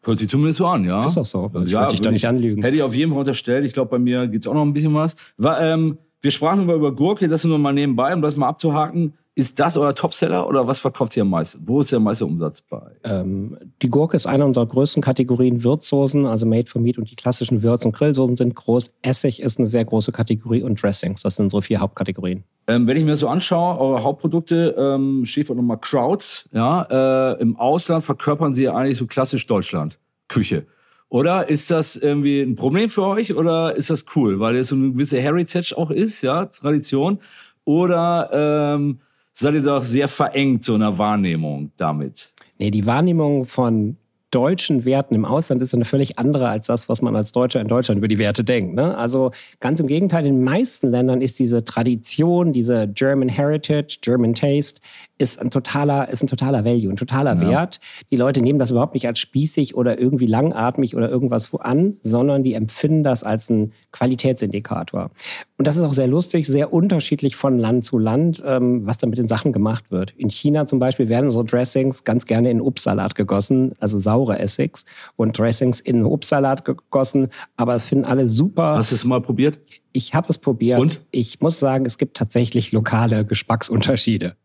Hört 0.07 0.21
sich 0.21 0.29
zumindest 0.29 0.59
so 0.59 0.67
an, 0.67 0.85
ja. 0.85 1.05
Ist 1.05 1.17
doch 1.17 1.25
so. 1.25 1.51
Ich 1.65 1.73
ja, 1.73 1.81
würde 1.81 1.91
dich 1.91 2.01
da 2.01 2.13
nicht 2.13 2.29
anlügen. 2.29 2.63
Hätte 2.63 2.77
ich 2.77 2.83
auf 2.83 2.95
jeden 2.95 3.11
Fall 3.11 3.19
unterstellt. 3.19 3.65
Ich 3.65 3.73
glaube, 3.73 3.91
bei 3.91 3.99
mir 3.99 4.29
geht 4.29 4.43
es 4.43 4.47
auch 4.47 4.55
noch 4.55 4.63
ein 4.63 4.73
bisschen 4.73 4.95
was. 4.95 5.17
War, 5.37 5.61
ähm, 5.61 5.99
wir 6.21 6.31
sprachen 6.31 6.63
über, 6.63 6.75
über 6.75 6.95
Gurke, 6.95 7.27
das 7.27 7.43
nur 7.43 7.59
mal 7.59 7.73
nebenbei, 7.73 8.15
um 8.15 8.23
das 8.23 8.37
mal 8.37 8.47
abzuhaken. 8.47 9.15
Ist 9.38 9.61
das 9.61 9.76
euer 9.76 9.95
Topseller 9.95 10.49
oder 10.49 10.66
was 10.66 10.78
verkauft 10.78 11.14
ihr 11.14 11.21
am 11.21 11.28
meisten? 11.28 11.62
Wo 11.69 11.81
ist 11.83 11.93
der 11.93 12.00
meiste 12.00 12.25
Umsatz 12.25 12.62
bei? 12.62 12.97
Ähm, 13.05 13.59
die 13.83 13.90
Gurke 13.90 14.16
ist 14.16 14.25
eine 14.25 14.47
unserer 14.47 14.64
größten 14.64 15.02
Kategorien. 15.02 15.62
Würzsoßen, 15.62 16.25
also 16.25 16.47
Made 16.47 16.71
for 16.71 16.81
Meat 16.81 16.97
und 16.97 17.11
die 17.11 17.16
klassischen 17.16 17.62
Würz- 17.62 17.85
und 17.85 17.93
Grillsoßen 17.93 18.38
sind 18.38 18.55
groß. 18.55 18.95
Essig 19.02 19.43
ist 19.43 19.59
eine 19.59 19.66
sehr 19.66 19.85
große 19.85 20.11
Kategorie 20.11 20.62
und 20.62 20.83
Dressings, 20.83 21.21
das 21.21 21.37
sind 21.37 21.50
so 21.50 21.61
vier 21.61 21.81
Hauptkategorien. 21.81 22.45
Ähm, 22.66 22.87
wenn 22.87 22.97
ich 22.97 23.05
mir 23.05 23.14
so 23.14 23.28
anschaue, 23.28 23.78
eure 23.78 24.02
Hauptprodukte, 24.02 24.75
ähm, 24.78 25.26
Stichwort 25.26 25.59
nochmal 25.59 25.81
Krauts, 25.81 26.49
ja, 26.52 27.35
äh, 27.35 27.38
im 27.43 27.57
Ausland 27.57 28.05
verkörpern 28.05 28.55
sie 28.55 28.62
ja 28.62 28.75
eigentlich 28.75 28.97
so 28.97 29.07
klassisch 29.07 29.47
Deutschland, 29.47 29.99
Küche. 30.28 30.64
Oder 31.11 31.50
ist 31.50 31.71
das 31.71 31.97
irgendwie 31.97 32.40
ein 32.40 32.55
Problem 32.55 32.88
für 32.88 33.05
euch 33.05 33.35
oder 33.35 33.76
ist 33.76 33.90
das 33.90 34.07
cool, 34.16 34.40
weil 34.40 34.57
es 34.57 34.69
so 34.69 34.76
eine 34.76 34.93
gewisse 34.93 35.21
Heritage 35.21 35.75
auch 35.76 35.90
ist, 35.90 36.23
ja, 36.23 36.47
Tradition? 36.47 37.19
Oder 37.64 38.31
ähm, 38.33 39.00
seid 39.37 39.55
ihr 39.55 39.62
doch 39.62 39.85
sehr 39.85 40.09
verengt 40.09 40.64
so 40.64 40.75
einer 40.75 40.99
Wahrnehmung 40.99 41.71
damit? 41.76 42.33
Nee, 42.59 42.71
die 42.71 42.87
Wahrnehmung 42.87 43.45
von 43.45 43.97
deutschen 44.31 44.85
Werten 44.85 45.14
im 45.14 45.25
Ausland 45.25 45.62
ist 45.62 45.73
eine 45.73 45.85
völlig 45.85 46.19
andere 46.19 46.49
als 46.49 46.66
das, 46.66 46.88
was 46.88 47.00
man 47.00 47.14
als 47.14 47.33
Deutscher 47.33 47.61
in 47.61 47.69
Deutschland 47.69 47.99
über 47.99 48.09
die 48.09 48.19
Werte 48.19 48.45
denkt. 48.45 48.75
Ne? 48.75 48.97
Also 48.97 49.31
ganz 49.61 49.78
im 49.81 49.87
Gegenteil, 49.87 50.26
in 50.26 50.35
den 50.37 50.45
meisten 50.45 50.90
Ländern 50.90 51.21
ist 51.21 51.38
diese 51.38 51.64
Tradition, 51.64 52.52
diese 52.52 52.88
German 52.88 53.28
Heritage, 53.28 53.99
German 54.00 54.35
Taste, 54.35 54.81
ist 55.19 55.41
ein 55.41 55.51
totaler, 55.51 56.09
ist 56.09 56.23
ein 56.23 56.27
totaler 56.27 56.65
Value, 56.65 56.91
ein 56.91 56.97
totaler 56.97 57.35
ja. 57.35 57.49
Wert. 57.49 57.81
Die 58.11 58.17
Leute 58.17 58.43
nehmen 58.43 58.59
das 58.59 58.71
überhaupt 58.71 58.95
nicht 58.95 59.07
als 59.07 59.19
spießig 59.19 59.75
oder 59.75 59.99
irgendwie 59.99 60.27
langatmig 60.27 60.95
oder 60.95 61.09
irgendwas 61.09 61.51
an, 61.55 61.97
sondern 62.03 62.43
die 62.43 62.55
empfinden 62.55 63.03
das 63.03 63.25
als 63.25 63.49
ein 63.49 63.73
Qualitätsindikator. 63.93 65.11
Und 65.59 65.67
das 65.67 65.77
ist 65.77 65.83
auch 65.83 65.95
sehr 65.95 66.07
lustig, 66.07 66.47
sehr 66.47 66.73
unterschiedlich 66.73 67.35
von 67.35 67.59
Land 67.59 67.85
zu 67.85 67.99
Land, 67.99 68.43
ähm, 68.47 68.87
was 68.87 68.99
da 68.99 69.07
mit 69.07 69.17
den 69.19 69.29
Sachen 69.29 69.53
gemacht 69.53 69.91
wird. 69.91 70.13
In 70.17 70.29
China 70.29 70.67
zum 70.67 70.79
Beispiel 70.79 71.09
werden 71.09 71.27
unsere 71.27 71.45
Dressings 71.45 72.05
ganz 72.05 72.27
gerne 72.27 72.51
in 72.51 72.61
Obstsalat 72.61 73.15
gegossen, 73.15 73.73
also 73.81 73.99
saure 73.99 74.39
Essigs 74.39 74.85
und 75.17 75.39
Dressings 75.39 75.81
in 75.81 76.05
Obstsalat 76.05 76.65
gegossen, 76.65 77.29
aber 77.57 77.75
es 77.75 77.85
finden 77.85 78.05
alle 78.05 78.29
super. 78.29 78.77
Hast 78.77 78.91
du 78.91 78.97
es 78.97 79.05
mal 79.05 79.23
probiert? 79.23 79.59
Ich 79.93 80.13
habe 80.13 80.29
es 80.29 80.37
probiert. 80.37 80.79
Und? 80.79 81.01
Ich 81.11 81.41
muss 81.41 81.59
sagen, 81.59 81.87
es 81.87 81.97
gibt 81.97 82.19
tatsächlich 82.19 82.73
lokale 82.73 83.25
Geschmacksunterschiede. 83.25 84.37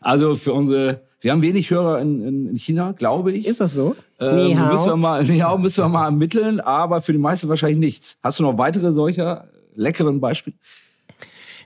Also 0.00 0.34
für 0.36 0.52
unsere 0.52 1.02
Wir 1.20 1.32
haben 1.32 1.42
wenig 1.42 1.70
Hörer 1.70 2.00
in, 2.00 2.22
in, 2.22 2.46
in 2.48 2.56
China, 2.56 2.92
glaube 2.92 3.32
ich. 3.32 3.46
Ist 3.46 3.60
das 3.60 3.74
so? 3.74 3.96
Ähm, 4.20 4.48
müssen 4.70 4.86
wir 4.86 4.96
mal, 4.96 5.24
nee, 5.26 5.42
müssen 5.58 5.84
wir 5.84 5.88
mal 5.88 6.06
ermitteln, 6.06 6.60
aber 6.60 7.00
für 7.00 7.12
die 7.12 7.18
meisten 7.18 7.48
wahrscheinlich 7.48 7.78
nichts. 7.78 8.18
Hast 8.22 8.38
du 8.38 8.42
noch 8.42 8.58
weitere 8.58 8.92
solcher 8.92 9.48
leckeren 9.74 10.20
Beispiele? 10.20 10.56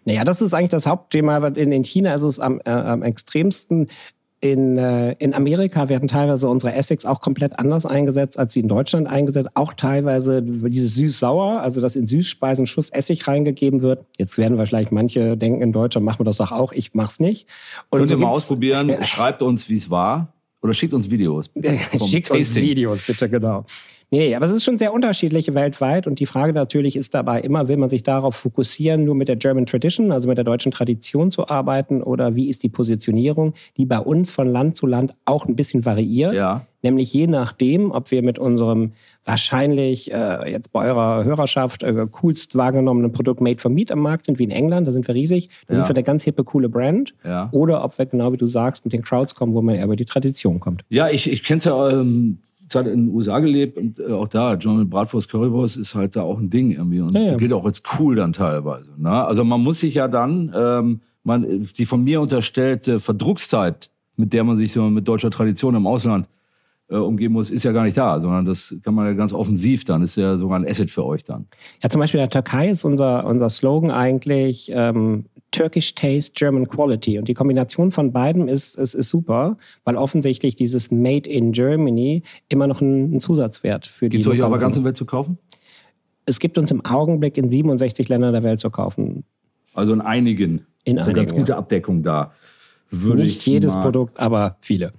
Naja, 0.05 0.25
das 0.25 0.41
ist 0.41 0.55
eigentlich 0.55 0.71
das 0.71 0.87
Hauptthema. 0.87 1.47
In, 1.49 1.73
in 1.73 1.85
China 1.85 2.15
ist 2.15 2.23
es 2.23 2.41
am, 2.41 2.61
äh, 2.65 2.71
am 2.71 3.03
extremsten. 3.03 3.89
In, 4.43 4.79
äh, 4.79 5.13
in 5.19 5.35
Amerika 5.35 5.91
werden 5.91 6.09
teilweise 6.09 6.49
unsere 6.49 6.73
Essex 6.73 7.05
auch 7.05 7.21
komplett 7.21 7.59
anders 7.59 7.85
eingesetzt, 7.85 8.39
als 8.39 8.55
sie 8.55 8.61
in 8.61 8.69
Deutschland 8.69 9.07
eingesetzt. 9.07 9.51
Auch 9.53 9.75
teilweise 9.75 10.43
dieses 10.43 10.95
süß-sauer, 10.95 11.61
also 11.61 11.83
dass 11.83 11.95
in 11.95 12.07
Süßspeisen 12.07 12.65
Schuss 12.65 12.89
Essig 12.89 13.29
reingegeben 13.29 13.83
wird. 13.83 14.07
Jetzt 14.17 14.39
werden 14.39 14.57
wahrscheinlich 14.57 14.93
manche 14.93 15.37
denken, 15.37 15.61
in 15.61 15.73
Deutschland 15.73 16.07
machen 16.07 16.21
wir 16.21 16.25
das 16.25 16.39
doch 16.39 16.53
auch. 16.53 16.73
Ich 16.73 16.95
mach's 16.95 17.21
nicht. 17.21 17.49
Und 17.91 17.99
Könnt 17.99 18.09
so 18.09 18.15
ihr 18.15 18.19
mal 18.19 18.31
ausprobieren. 18.31 18.97
Schreibt 19.05 19.43
uns, 19.43 19.69
wie 19.69 19.77
es 19.77 19.91
war. 19.91 20.33
Oder 20.63 20.73
schickt 20.73 20.95
uns 20.95 21.11
Videos. 21.11 21.51
schickt 21.55 22.29
Tasting. 22.29 22.37
uns 22.39 22.55
Videos, 22.55 23.07
bitte, 23.07 23.29
genau. 23.29 23.67
Nee, 24.13 24.35
aber 24.35 24.45
es 24.45 24.51
ist 24.51 24.65
schon 24.65 24.77
sehr 24.77 24.93
unterschiedlich 24.93 25.55
weltweit. 25.55 26.09
Und 26.09 26.19
die 26.19 26.27
Frage 26.27 26.53
natürlich 26.53 26.97
ist 26.97 27.15
dabei 27.15 27.41
immer, 27.41 27.69
will 27.69 27.77
man 27.77 27.89
sich 27.89 28.03
darauf 28.03 28.35
fokussieren, 28.35 29.05
nur 29.05 29.15
mit 29.15 29.29
der 29.29 29.37
German 29.37 29.67
Tradition, 29.67 30.11
also 30.11 30.29
mit 30.29 30.37
der 30.37 30.45
deutschen 30.45 30.73
Tradition 30.73 31.31
zu 31.31 31.49
arbeiten? 31.49 32.03
Oder 32.03 32.35
wie 32.35 32.49
ist 32.49 32.65
die 32.65 32.69
Positionierung, 32.69 33.55
die 33.77 33.87
bei 33.87 34.01
uns 34.01 34.31
von 34.31 34.49
Land 34.49 34.75
zu 34.75 34.87
Land 34.87 35.15
auch 35.27 35.47
ein 35.47 35.55
bisschen 35.55 35.85
variiert? 35.85 36.35
Ja. 36.35 36.67
Nämlich 36.83 37.13
je 37.13 37.27
nachdem, 37.27 37.93
ob 37.93 38.11
wir 38.11 38.23
mit 38.23 38.39
unserem 38.39 38.93
wahrscheinlich 39.25 40.11
äh, 40.13 40.51
jetzt 40.51 40.73
bei 40.73 40.87
eurer 40.87 41.25
Hörerschaft 41.25 41.83
äh, 41.83 42.07
coolst 42.11 42.57
wahrgenommenen 42.57 43.13
Produkt 43.13 43.41
Made 43.41 43.61
for 43.61 43.71
Meat 43.71 43.93
am 43.93 44.01
Markt 44.01 44.27
sind, 44.27 44.39
wie 44.39 44.45
in 44.45 44.51
England, 44.51 44.89
da 44.89 44.93
sind 44.93 45.07
wir 45.07 45.15
riesig, 45.15 45.51
da 45.69 45.75
ja. 45.75 45.81
sind 45.81 45.89
wir 45.91 45.95
der 45.95 46.03
ganz 46.03 46.25
hippe, 46.25 46.43
coole 46.43 46.69
Brand. 46.69 47.15
Ja. 47.23 47.49
Oder 47.53 47.85
ob 47.85 47.99
wir 47.99 48.07
genau 48.07 48.33
wie 48.33 48.39
du 48.39 48.47
sagst, 48.47 48.85
mit 48.87 48.93
den 48.93 49.03
Crowds 49.03 49.35
kommen, 49.35 49.55
wo 49.55 49.61
man 49.61 49.75
eher 49.75 49.85
über 49.85 49.97
die 49.97 50.07
Tradition 50.07 50.59
kommt. 50.59 50.83
Ja, 50.89 51.09
ich, 51.09 51.31
ich 51.31 51.45
kenne 51.45 51.59
es 51.59 51.65
ja 51.65 51.91
ähm, 51.91 52.39
Zeit 52.71 52.87
in 52.87 53.07
den 53.07 53.15
USA 53.15 53.39
gelebt 53.41 53.77
und 53.77 53.99
äh, 53.99 54.13
auch 54.13 54.29
da, 54.29 54.55
John 54.55 54.89
Bratwurst 54.89 55.31
Currywurst 55.31 55.77
ist 55.77 55.95
halt 55.95 56.17
da 56.17 56.23
auch 56.23 56.39
ein 56.39 56.51
Ding 56.51 56.71
irgendwie 56.71 57.01
und 57.01 57.15
ja, 57.15 57.23
ja. 57.23 57.37
gilt 57.37 57.53
auch 57.53 57.65
als 57.65 57.83
cool 57.99 58.17
dann 58.17 58.33
teilweise. 58.33 58.93
Ne? 58.97 59.11
Also 59.11 59.45
man 59.45 59.61
muss 59.61 59.81
sich 59.81 59.95
ja 59.95 60.09
dann, 60.09 60.53
ähm, 60.57 61.01
man, 61.23 61.69
die 61.77 61.85
von 61.85 62.03
mir 62.03 62.21
unterstellte 62.21 62.99
Verdruckszeit, 62.99 63.91
mit 64.17 64.33
der 64.33 64.45
man 64.45 64.57
sich 64.57 64.73
so 64.73 64.89
mit 64.89 65.07
deutscher 65.07 65.31
Tradition 65.31 65.75
im 65.75 65.87
Ausland 65.87 66.27
äh, 66.89 66.97
umgeben 66.97 67.35
muss, 67.35 67.51
ist 67.51 67.65
ja 67.65 67.73
gar 67.73 67.85
nicht 67.85 67.97
da, 67.97 68.21
sondern 68.21 68.45
das 68.45 68.75
kann 68.83 68.95
man 68.95 69.07
ja 69.07 69.13
ganz 69.13 69.33
offensiv 69.33 69.85
dann, 69.85 70.03
ist 70.03 70.17
ja 70.17 70.37
sogar 70.37 70.59
ein 70.59 70.67
Asset 70.67 70.91
für 70.91 71.05
euch 71.05 71.25
dann. 71.25 71.47
Ja, 71.83 71.89
zum 71.89 72.01
Beispiel 72.01 72.21
in 72.21 72.25
der 72.29 72.31
Türkei 72.31 72.69
ist 72.69 72.85
unser, 72.85 73.27
unser 73.27 73.49
Slogan 73.49 73.91
eigentlich 73.91 74.71
ähm, 74.75 75.27
Turkish 75.51 75.95
Taste, 75.95 76.33
German 76.35 76.69
Quality. 76.69 77.19
Und 77.19 77.29
die 77.29 77.35
Kombination 77.35 77.91
von 77.91 78.13
beiden 78.13 78.49
ist, 78.49 78.77
ist, 78.77 78.95
ist 78.95 79.09
super, 79.09 79.57
weil 79.85 79.97
offensichtlich 79.97 80.57
dieses 80.57 80.91
Made 80.91 81.29
in 81.29 81.53
Germany 81.53 82.23
immer 82.49 82.67
noch 82.67 82.81
ein, 82.81 83.17
ein 83.17 83.21
Zusatzwert 83.21 83.87
für 83.87 84.09
Gibt's 84.09 84.25
die. 84.25 84.31
Gibt 84.31 84.39
es 84.39 84.41
euch 84.41 84.43
auf 84.45 84.53
der 84.53 84.61
ganzen 84.61 84.85
Welt 84.85 84.97
zu 84.97 85.05
kaufen? 85.05 85.39
Es 86.27 86.39
gibt 86.39 86.59
uns 86.59 86.71
im 86.71 86.85
Augenblick 86.85 87.37
in 87.37 87.49
67 87.49 88.09
Ländern 88.09 88.33
der 88.33 88.43
Welt 88.43 88.61
zu 88.61 88.71
kaufen. 88.71 89.25
Also 89.75 89.93
in 89.93 90.01
einigen. 90.01 90.67
In 90.85 90.99
einigen. 90.99 91.17
ganz 91.17 91.35
gute 91.35 91.57
Abdeckung 91.57 92.03
da. 92.03 92.33
Würde 92.91 93.23
Nicht 93.23 93.47
jedes 93.47 93.75
Produkt, 93.75 94.19
aber 94.19 94.57
viele. 94.61 94.93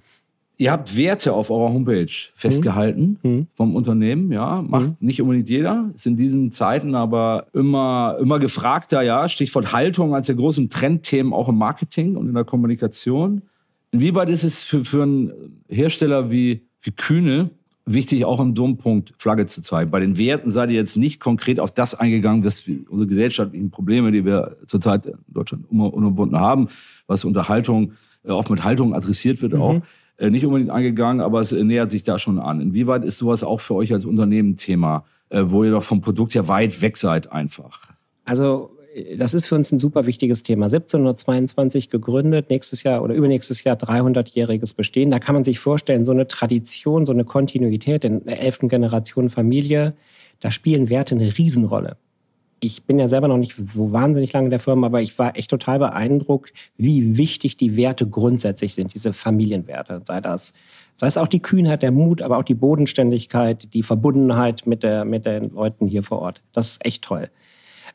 Ihr 0.62 0.70
habt 0.70 0.96
Werte 0.96 1.32
auf 1.32 1.50
eurer 1.50 1.72
Homepage 1.72 2.06
festgehalten 2.06 3.18
mhm. 3.24 3.46
vom 3.56 3.74
Unternehmen, 3.74 4.30
ja. 4.30 4.62
Macht 4.62 4.90
mhm. 4.90 4.96
nicht 5.00 5.20
unbedingt 5.20 5.48
jeder. 5.48 5.90
Ist 5.92 6.06
in 6.06 6.14
diesen 6.14 6.52
Zeiten 6.52 6.94
aber 6.94 7.48
immer, 7.52 8.16
immer 8.20 8.38
gefragter, 8.38 9.02
ja. 9.02 9.28
Stichwort 9.28 9.72
Haltung 9.72 10.14
als 10.14 10.28
der 10.28 10.36
großen 10.36 10.70
Trendthemen 10.70 11.32
auch 11.32 11.48
im 11.48 11.58
Marketing 11.58 12.14
und 12.14 12.28
in 12.28 12.34
der 12.34 12.44
Kommunikation. 12.44 13.42
Inwieweit 13.90 14.28
ist 14.28 14.44
es 14.44 14.62
für, 14.62 14.84
für 14.84 15.02
einen 15.02 15.32
Hersteller 15.68 16.30
wie, 16.30 16.62
wie 16.80 16.92
Kühne 16.92 17.50
wichtig, 17.84 18.24
auch 18.24 18.38
im 18.38 18.54
Dompunkt 18.54 19.14
Flagge 19.18 19.46
zu 19.46 19.62
zeigen? 19.62 19.90
Bei 19.90 19.98
den 19.98 20.16
Werten 20.16 20.52
seid 20.52 20.70
ihr 20.70 20.76
jetzt 20.76 20.96
nicht 20.96 21.18
konkret 21.18 21.58
auf 21.58 21.74
das 21.74 21.96
eingegangen, 21.96 22.44
was 22.44 22.68
wir, 22.68 22.88
unsere 22.88 23.08
gesellschaftlichen 23.08 23.72
Probleme, 23.72 24.12
die 24.12 24.24
wir 24.24 24.58
zurzeit 24.66 25.06
in 25.06 25.14
Deutschland 25.26 25.64
unumwunden 25.68 26.38
haben, 26.38 26.68
was 27.08 27.24
Unterhaltung, 27.24 27.94
äh, 28.22 28.30
oft 28.30 28.48
mit 28.48 28.62
Haltung 28.62 28.94
adressiert 28.94 29.42
wird 29.42 29.54
mhm. 29.54 29.60
auch 29.60 29.82
nicht 30.30 30.46
unbedingt 30.46 30.70
angegangen, 30.70 31.20
aber 31.20 31.40
es 31.40 31.52
nähert 31.52 31.90
sich 31.90 32.02
da 32.02 32.18
schon 32.18 32.38
an. 32.38 32.60
Inwieweit 32.60 33.04
ist 33.04 33.18
sowas 33.18 33.44
auch 33.44 33.60
für 33.60 33.74
euch 33.74 33.92
als 33.92 34.04
Unternehmen 34.04 34.56
Thema, 34.56 35.04
äh, 35.30 35.42
wo 35.46 35.64
ihr 35.64 35.70
doch 35.70 35.82
vom 35.82 36.00
Produkt 36.00 36.34
ja 36.34 36.48
weit 36.48 36.82
weg 36.82 36.96
seid 36.96 37.32
einfach? 37.32 37.92
Also 38.24 38.70
das 39.16 39.32
ist 39.34 39.46
für 39.46 39.54
uns 39.54 39.72
ein 39.72 39.78
super 39.78 40.06
wichtiges 40.06 40.42
Thema. 40.42 40.66
1722 40.66 41.88
gegründet, 41.88 42.50
nächstes 42.50 42.82
Jahr 42.82 43.02
oder 43.02 43.14
übernächstes 43.14 43.64
Jahr 43.64 43.76
300-jähriges 43.76 44.76
Bestehen. 44.76 45.10
Da 45.10 45.18
kann 45.18 45.34
man 45.34 45.44
sich 45.44 45.58
vorstellen, 45.60 46.04
so 46.04 46.12
eine 46.12 46.28
Tradition, 46.28 47.06
so 47.06 47.12
eine 47.12 47.24
Kontinuität 47.24 48.04
in 48.04 48.24
der 48.24 48.40
elften 48.40 48.68
Generation 48.68 49.30
Familie, 49.30 49.94
da 50.40 50.50
spielen 50.50 50.90
Werte 50.90 51.14
eine 51.14 51.38
Riesenrolle 51.38 51.96
ich 52.64 52.84
bin 52.84 53.00
ja 53.00 53.08
selber 53.08 53.26
noch 53.26 53.38
nicht 53.38 53.56
so 53.56 53.92
wahnsinnig 53.92 54.32
lange 54.32 54.46
in 54.46 54.50
der 54.50 54.60
Firma, 54.60 54.86
aber 54.86 55.02
ich 55.02 55.18
war 55.18 55.36
echt 55.36 55.50
total 55.50 55.80
beeindruckt, 55.80 56.52
wie 56.76 57.16
wichtig 57.16 57.56
die 57.56 57.76
Werte 57.76 58.08
grundsätzlich 58.08 58.74
sind, 58.74 58.94
diese 58.94 59.12
Familienwerte. 59.12 60.00
Sei 60.04 60.20
das, 60.20 60.52
sei 60.94 61.08
es 61.08 61.16
auch 61.16 61.26
die 61.26 61.42
Kühnheit, 61.42 61.82
der 61.82 61.90
Mut, 61.90 62.22
aber 62.22 62.38
auch 62.38 62.44
die 62.44 62.54
Bodenständigkeit, 62.54 63.74
die 63.74 63.82
Verbundenheit 63.82 64.64
mit, 64.64 64.84
der, 64.84 65.04
mit 65.04 65.26
den 65.26 65.50
Leuten 65.50 65.88
hier 65.88 66.04
vor 66.04 66.20
Ort. 66.20 66.40
Das 66.52 66.68
ist 66.68 66.86
echt 66.86 67.02
toll. 67.02 67.30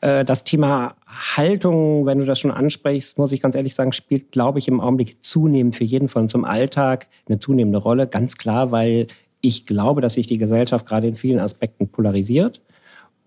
Äh, 0.02 0.26
das 0.26 0.44
Thema 0.44 0.96
Haltung, 1.06 2.04
wenn 2.04 2.18
du 2.18 2.26
das 2.26 2.38
schon 2.38 2.50
ansprichst, 2.50 3.16
muss 3.16 3.32
ich 3.32 3.40
ganz 3.40 3.54
ehrlich 3.54 3.74
sagen, 3.74 3.92
spielt, 3.92 4.32
glaube 4.32 4.58
ich, 4.58 4.68
im 4.68 4.82
Augenblick 4.82 5.24
zunehmend 5.24 5.76
für 5.76 5.84
jeden 5.84 6.08
von 6.08 6.24
uns 6.24 6.34
im 6.34 6.44
Alltag 6.44 7.08
eine 7.26 7.38
zunehmende 7.38 7.78
Rolle. 7.78 8.06
Ganz 8.06 8.36
klar, 8.36 8.70
weil 8.70 9.06
ich 9.40 9.64
glaube, 9.64 10.02
dass 10.02 10.14
sich 10.14 10.26
die 10.26 10.36
Gesellschaft 10.36 10.84
gerade 10.84 11.08
in 11.08 11.14
vielen 11.14 11.38
Aspekten 11.38 11.88
polarisiert. 11.88 12.60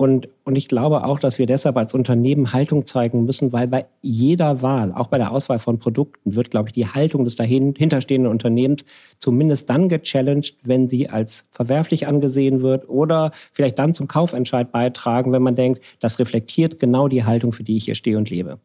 Und, 0.02 0.30
und 0.46 0.56
ich 0.56 0.68
glaube 0.68 1.04
auch, 1.04 1.20
dass 1.20 1.38
wir 1.38 1.46
deshalb 1.46 1.78
als 1.78 1.94
Unternehmen 1.94 2.54
Haltung 2.54 2.88
zeigen 2.88 3.24
müssen, 3.24 3.54
weil 3.54 3.68
bei 3.68 3.86
jeder 4.02 4.64
Wahl, 4.64 4.92
auch 4.94 5.06
bei 5.06 5.20
der 5.20 5.32
Auswahl 5.32 5.60
von 5.60 5.78
Produkten, 5.78 6.34
wird, 6.34 6.50
glaube 6.50 6.70
ich, 6.70 6.74
die 6.74 6.88
Haltung 6.88 7.24
des 7.24 7.36
dahinterstehenden 7.36 8.32
Unternehmens 8.32 8.84
zumindest 9.20 9.70
dann 9.70 9.90
gechallenged, 9.90 10.56
wenn 10.64 10.90
sie 10.90 11.08
als 11.08 11.46
verwerflich 11.52 12.08
angesehen 12.08 12.64
wird 12.64 12.90
oder 12.90 13.30
vielleicht 13.52 13.78
dann 13.78 13.94
zum 13.94 14.08
Kaufentscheid 14.08 14.72
beitragen, 14.72 15.34
wenn 15.34 15.44
man 15.44 15.56
denkt, 15.56 15.84
das 16.00 16.18
reflektiert 16.18 16.80
genau 16.80 17.08
die 17.08 17.24
Haltung, 17.24 17.52
für 17.54 17.64
die 17.64 17.78
ich 17.78 17.86
hier 17.86 17.94
stehe 17.94 18.18
und 18.18 18.28
lebe. 18.32 18.58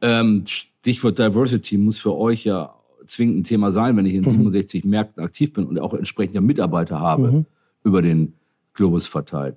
Ähm, 0.00 0.44
Stichwort 0.46 1.18
Diversity 1.18 1.76
muss 1.76 1.98
für 1.98 2.16
euch 2.16 2.44
ja 2.44 2.74
zwingend 3.04 3.40
ein 3.40 3.44
Thema 3.44 3.70
sein, 3.70 3.98
wenn 3.98 4.06
ich 4.06 4.14
in 4.14 4.22
mhm. 4.22 4.30
67 4.30 4.86
Märkten 4.86 5.22
aktiv 5.22 5.52
bin 5.52 5.66
und 5.66 5.78
auch 5.78 5.92
entsprechende 5.92 6.40
Mitarbeiter 6.40 7.00
habe 7.00 7.32
mhm. 7.32 7.46
über 7.84 8.00
den 8.00 8.32
Globus 8.72 9.04
verteilt. 9.04 9.56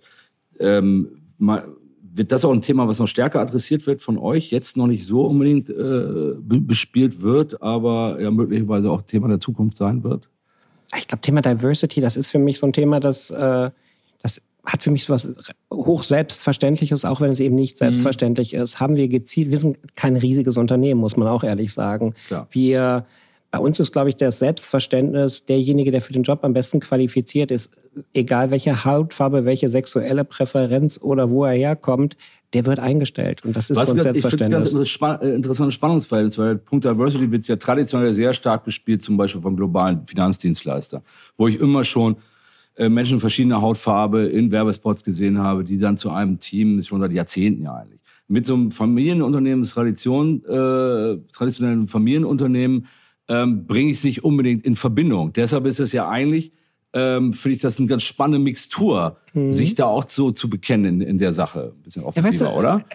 Ähm, 0.60 1.22
mal, 1.38 1.68
wird 2.16 2.32
das 2.32 2.46
auch 2.46 2.52
ein 2.52 2.62
Thema, 2.62 2.88
was 2.88 3.00
noch 3.00 3.08
stärker 3.08 3.42
adressiert 3.42 3.88
wird 3.88 4.02
von 4.02 4.18
euch, 4.18 4.52
jetzt 4.52 4.78
noch 4.78 4.88
nicht 4.88 5.06
so 5.06 5.26
unbedingt 5.26 5.70
äh, 5.70 6.34
bespielt 6.40 7.22
wird, 7.22 7.62
aber 7.62 8.22
ja 8.22 8.30
möglicherweise 8.30 8.92
auch 8.92 9.02
Thema 9.02 9.28
der 9.28 9.40
Zukunft 9.40 9.76
sein 9.76 10.04
wird? 10.04 10.30
Ich 10.96 11.08
glaube, 11.08 11.22
Thema 11.22 11.42
Diversity, 11.42 12.02
das 12.02 12.16
ist 12.16 12.30
für 12.30 12.38
mich 12.38 12.60
so 12.60 12.68
ein 12.68 12.74
Thema, 12.74 13.00
das, 13.00 13.32
äh, 13.32 13.72
das 14.22 14.42
hat 14.64 14.84
für 14.84 14.92
mich 14.92 15.06
so 15.06 15.14
was 15.14 15.36
hoch 15.74 16.04
Selbstverständliches, 16.04 17.04
auch 17.04 17.20
wenn 17.20 17.32
es 17.32 17.40
eben 17.40 17.56
nicht 17.56 17.76
mhm. 17.76 17.80
selbstverständlich 17.80 18.54
mhm. 18.54 18.62
ist. 18.62 18.80
Haben 18.80 18.96
wir 18.96 19.08
gezielt, 19.08 19.50
wir 19.50 19.58
sind 19.58 19.78
kein 19.96 20.16
riesiges 20.16 20.58
Unternehmen, 20.58 21.02
muss 21.02 21.18
man 21.18 21.28
auch 21.28 21.44
ehrlich 21.44 21.74
sagen. 21.74 22.14
Klar. 22.28 22.48
Wir 22.52 23.06
bei 23.54 23.60
uns 23.60 23.80
ist, 23.80 23.92
glaube 23.92 24.10
ich, 24.10 24.18
das 24.18 24.40
Selbstverständnis, 24.40 25.46
derjenige, 25.46 25.92
der 25.92 26.02
für 26.02 26.12
den 26.12 26.24
Job 26.24 26.40
am 26.42 26.54
besten 26.54 26.80
qualifiziert 26.80 27.52
ist, 27.52 27.78
egal 28.12 28.50
welche 28.50 28.84
Hautfarbe, 28.84 29.46
welche 29.46 29.70
sexuelle 29.70 30.26
Präferenz 30.26 31.00
oder 31.00 31.30
wo 31.30 31.46
er 31.46 31.54
herkommt, 31.54 32.18
der 32.54 32.66
wird 32.66 32.80
eingestellt. 32.80 33.46
Und 33.46 33.56
das 33.56 33.70
ist 33.70 33.78
Was 33.78 33.92
uns 33.92 34.02
Selbstverständnis. 34.02 34.66
Ich 34.66 34.72
finde 34.72 34.82
es 34.82 35.00
ganz 35.00 35.22
interessantes 35.22 35.76
Spannungsverhältnis, 35.76 36.40
weil 36.40 36.56
der 36.56 36.64
Punkt 36.64 36.86
Diversity 36.86 37.32
wird 37.32 37.48
ja 37.48 37.56
traditionell 37.56 38.12
sehr 38.12 38.34
stark 38.34 38.66
gespielt, 38.66 39.04
zum 39.04 39.18
Beispiel 39.18 39.42
von 39.42 39.56
globalen 39.56 40.04
Finanzdienstleistern, 40.08 41.04
wo 41.38 41.48
ich 41.48 41.60
immer 41.60 41.84
schon 41.84 42.16
äh, 42.74 42.90
Menschen 42.90 43.20
verschiedener 43.20 43.62
Hautfarbe 43.62 44.24
in 44.24 44.50
Werbespots 44.50 45.04
gesehen 45.04 45.38
habe, 45.38 45.64
die 45.64 45.78
dann 45.78 45.96
zu 45.96 46.10
einem 46.10 46.40
Team, 46.40 46.82
schon 46.82 47.02
seit 47.02 47.14
Jahrzehnten 47.14 47.66
ja 47.66 47.76
eigentlich, 47.76 48.00
mit 48.28 48.48
so 48.48 48.56
einem 48.56 48.72
Familienunternehmen, 48.72 49.64
Tradition, 49.64 50.44
äh, 50.46 51.20
traditionellen 51.32 51.88
Familienunternehmen, 51.88 52.88
ähm, 53.28 53.66
bringe 53.66 53.92
ich 53.92 53.98
es 53.98 54.04
nicht 54.04 54.24
unbedingt 54.24 54.66
in 54.66 54.76
Verbindung. 54.76 55.34
Deshalb 55.34 55.66
ist 55.66 55.80
es 55.80 55.94
ja 55.94 56.10
eigentlich, 56.10 56.52
ähm, 56.94 57.34
finde 57.34 57.56
ich 57.56 57.62
das 57.62 57.80
eine 57.80 57.88
ganz 57.88 58.04
spannende 58.04 58.40
Mixtur, 58.40 59.18
mhm. 59.34 59.52
sich 59.52 59.76
da 59.76 59.86
auch 59.86 60.08
so 60.08 60.32
zu 60.32 60.50
bekennen 60.50 61.02
in, 61.02 61.08
in 61.10 61.18
der 61.18 61.34
Sache. 61.34 61.74
Ein 61.76 61.82
bisschen 61.84 62.04
offensiver, 62.04 62.28
ja, 62.28 62.32
weißt 62.32 62.42
du, 62.42 62.58
oder? 62.60 62.86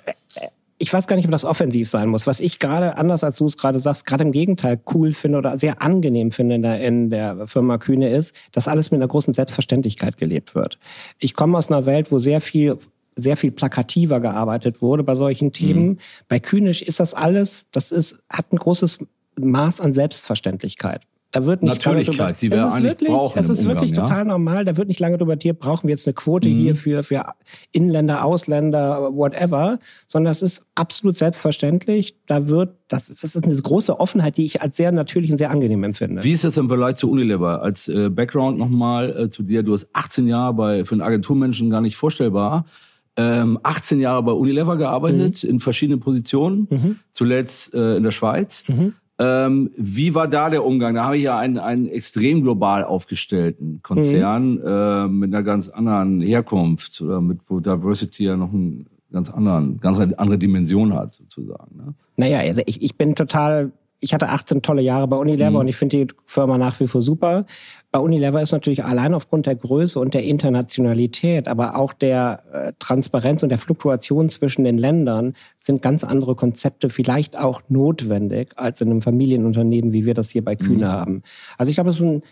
Ich 0.80 0.92
weiß 0.92 1.08
gar 1.08 1.16
nicht, 1.16 1.24
ob 1.24 1.32
das 1.32 1.44
offensiv 1.44 1.88
sein 1.88 2.08
muss. 2.08 2.28
Was 2.28 2.38
ich 2.38 2.60
gerade, 2.60 2.96
anders 2.96 3.24
als 3.24 3.38
du 3.38 3.46
es 3.46 3.56
gerade 3.56 3.80
sagst, 3.80 4.06
gerade 4.06 4.22
im 4.22 4.30
Gegenteil 4.30 4.80
cool 4.94 5.12
finde 5.12 5.38
oder 5.38 5.58
sehr 5.58 5.82
angenehm 5.82 6.30
finde 6.30 6.54
in 6.54 6.62
der, 6.62 6.80
in 6.80 7.10
der 7.10 7.48
Firma 7.48 7.78
Kühne 7.78 8.10
ist, 8.10 8.36
dass 8.52 8.68
alles 8.68 8.92
mit 8.92 9.00
einer 9.00 9.08
großen 9.08 9.34
Selbstverständlichkeit 9.34 10.18
gelebt 10.18 10.54
wird. 10.54 10.78
Ich 11.18 11.34
komme 11.34 11.58
aus 11.58 11.68
einer 11.68 11.84
Welt, 11.84 12.12
wo 12.12 12.20
sehr 12.20 12.40
viel 12.40 12.78
sehr 13.20 13.36
viel 13.36 13.50
plakativer 13.50 14.20
gearbeitet 14.20 14.80
wurde 14.80 15.02
bei 15.02 15.16
solchen 15.16 15.52
Themen. 15.52 15.88
Mhm. 15.88 15.98
Bei 16.28 16.38
Kühnisch 16.38 16.82
ist 16.82 17.00
das 17.00 17.14
alles, 17.14 17.66
das 17.72 17.90
ist, 17.90 18.22
hat 18.30 18.52
ein 18.52 18.58
großes 18.58 18.98
Maß 19.44 19.80
an 19.80 19.92
Selbstverständlichkeit. 19.92 21.06
Da 21.30 21.44
wird 21.44 21.62
nicht 21.62 21.84
Natürlichkeit, 21.84 22.40
die 22.40 22.50
wir 22.50 22.64
eigentlich 22.64 22.84
wirklich, 22.84 23.10
brauchen. 23.10 23.38
Es 23.38 23.50
ist 23.50 23.60
Umgang, 23.60 23.76
wirklich 23.76 23.94
ja? 23.94 24.02
total 24.02 24.24
normal. 24.24 24.64
Da 24.64 24.78
wird 24.78 24.88
nicht 24.88 24.98
lange 24.98 25.18
debattiert, 25.18 25.58
brauchen 25.58 25.86
wir 25.86 25.90
jetzt 25.90 26.06
eine 26.06 26.14
Quote 26.14 26.48
mhm. 26.48 26.58
hier 26.58 26.74
für, 26.74 27.02
für 27.02 27.34
Inländer, 27.70 28.24
Ausländer, 28.24 29.10
whatever, 29.12 29.78
sondern 30.06 30.30
das 30.30 30.40
ist 30.40 30.64
absolut 30.74 31.18
selbstverständlich. 31.18 32.16
Da 32.24 32.48
wird, 32.48 32.76
das, 32.88 33.08
das 33.08 33.22
ist 33.24 33.44
eine 33.44 33.54
große 33.54 34.00
Offenheit, 34.00 34.38
die 34.38 34.46
ich 34.46 34.62
als 34.62 34.78
sehr 34.78 34.90
natürlich 34.90 35.30
und 35.30 35.36
sehr 35.36 35.50
angenehm 35.50 35.84
empfinde. 35.84 36.24
Wie 36.24 36.32
ist 36.32 36.44
das 36.44 36.56
im 36.56 36.68
Vergleich 36.68 36.96
zu 36.96 37.10
Unilever? 37.10 37.60
Als 37.60 37.88
äh, 37.88 38.08
Background 38.08 38.56
nochmal 38.56 39.14
äh, 39.14 39.28
zu 39.28 39.42
dir, 39.42 39.62
du 39.62 39.74
hast 39.74 39.90
18 39.92 40.26
Jahre 40.28 40.54
bei, 40.54 40.84
für 40.86 40.94
einen 40.94 41.02
Agenturmenschen 41.02 41.68
gar 41.68 41.82
nicht 41.82 41.96
vorstellbar. 41.96 42.64
Ähm, 43.16 43.58
18 43.64 44.00
Jahre 44.00 44.22
bei 44.22 44.32
Unilever 44.32 44.78
gearbeitet, 44.78 45.42
mhm. 45.42 45.50
in 45.50 45.60
verschiedenen 45.60 46.00
Positionen, 46.00 46.68
mhm. 46.70 46.96
zuletzt 47.10 47.74
äh, 47.74 47.96
in 47.96 48.04
der 48.04 48.12
Schweiz. 48.12 48.64
Mhm. 48.66 48.94
Ähm, 49.20 49.70
wie 49.76 50.14
war 50.14 50.28
da 50.28 50.48
der 50.48 50.64
Umgang? 50.64 50.94
Da 50.94 51.04
habe 51.04 51.16
ich 51.16 51.24
ja 51.24 51.36
einen, 51.38 51.58
einen 51.58 51.86
extrem 51.88 52.42
global 52.42 52.84
aufgestellten 52.84 53.80
Konzern 53.82 54.54
Mhm. 54.54 54.62
äh, 54.64 55.08
mit 55.08 55.34
einer 55.34 55.42
ganz 55.42 55.68
anderen 55.68 56.20
Herkunft 56.20 57.00
oder 57.00 57.20
mit 57.20 57.40
wo 57.48 57.58
Diversity 57.58 58.24
ja 58.24 58.36
noch 58.36 58.52
einen 58.52 58.86
ganz 59.10 59.30
anderen, 59.30 59.80
ganz 59.80 59.98
andere 59.98 60.38
Dimension 60.38 60.94
hat 60.94 61.14
sozusagen. 61.14 61.76
Ne? 61.76 61.94
Naja, 62.16 62.40
also 62.40 62.62
ich, 62.66 62.80
ich 62.82 62.96
bin 62.96 63.14
total 63.14 63.72
ich 64.00 64.14
hatte 64.14 64.28
18 64.28 64.62
tolle 64.62 64.82
Jahre 64.82 65.08
bei 65.08 65.16
Unilever 65.16 65.50
Mhm. 65.50 65.56
und 65.56 65.68
ich 65.68 65.76
finde 65.76 66.04
die 66.06 66.14
Firma 66.24 66.56
nach 66.58 66.78
wie 66.80 66.86
vor 66.86 67.02
super. 67.02 67.46
Bei 67.90 67.98
Unilever 67.98 68.40
ist 68.42 68.52
natürlich 68.52 68.84
allein 68.84 69.14
aufgrund 69.14 69.46
der 69.46 69.56
Größe 69.56 69.98
und 69.98 70.14
der 70.14 70.22
Internationalität, 70.24 71.48
aber 71.48 71.76
auch 71.76 71.92
der 71.92 72.42
äh, 72.52 72.72
Transparenz 72.78 73.42
und 73.42 73.48
der 73.48 73.58
Fluktuation 73.58 74.28
zwischen 74.28 74.64
den 74.64 74.78
Ländern 74.78 75.34
sind 75.56 75.82
ganz 75.82 76.04
andere 76.04 76.34
Konzepte 76.34 76.90
vielleicht 76.90 77.36
auch 77.38 77.62
notwendig 77.68 78.50
als 78.56 78.80
in 78.80 78.90
einem 78.90 79.02
Familienunternehmen, 79.02 79.92
wie 79.92 80.04
wir 80.06 80.14
das 80.14 80.30
hier 80.30 80.44
bei 80.44 80.54
Kühne 80.54 80.86
Mhm. 80.86 80.92
haben. 80.92 81.22
Also 81.56 81.70
ich 81.70 81.76
glaube, 81.76 81.90
es 81.90 81.96
ist 81.98 82.04
ein 82.04 82.22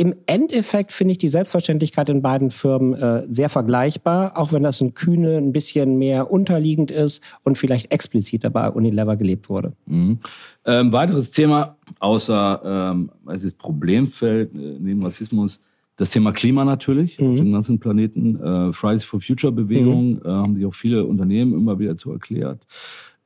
im 0.00 0.14
Endeffekt 0.24 0.92
finde 0.92 1.12
ich 1.12 1.18
die 1.18 1.28
Selbstverständlichkeit 1.28 2.08
in 2.08 2.22
beiden 2.22 2.50
Firmen 2.50 2.94
äh, 2.94 3.26
sehr 3.28 3.50
vergleichbar, 3.50 4.32
auch 4.34 4.50
wenn 4.50 4.62
das 4.62 4.80
in 4.80 4.94
Kühne 4.94 5.36
ein 5.36 5.52
bisschen 5.52 5.98
mehr 5.98 6.30
unterliegend 6.30 6.90
ist 6.90 7.22
und 7.42 7.58
vielleicht 7.58 7.92
expliziter 7.92 8.48
bei 8.48 8.70
Unilever 8.70 9.16
gelebt 9.16 9.50
wurde. 9.50 9.74
Mhm. 9.84 10.18
Ähm, 10.64 10.90
weiteres 10.94 11.32
Thema 11.32 11.76
außer 11.98 12.62
ähm, 12.64 13.10
also 13.26 13.48
das 13.48 13.54
Problemfeld 13.58 14.54
äh, 14.54 14.78
neben 14.80 15.02
Rassismus, 15.02 15.62
das 15.96 16.08
Thema 16.08 16.32
Klima 16.32 16.64
natürlich 16.64 17.20
Mhm. 17.20 17.30
auf 17.32 17.36
dem 17.36 17.52
ganzen 17.52 17.78
Planeten. 17.78 18.40
Äh, 18.42 18.72
Fridays 18.72 19.04
for 19.04 19.20
Future 19.20 19.52
Bewegung 19.52 20.22
äh, 20.24 20.28
haben 20.28 20.56
sich 20.56 20.64
auch 20.64 20.72
viele 20.72 21.04
Unternehmen 21.04 21.52
immer 21.52 21.78
wieder 21.78 21.94
zu 21.96 22.10
erklärt. 22.10 22.62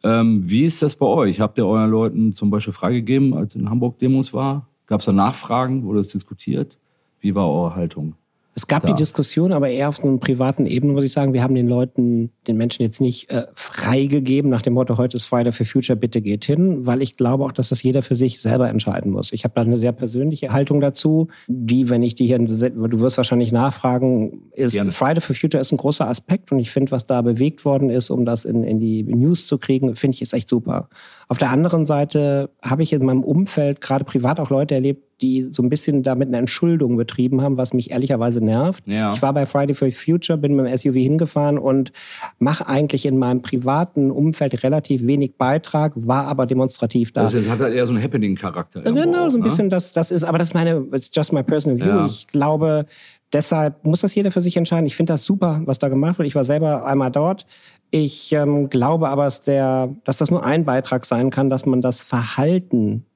Ähm, 0.03 0.43
wie 0.45 0.65
ist 0.65 0.83
das 0.83 0.97
bei 0.97 1.07
euch? 1.07 1.41
Habt 1.41 1.57
ihr 1.57 1.67
euren 1.69 1.89
Leuten 1.89 2.33
zum 2.33 2.51
Beispiel 2.51 2.73
freigegeben, 2.73 3.33
als 3.33 3.55
in 3.55 3.71
Hamburg 3.71 4.01
Demos 4.01 4.35
war? 4.35 4.67
Gab 4.95 5.01
es 5.01 5.07
da 5.07 5.13
Nachfragen? 5.13 5.83
Wurde 5.83 5.99
das 5.99 6.07
diskutiert? 6.07 6.79
Wie 7.19 7.35
war 7.35 7.51
eure 7.51 7.75
Haltung? 7.75 8.15
Es 8.57 8.69
gab 8.69 8.83
Da. 8.83 8.93
die 8.93 8.95
Diskussion, 8.95 9.53
aber 9.53 9.69
eher 9.69 9.89
auf 9.89 10.05
einer 10.05 10.19
privaten 10.19 10.67
Ebene, 10.67 10.93
muss 10.93 11.05
ich 11.05 11.13
sagen. 11.13 11.33
Wir 11.33 11.43
haben 11.43 11.55
den 11.57 11.67
Leuten, 11.67 12.31
den 12.47 12.57
Menschen 12.57 12.83
jetzt 12.83 13.01
nicht 13.01 13.29
äh, 13.31 13.47
freigegeben 13.55 14.51
nach 14.51 14.63
dem 14.63 14.75
Motto, 14.75 14.97
heute 14.97 15.17
ist 15.17 15.25
Friday 15.25 15.53
for 15.53 15.67
Future, 15.67 15.97
bitte 15.97 16.21
geht 16.21 16.45
hin, 16.45 16.87
weil 16.87 17.03
ich 17.03 17.17
glaube 17.17 17.45
auch, 17.45 17.53
dass 17.53 17.71
das 17.71 17.83
jeder 17.83 18.03
für 18.03 18.15
sich 18.15 18.41
selber 18.41 18.69
entscheiden 18.69 19.11
muss. 19.11 19.33
Ich 19.33 19.45
habe 19.45 19.55
da 19.55 19.63
eine 19.63 19.77
sehr 19.77 19.93
persönliche 19.93 20.53
Haltung 20.53 20.81
dazu, 20.81 21.29
wie 21.49 21.91
wenn 21.91 22.03
ich 22.03 22.15
die 22.15 22.27
hier, 22.27 22.39
du 22.39 23.01
wirst 23.01 23.17
wahrscheinlich 23.17 23.51
nachfragen, 23.51 24.51
ist 24.53 24.75
Gerne. 24.75 24.93
Friday 24.93 25.21
for 25.21 25.35
Future 25.35 25.61
ist 25.61 25.73
ein 25.73 25.79
großer 25.79 26.09
Aspekt 26.09 26.53
und 26.53 26.61
ich 26.61 26.71
finde, 26.71 26.93
was 26.93 27.07
da 27.07 27.23
bewegt 27.23 27.65
worden 27.65 27.91
ist, 27.91 28.11
um 28.11 28.25
das 28.25 28.45
in, 28.45 28.63
in 28.63 28.79
die 28.79 29.03
News 29.03 29.49
zu 29.49 29.59
kriegen, 29.59 29.97
finde 29.97 30.15
ich, 30.15 30.23
ist 30.23 30.33
echt 30.33 30.49
super. 30.49 30.89
Auf 31.29 31.39
der 31.39 31.51
anderen 31.51 31.87
Seite 31.87 32.51
habe 32.63 32.83
ich 32.85 32.93
in 32.93 33.05
meinem 33.05 33.25
Umfeld 33.25 33.81
gerade 33.81 34.05
privat 34.05 34.39
auch 34.39 34.51
Leute 34.51 34.75
erlebt, 34.75 35.03
die 35.25 35.49
so 35.51 35.63
ein 35.63 35.71
bisschen 35.71 36.03
damit 36.03 36.29
eine 36.29 36.37
Entschuldung 36.37 36.97
betrieben 36.97 37.41
haben, 37.41 37.57
was 37.57 37.73
mich 37.73 37.91
ehrlicherweise 37.91 38.45
nervt. 38.45 38.85
Ja. 38.87 39.11
Ich 39.13 39.23
war 39.23 39.33
bei 39.33 39.47
Friday 39.47 39.75
for 39.75 39.91
Future, 39.91 40.39
bin 40.39 40.55
mit 40.55 40.67
dem 40.67 40.77
SUV 40.77 40.95
hingefahren 40.95 41.59
und 41.59 41.93
mache 42.39 42.69
eigentlich 42.69 43.07
in 43.07 43.19
meinem 43.19 43.41
privaten 43.41 44.11
Umfeld 44.11 44.63
relativ 44.63 45.07
wenig 45.07 45.37
Beitrag, 45.39 45.93
war 45.97 46.27
aber 46.27 46.47
demonstrativ 46.47 47.13
da. 47.13 47.23
Das 47.23 47.33
ist, 47.33 47.49
hat 47.49 47.61
halt 47.61 47.75
eher 47.75 47.87
so 47.87 47.95
einen 47.95 48.03
Happening-Charakter. 48.03 48.83
Genau, 48.83 49.27
auch, 49.27 49.31
so 49.31 49.39
ein 49.39 49.41
ne? 49.41 49.49
bisschen, 49.49 49.71
das, 49.71 49.95
das 49.95 50.11
ist, 50.11 50.25
aber 50.25 50.39
das 50.39 50.49
ist 50.49 50.55
meine, 50.55 50.87
it's 50.93 51.11
just 51.13 51.33
my 51.33 51.43
personal 51.43 51.79
view. 51.79 51.87
Ja. 51.87 52.07
Ich 52.07 52.27
glaube, 52.27 52.85
deshalb 53.33 53.83
muss 53.85 54.03
das 54.03 54.15
jeder 54.15 54.31
für 54.31 54.43
sich 54.43 54.57
entscheiden. 54.57 54.87
Ich 54.87 54.97
finde 54.97 55.15
das 55.15 55.25
super, 55.25 55.63
was 55.65 55.79
da 55.79 55.89
gemacht 55.89 56.19
wird. 56.19 56.29
Ich 56.29 56.35
war 56.35 56.45
selber 56.45 56.85
einmal 56.85 57.11
dort. 57.11 57.47
Ich 57.91 58.33
ähm, 58.33 58.69
glaube 58.69 59.09
aber, 59.09 59.25
dass, 59.25 59.41
der, 59.41 59.95
dass 60.05 60.19
das 60.19 60.31
nur 60.31 60.45
ein 60.45 60.65
Beitrag 60.65 61.07
sein 61.07 61.31
kann, 61.31 61.49
dass 61.49 61.65
man 61.65 61.81
das 61.81 62.03
Verhalten 62.03 63.07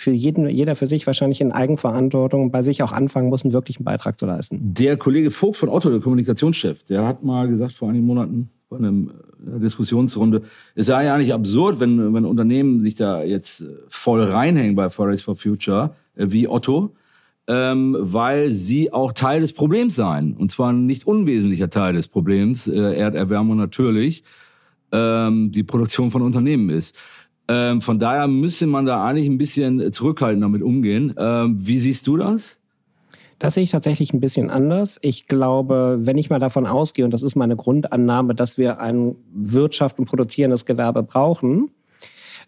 für 0.00 0.10
jeden, 0.10 0.48
jeder 0.48 0.76
für 0.76 0.86
sich 0.86 1.06
wahrscheinlich 1.06 1.40
in 1.40 1.52
Eigenverantwortung 1.52 2.50
bei 2.50 2.62
sich 2.62 2.82
auch 2.82 2.92
anfangen 2.92 3.28
muss, 3.28 3.44
einen 3.44 3.52
wirklichen 3.52 3.84
Beitrag 3.84 4.18
zu 4.18 4.26
leisten. 4.26 4.58
Der 4.60 4.96
Kollege 4.96 5.30
Vogt 5.30 5.56
von 5.56 5.68
Otto, 5.68 5.90
der 5.90 6.00
Kommunikationschef, 6.00 6.82
der 6.84 7.06
hat 7.06 7.22
mal 7.22 7.48
gesagt 7.48 7.72
vor 7.72 7.90
einigen 7.90 8.06
Monaten 8.06 8.50
bei 8.70 8.78
einer 8.78 8.92
Diskussionsrunde, 9.58 10.42
es 10.74 10.86
sei 10.86 11.04
ja 11.04 11.14
eigentlich 11.14 11.34
absurd, 11.34 11.80
wenn, 11.80 12.14
wenn 12.14 12.24
Unternehmen 12.24 12.80
sich 12.80 12.94
da 12.94 13.22
jetzt 13.22 13.62
äh, 13.62 13.66
voll 13.88 14.22
reinhängen 14.22 14.74
bei 14.74 14.88
Fridays 14.88 15.22
for 15.22 15.34
Future, 15.34 15.94
äh, 16.14 16.26
wie 16.28 16.48
Otto, 16.48 16.94
ähm, 17.46 17.96
weil 17.98 18.52
sie 18.52 18.92
auch 18.92 19.12
Teil 19.12 19.40
des 19.40 19.52
Problems 19.52 19.96
seien. 19.96 20.34
Und 20.34 20.50
zwar 20.50 20.72
ein 20.72 20.86
nicht 20.86 21.06
unwesentlicher 21.06 21.68
Teil 21.68 21.94
des 21.94 22.08
Problems, 22.08 22.68
äh, 22.68 22.96
Erderwärmung 22.96 23.56
natürlich, 23.56 24.22
ähm, 24.92 25.52
die 25.52 25.62
Produktion 25.62 26.10
von 26.10 26.22
Unternehmen 26.22 26.70
ist. 26.70 26.98
Ähm, 27.50 27.82
von 27.82 27.98
daher 27.98 28.28
müsste 28.28 28.68
man 28.68 28.86
da 28.86 29.04
eigentlich 29.04 29.26
ein 29.26 29.36
bisschen 29.36 29.92
zurückhaltend 29.92 30.44
damit 30.44 30.62
umgehen. 30.62 31.14
Ähm, 31.18 31.56
wie 31.58 31.80
siehst 31.80 32.06
du 32.06 32.16
das? 32.16 32.60
Das 33.40 33.54
sehe 33.54 33.64
ich 33.64 33.72
tatsächlich 33.72 34.12
ein 34.12 34.20
bisschen 34.20 34.50
anders. 34.50 35.00
Ich 35.02 35.26
glaube, 35.26 35.98
wenn 36.02 36.16
ich 36.16 36.30
mal 36.30 36.38
davon 36.38 36.64
ausgehe, 36.64 37.04
und 37.04 37.12
das 37.12 37.24
ist 37.24 37.34
meine 37.34 37.56
Grundannahme, 37.56 38.36
dass 38.36 38.56
wir 38.56 38.78
ein 38.78 39.16
Wirtschaft 39.32 39.98
und 39.98 40.04
produzierendes 40.04 40.64
Gewerbe 40.64 41.02
brauchen, 41.02 41.72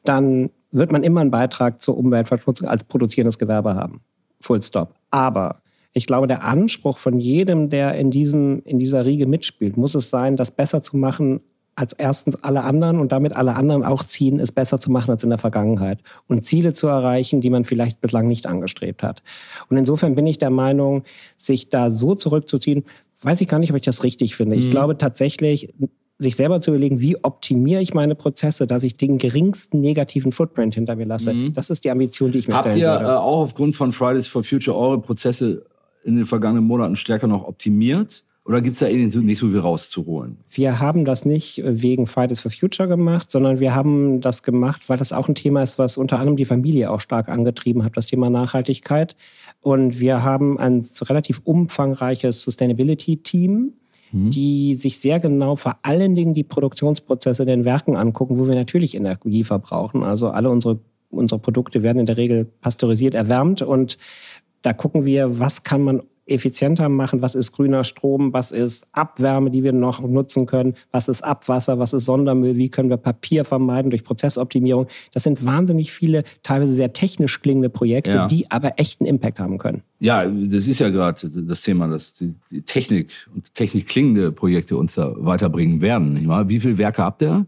dann 0.04 0.50
wird 0.70 0.92
man 0.92 1.02
immer 1.02 1.20
einen 1.20 1.32
Beitrag 1.32 1.80
zur 1.80 1.96
Umweltverschmutzung 1.98 2.68
als 2.68 2.84
produzierendes 2.84 3.38
Gewerbe 3.38 3.74
haben. 3.74 4.02
Full 4.40 4.62
stop. 4.62 4.94
Aber 5.10 5.62
ich 5.92 6.06
glaube, 6.06 6.28
der 6.28 6.44
Anspruch 6.44 6.98
von 6.98 7.18
jedem, 7.18 7.70
der 7.70 7.94
in, 7.96 8.12
diesem, 8.12 8.62
in 8.64 8.78
dieser 8.78 9.04
Riege 9.04 9.26
mitspielt, 9.26 9.76
muss 9.76 9.96
es 9.96 10.10
sein, 10.10 10.36
das 10.36 10.52
besser 10.52 10.80
zu 10.80 10.96
machen 10.96 11.40
als 11.74 11.92
erstens 11.94 12.36
alle 12.42 12.64
anderen 12.64 12.98
und 12.98 13.12
damit 13.12 13.32
alle 13.34 13.54
anderen 13.54 13.82
auch 13.84 14.04
ziehen, 14.04 14.40
es 14.40 14.52
besser 14.52 14.78
zu 14.78 14.90
machen 14.90 15.10
als 15.10 15.24
in 15.24 15.30
der 15.30 15.38
Vergangenheit 15.38 16.00
und 16.28 16.44
Ziele 16.44 16.72
zu 16.74 16.86
erreichen, 16.86 17.40
die 17.40 17.50
man 17.50 17.64
vielleicht 17.64 18.00
bislang 18.00 18.28
nicht 18.28 18.46
angestrebt 18.46 19.02
hat. 19.02 19.22
Und 19.70 19.76
insofern 19.78 20.14
bin 20.14 20.26
ich 20.26 20.38
der 20.38 20.50
Meinung, 20.50 21.04
sich 21.36 21.68
da 21.70 21.90
so 21.90 22.14
zurückzuziehen, 22.14 22.84
weiß 23.22 23.40
ich 23.40 23.48
gar 23.48 23.58
nicht, 23.58 23.70
ob 23.70 23.76
ich 23.76 23.82
das 23.82 24.02
richtig 24.04 24.36
finde. 24.36 24.56
Ich 24.56 24.66
Mhm. 24.66 24.70
glaube 24.70 24.98
tatsächlich, 24.98 25.72
sich 26.18 26.36
selber 26.36 26.60
zu 26.60 26.70
überlegen, 26.70 27.00
wie 27.00 27.22
optimiere 27.24 27.80
ich 27.80 27.94
meine 27.94 28.14
Prozesse, 28.14 28.66
dass 28.66 28.84
ich 28.84 28.96
den 28.96 29.18
geringsten 29.18 29.80
negativen 29.80 30.30
Footprint 30.30 30.74
hinter 30.74 30.94
mir 30.94 31.06
lasse. 31.06 31.32
Mhm. 31.32 31.52
Das 31.52 31.70
ist 31.70 31.84
die 31.84 31.90
Ambition, 31.90 32.32
die 32.32 32.38
ich 32.38 32.48
mir 32.48 32.54
Habt 32.54 32.68
stellen 32.74 32.78
ihr 32.78 33.00
äh, 33.00 33.14
auch 33.16 33.40
aufgrund 33.40 33.74
von 33.74 33.92
Fridays 33.92 34.26
for 34.26 34.44
Future 34.44 34.76
eure 34.76 35.00
Prozesse 35.00 35.64
in 36.04 36.16
den 36.16 36.24
vergangenen 36.24 36.64
Monaten 36.64 36.96
stärker 36.96 37.26
noch 37.26 37.44
optimiert? 37.44 38.24
Oder 38.44 38.60
gibt 38.60 38.72
es 38.74 38.80
da 38.80 38.88
eh 38.88 38.96
nicht 38.96 39.38
so- 39.38 39.48
viel 39.48 39.58
rauszuholen? 39.58 40.38
Wir 40.50 40.80
haben 40.80 41.04
das 41.04 41.24
nicht 41.24 41.58
äh, 41.58 41.80
wegen 41.80 42.06
Fridays 42.06 42.40
for 42.40 42.50
Future 42.50 42.88
gemacht, 42.88 43.30
sondern 43.30 43.60
wir 43.60 43.74
haben 43.74 44.20
das 44.20 44.42
gemacht, 44.42 44.88
weil 44.88 44.98
das 44.98 45.12
auch 45.12 45.28
ein 45.28 45.36
Thema 45.36 45.62
ist, 45.62 45.78
was 45.78 45.96
unter 45.96 46.18
anderem 46.18 46.36
die 46.36 46.44
Familie 46.44 46.90
auch 46.90 47.00
stark 47.00 47.28
angetrieben 47.28 47.84
hat, 47.84 47.96
das 47.96 48.06
Thema 48.06 48.30
Nachhaltigkeit. 48.30 49.14
Und 49.60 50.00
wir 50.00 50.24
haben 50.24 50.58
ein 50.58 50.84
relativ 51.02 51.40
umfangreiches 51.44 52.42
Sustainability-Team, 52.42 53.74
die 54.14 54.74
sich 54.74 54.98
sehr 54.98 55.20
genau 55.20 55.56
vor 55.56 55.76
allen 55.82 56.14
Dingen 56.14 56.34
die 56.34 56.42
Produktionsprozesse 56.44 57.44
in 57.44 57.48
den 57.48 57.64
Werken 57.64 57.96
angucken, 57.96 58.38
wo 58.38 58.46
wir 58.46 58.54
natürlich 58.54 58.94
Energie 58.94 59.42
verbrauchen. 59.42 60.02
Also 60.02 60.28
alle 60.28 60.50
unsere, 60.50 60.80
unsere 61.08 61.38
Produkte 61.40 61.82
werden 61.82 61.98
in 62.00 62.04
der 62.06 62.18
Regel 62.18 62.44
pasteurisiert, 62.60 63.14
erwärmt 63.14 63.62
und 63.62 63.96
da 64.60 64.74
gucken 64.74 65.06
wir, 65.06 65.38
was 65.38 65.62
kann 65.62 65.80
man 65.82 66.02
effizienter 66.26 66.88
machen, 66.88 67.20
was 67.22 67.34
ist 67.34 67.52
grüner 67.52 67.84
Strom, 67.84 68.32
was 68.32 68.52
ist 68.52 68.86
Abwärme, 68.92 69.50
die 69.50 69.64
wir 69.64 69.72
noch 69.72 70.00
nutzen 70.00 70.46
können, 70.46 70.74
was 70.90 71.08
ist 71.08 71.22
Abwasser, 71.22 71.78
was 71.78 71.92
ist 71.92 72.04
Sondermüll, 72.04 72.56
wie 72.56 72.68
können 72.68 72.90
wir 72.90 72.96
Papier 72.96 73.44
vermeiden 73.44 73.90
durch 73.90 74.04
Prozessoptimierung. 74.04 74.86
Das 75.12 75.24
sind 75.24 75.44
wahnsinnig 75.44 75.92
viele, 75.92 76.22
teilweise 76.42 76.74
sehr 76.74 76.92
technisch 76.92 77.40
klingende 77.42 77.68
Projekte, 77.70 78.12
Ja. 78.12 78.26
die 78.28 78.50
aber 78.50 78.78
echten 78.78 79.04
Impact 79.04 79.40
haben 79.40 79.58
können. 79.58 79.82
Ja, 79.98 80.24
das 80.26 80.66
ist 80.68 80.78
ja 80.78 80.90
gerade 80.90 81.28
das 81.28 81.62
Thema, 81.62 81.88
dass 81.88 82.14
die, 82.14 82.34
Technik 82.66 83.10
und 83.34 83.54
technisch 83.54 83.86
klingende 83.86 84.32
Projekte 84.32 84.76
uns 84.76 84.94
da 84.94 85.12
weiterbringen 85.16 85.80
werden. 85.80 86.28
Wie 86.48 86.60
viele 86.60 86.78
Werke 86.78 87.02
habt 87.02 87.22
ihr? 87.22 87.46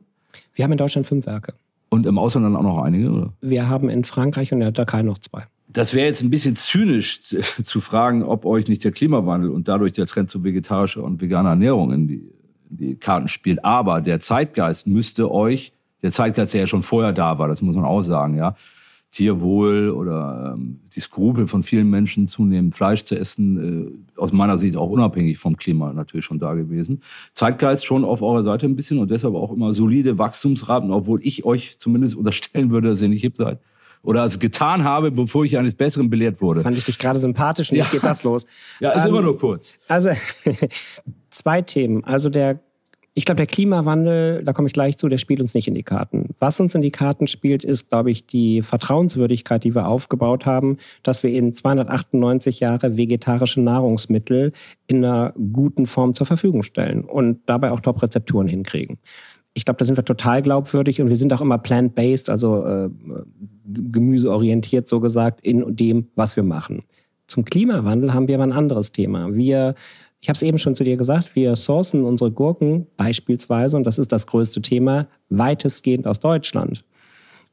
Wir 0.54 0.64
haben 0.64 0.72
in 0.72 0.78
Deutschland 0.78 1.06
fünf 1.06 1.26
Werke. 1.26 1.54
Und 1.90 2.06
im 2.06 2.18
Ausland 2.18 2.44
dann 2.44 2.56
auch 2.56 2.62
noch 2.62 2.82
einige, 2.82 3.10
oder? 3.10 3.32
Wir 3.40 3.68
haben 3.68 3.88
in 3.88 4.02
Frankreich 4.04 4.52
und 4.52 4.58
in 4.58 4.64
der 4.64 4.72
Türkei 4.72 5.02
noch 5.02 5.18
zwei. 5.18 5.44
Das 5.74 5.92
wäre 5.92 6.06
jetzt 6.06 6.22
ein 6.22 6.30
bisschen 6.30 6.54
zynisch 6.54 7.20
zu, 7.62 7.80
fragen, 7.80 8.22
ob 8.22 8.46
euch 8.46 8.68
nicht 8.68 8.84
der 8.84 8.92
Klimawandel 8.92 9.50
und 9.50 9.68
dadurch 9.68 9.92
der 9.92 10.06
Trend 10.06 10.30
zu 10.30 10.44
vegetarischer 10.44 11.02
und 11.02 11.20
veganer 11.20 11.50
Ernährung 11.50 11.92
in 11.92 12.06
die, 12.06 12.30
in 12.70 12.76
die 12.76 12.96
Karten 12.96 13.28
spielt. 13.28 13.64
Aber 13.64 14.00
der 14.00 14.20
Zeitgeist 14.20 14.86
müsste 14.86 15.30
euch, 15.30 15.72
der 16.02 16.12
Zeitgeist, 16.12 16.54
der 16.54 16.62
ja 16.62 16.66
schon 16.66 16.82
vorher 16.82 17.12
da 17.12 17.38
war, 17.38 17.48
das 17.48 17.60
muss 17.60 17.74
man 17.74 17.84
auch 17.84 18.02
sagen, 18.02 18.36
ja, 18.36 18.54
Tierwohl 19.10 19.90
oder 19.90 20.54
ähm, 20.54 20.80
die 20.94 21.00
Skrupel 21.00 21.46
von 21.46 21.62
vielen 21.62 21.88
Menschen 21.88 22.26
zunehmend 22.26 22.74
Fleisch 22.74 23.04
zu 23.04 23.16
essen, 23.16 24.04
äh, 24.16 24.20
aus 24.20 24.32
meiner 24.32 24.58
Sicht 24.58 24.76
auch 24.76 24.90
unabhängig 24.90 25.38
vom 25.38 25.56
Klima 25.56 25.92
natürlich 25.92 26.24
schon 26.24 26.40
da 26.40 26.54
gewesen. 26.54 27.00
Zeitgeist 27.32 27.84
schon 27.84 28.04
auf 28.04 28.22
eurer 28.22 28.42
Seite 28.42 28.66
ein 28.66 28.76
bisschen 28.76 28.98
und 28.98 29.10
deshalb 29.10 29.34
auch 29.34 29.52
immer 29.52 29.72
solide 29.72 30.18
Wachstumsraten, 30.18 30.90
obwohl 30.90 31.20
ich 31.22 31.44
euch 31.44 31.78
zumindest 31.78 32.16
unterstellen 32.16 32.70
würde, 32.70 32.88
dass 32.88 33.02
ihr 33.02 33.08
nicht 33.08 33.22
hip 33.22 33.36
seid. 33.36 33.60
Oder 34.04 34.24
es 34.24 34.38
getan 34.38 34.84
habe, 34.84 35.10
bevor 35.10 35.44
ich 35.44 35.58
eines 35.58 35.74
Besseren 35.74 36.10
belehrt 36.10 36.40
wurde. 36.40 36.60
Das 36.60 36.64
fand 36.64 36.78
ich 36.78 36.84
dich 36.84 36.98
gerade 36.98 37.18
sympathisch 37.18 37.72
und 37.72 37.78
ja. 37.78 37.84
jetzt 37.84 37.92
geht 37.92 38.04
das 38.04 38.22
los. 38.22 38.46
Ja, 38.80 38.92
ist 38.92 39.04
ähm, 39.04 39.10
immer 39.10 39.22
nur 39.22 39.38
kurz. 39.38 39.78
Also 39.88 40.10
zwei 41.30 41.62
Themen. 41.62 42.04
Also 42.04 42.28
der 42.28 42.60
ich 43.16 43.24
glaube, 43.24 43.36
der 43.36 43.46
Klimawandel, 43.46 44.42
da 44.42 44.52
komme 44.52 44.66
ich 44.66 44.74
gleich 44.74 44.98
zu, 44.98 45.08
der 45.08 45.18
spielt 45.18 45.40
uns 45.40 45.54
nicht 45.54 45.68
in 45.68 45.74
die 45.74 45.84
Karten. 45.84 46.34
Was 46.40 46.58
uns 46.58 46.74
in 46.74 46.82
die 46.82 46.90
Karten 46.90 47.28
spielt, 47.28 47.62
ist, 47.62 47.88
glaube 47.88 48.10
ich, 48.10 48.26
die 48.26 48.60
Vertrauenswürdigkeit, 48.60 49.62
die 49.62 49.74
wir 49.74 49.86
aufgebaut 49.86 50.46
haben, 50.46 50.78
dass 51.04 51.22
wir 51.22 51.30
in 51.30 51.52
298 51.52 52.58
Jahre 52.58 52.96
vegetarische 52.96 53.60
Nahrungsmittel 53.60 54.52
in 54.88 55.04
einer 55.04 55.32
guten 55.52 55.86
Form 55.86 56.14
zur 56.14 56.26
Verfügung 56.26 56.64
stellen 56.64 57.04
und 57.04 57.38
dabei 57.46 57.70
auch 57.70 57.78
Top-Rezepturen 57.78 58.48
hinkriegen. 58.48 58.98
Ich 59.54 59.64
glaube, 59.64 59.78
da 59.78 59.84
sind 59.84 59.96
wir 59.96 60.04
total 60.04 60.42
glaubwürdig 60.42 61.00
und 61.00 61.08
wir 61.08 61.16
sind 61.16 61.32
auch 61.32 61.40
immer 61.40 61.58
plant-based, 61.58 62.28
also 62.28 62.66
äh, 62.66 62.90
gemüseorientiert 63.64 64.88
so 64.88 65.00
gesagt, 65.00 65.40
in 65.42 65.76
dem, 65.76 66.08
was 66.16 66.36
wir 66.36 66.42
machen. 66.42 66.82
Zum 67.28 67.44
Klimawandel 67.44 68.12
haben 68.12 68.28
wir 68.28 68.34
aber 68.34 68.44
ein 68.44 68.52
anderes 68.52 68.92
Thema. 68.92 69.34
Wir 69.34 69.74
ich 70.24 70.28
habe 70.30 70.36
es 70.36 70.42
eben 70.42 70.56
schon 70.56 70.74
zu 70.74 70.84
dir 70.84 70.96
gesagt, 70.96 71.36
wir 71.36 71.54
sourcen 71.54 72.02
unsere 72.02 72.30
Gurken 72.30 72.86
beispielsweise, 72.96 73.76
und 73.76 73.84
das 73.84 73.98
ist 73.98 74.10
das 74.10 74.26
größte 74.26 74.62
Thema, 74.62 75.06
weitestgehend 75.28 76.06
aus 76.06 76.18
Deutschland. 76.18 76.82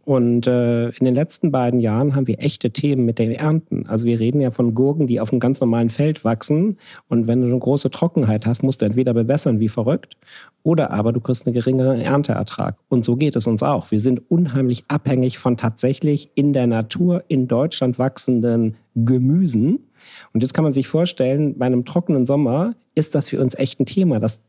Und 0.03 0.47
äh, 0.47 0.89
in 0.89 1.05
den 1.05 1.15
letzten 1.15 1.51
beiden 1.51 1.79
Jahren 1.79 2.15
haben 2.15 2.27
wir 2.27 2.39
echte 2.39 2.71
Themen 2.71 3.05
mit 3.05 3.19
den 3.19 3.31
Ernten. 3.31 3.85
Also 3.87 4.05
wir 4.05 4.19
reden 4.19 4.41
ja 4.41 4.49
von 4.49 4.73
Gurken, 4.73 5.05
die 5.07 5.19
auf 5.19 5.31
einem 5.31 5.39
ganz 5.39 5.61
normalen 5.61 5.89
Feld 5.89 6.23
wachsen. 6.23 6.77
Und 7.07 7.27
wenn 7.27 7.41
du 7.41 7.47
eine 7.47 7.59
große 7.59 7.91
Trockenheit 7.91 8.45
hast, 8.45 8.63
musst 8.63 8.81
du 8.81 8.85
entweder 8.85 9.13
bewässern 9.13 9.59
wie 9.59 9.69
verrückt 9.69 10.17
oder 10.63 10.91
aber 10.91 11.13
du 11.13 11.19
kriegst 11.19 11.45
einen 11.45 11.53
geringeren 11.53 11.99
Ernteertrag. 11.99 12.77
Und 12.89 13.05
so 13.05 13.15
geht 13.15 13.35
es 13.35 13.47
uns 13.47 13.63
auch. 13.63 13.91
Wir 13.91 13.99
sind 13.99 14.21
unheimlich 14.29 14.85
abhängig 14.87 15.37
von 15.37 15.57
tatsächlich 15.57 16.31
in 16.35 16.53
der 16.53 16.67
Natur 16.67 17.23
in 17.27 17.47
Deutschland 17.47 17.99
wachsenden 17.99 18.77
Gemüsen. 18.95 19.87
Und 20.33 20.41
jetzt 20.41 20.53
kann 20.53 20.63
man 20.63 20.73
sich 20.73 20.87
vorstellen, 20.87 21.57
bei 21.57 21.65
einem 21.65 21.85
trockenen 21.85 22.25
Sommer 22.25 22.75
ist 22.95 23.15
das 23.15 23.29
für 23.29 23.39
uns 23.39 23.55
echt 23.55 23.79
ein 23.79 23.85
Thema. 23.85 24.19
Das 24.19 24.41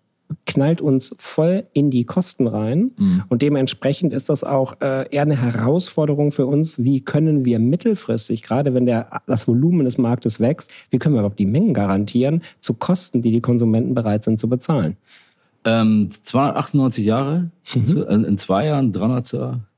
knallt 0.47 0.81
uns 0.81 1.15
voll 1.19 1.65
in 1.73 1.91
die 1.91 2.05
Kosten 2.05 2.47
rein. 2.47 2.93
Mhm. 2.97 3.25
Und 3.29 3.43
dementsprechend 3.43 4.13
ist 4.13 4.29
das 4.29 4.45
auch 4.45 4.81
äh, 4.81 5.09
eher 5.11 5.23
eine 5.23 5.41
Herausforderung 5.41 6.33
für 6.33 6.47
uns, 6.47 6.83
wie 6.83 7.01
können 7.01 7.45
wir 7.45 7.59
mittelfristig, 7.59 8.43
gerade 8.43 8.75
wenn 8.75 8.87
der, 8.87 9.23
das 9.27 9.49
Volumen 9.49 9.85
des 9.85 9.99
Marktes 9.99 10.41
wächst, 10.41 10.71
wie 10.91 10.99
können 10.99 11.15
wir 11.15 11.21
überhaupt 11.21 11.39
die 11.39 11.47
Mengen 11.47 11.75
garantieren 11.75 12.43
zu 12.61 12.75
Kosten, 12.75 13.23
die 13.23 13.31
die 13.31 13.41
Konsumenten 13.41 13.95
bereit 13.95 14.25
sind 14.25 14.39
zu 14.39 14.49
bezahlen. 14.49 14.97
Ähm, 15.65 16.09
298 16.11 17.05
Jahre, 17.05 17.51
mhm. 17.75 18.25
in 18.25 18.37
zwei 18.37 18.67
Jahren 18.67 18.93
300 18.93 19.27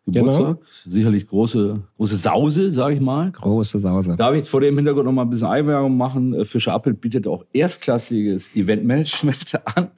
Geburtstag. 0.06 0.46
Genau. 0.46 0.60
Sicherlich 0.86 1.26
große, 1.26 1.80
große 1.96 2.16
Sause, 2.16 2.70
sage 2.70 2.94
ich 2.94 3.00
mal. 3.00 3.30
Große 3.32 3.78
Sause. 3.78 4.16
Darf 4.16 4.34
ich 4.34 4.48
vor 4.48 4.60
dem 4.60 4.76
Hintergrund 4.76 5.06
noch 5.06 5.12
mal 5.12 5.22
ein 5.22 5.30
bisschen 5.30 5.48
Einwerbung 5.48 5.96
machen? 5.96 6.34
Äh, 6.34 6.44
Fischer 6.44 6.72
Appelt 6.72 7.00
bietet 7.00 7.26
auch 7.26 7.44
erstklassiges 7.52 8.54
Eventmanagement 8.54 9.60
an. 9.76 9.90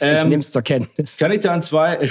Ähm, 0.00 0.16
ich 0.16 0.24
nehme 0.24 0.40
es 0.40 0.52
zur 0.52 0.62
Kenntnis. 0.62 1.18
Kann 1.18 1.32
ich 1.32 1.40
da 1.40 1.54
in 1.54 1.62
zwei, 1.62 2.08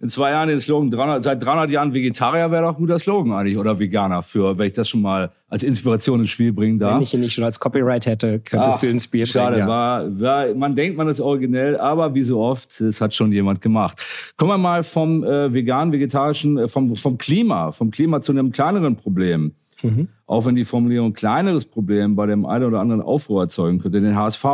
in 0.00 0.08
zwei 0.08 0.30
Jahren 0.30 0.48
den 0.48 0.60
Slogan 0.60 0.90
300, 0.90 1.22
seit 1.22 1.44
300 1.44 1.70
Jahren 1.70 1.92
Vegetarier 1.92 2.50
wäre 2.50 2.62
doch 2.62 2.70
ein 2.70 2.76
guter 2.76 2.98
Slogan 2.98 3.32
eigentlich 3.32 3.58
oder 3.58 3.78
Veganer 3.78 4.22
für, 4.22 4.56
wenn 4.56 4.66
ich 4.66 4.72
das 4.72 4.88
schon 4.88 5.02
mal 5.02 5.30
als 5.48 5.62
Inspiration 5.62 6.20
ins 6.20 6.30
Spiel 6.30 6.52
bringen 6.52 6.78
darf. 6.78 6.94
Wenn 6.94 7.02
ich 7.02 7.12
ihn 7.12 7.20
nicht 7.20 7.34
schon 7.34 7.44
als 7.44 7.60
Copyright 7.60 8.06
hätte, 8.06 8.40
könntest 8.40 8.76
Ach, 8.76 8.80
du 8.80 8.88
ins 8.88 9.04
Spiel 9.04 9.26
schade, 9.26 9.56
bringen. 9.56 9.68
Schade, 9.68 10.14
ja. 10.18 10.18
war, 10.18 10.46
war, 10.48 10.54
man 10.54 10.74
denkt, 10.74 10.96
man 10.96 11.08
ist 11.08 11.20
originell, 11.20 11.76
aber 11.76 12.14
wie 12.14 12.22
so 12.22 12.40
oft, 12.40 12.80
es 12.80 13.00
hat 13.02 13.12
schon 13.12 13.30
jemand 13.30 13.60
gemacht. 13.60 14.00
Kommen 14.38 14.52
wir 14.52 14.58
mal 14.58 14.82
vom 14.84 15.22
äh, 15.22 15.52
vegan, 15.52 15.92
vegetarischen, 15.92 16.56
äh, 16.56 16.68
vom, 16.68 16.96
vom 16.96 17.18
Klima, 17.18 17.70
vom 17.70 17.90
Klima 17.90 18.22
zu 18.22 18.32
einem 18.32 18.52
kleineren 18.52 18.96
Problem. 18.96 19.54
Mhm. 19.82 20.08
Auch 20.26 20.46
wenn 20.46 20.54
die 20.54 20.64
Formulierung 20.64 21.12
kleineres 21.12 21.66
Problem 21.66 22.16
bei 22.16 22.24
dem 22.24 22.46
einen 22.46 22.64
oder 22.64 22.80
anderen 22.80 23.02
Aufruhr 23.02 23.42
erzeugen 23.42 23.80
könnte, 23.80 24.00
den 24.00 24.16
HSV. 24.16 24.44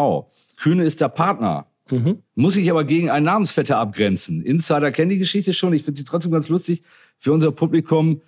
Kühne 0.57 0.85
ist 0.85 1.01
der 1.01 1.09
Partner 1.09 1.67
Mhm. 1.91 2.23
Muss 2.35 2.57
ich 2.57 2.71
aber 2.71 2.85
gegen 2.85 3.11
einen 3.11 3.27
Namensvetter 3.27 3.79
abgrenzen. 3.79 4.43
Insider 4.43 4.91
kennen 4.91 5.11
die 5.11 5.19
Geschichte 5.19 5.55
schon. 5.55 5.73
Ich 5.73 5.83
finde 5.83 5.99
sie 5.99 6.05
trotzdem 6.05 6.33
ganz 6.33 6.49
lustig 6.49 6.83
für 7.17 7.33
unser 7.33 7.53
Publikum. 7.53 8.23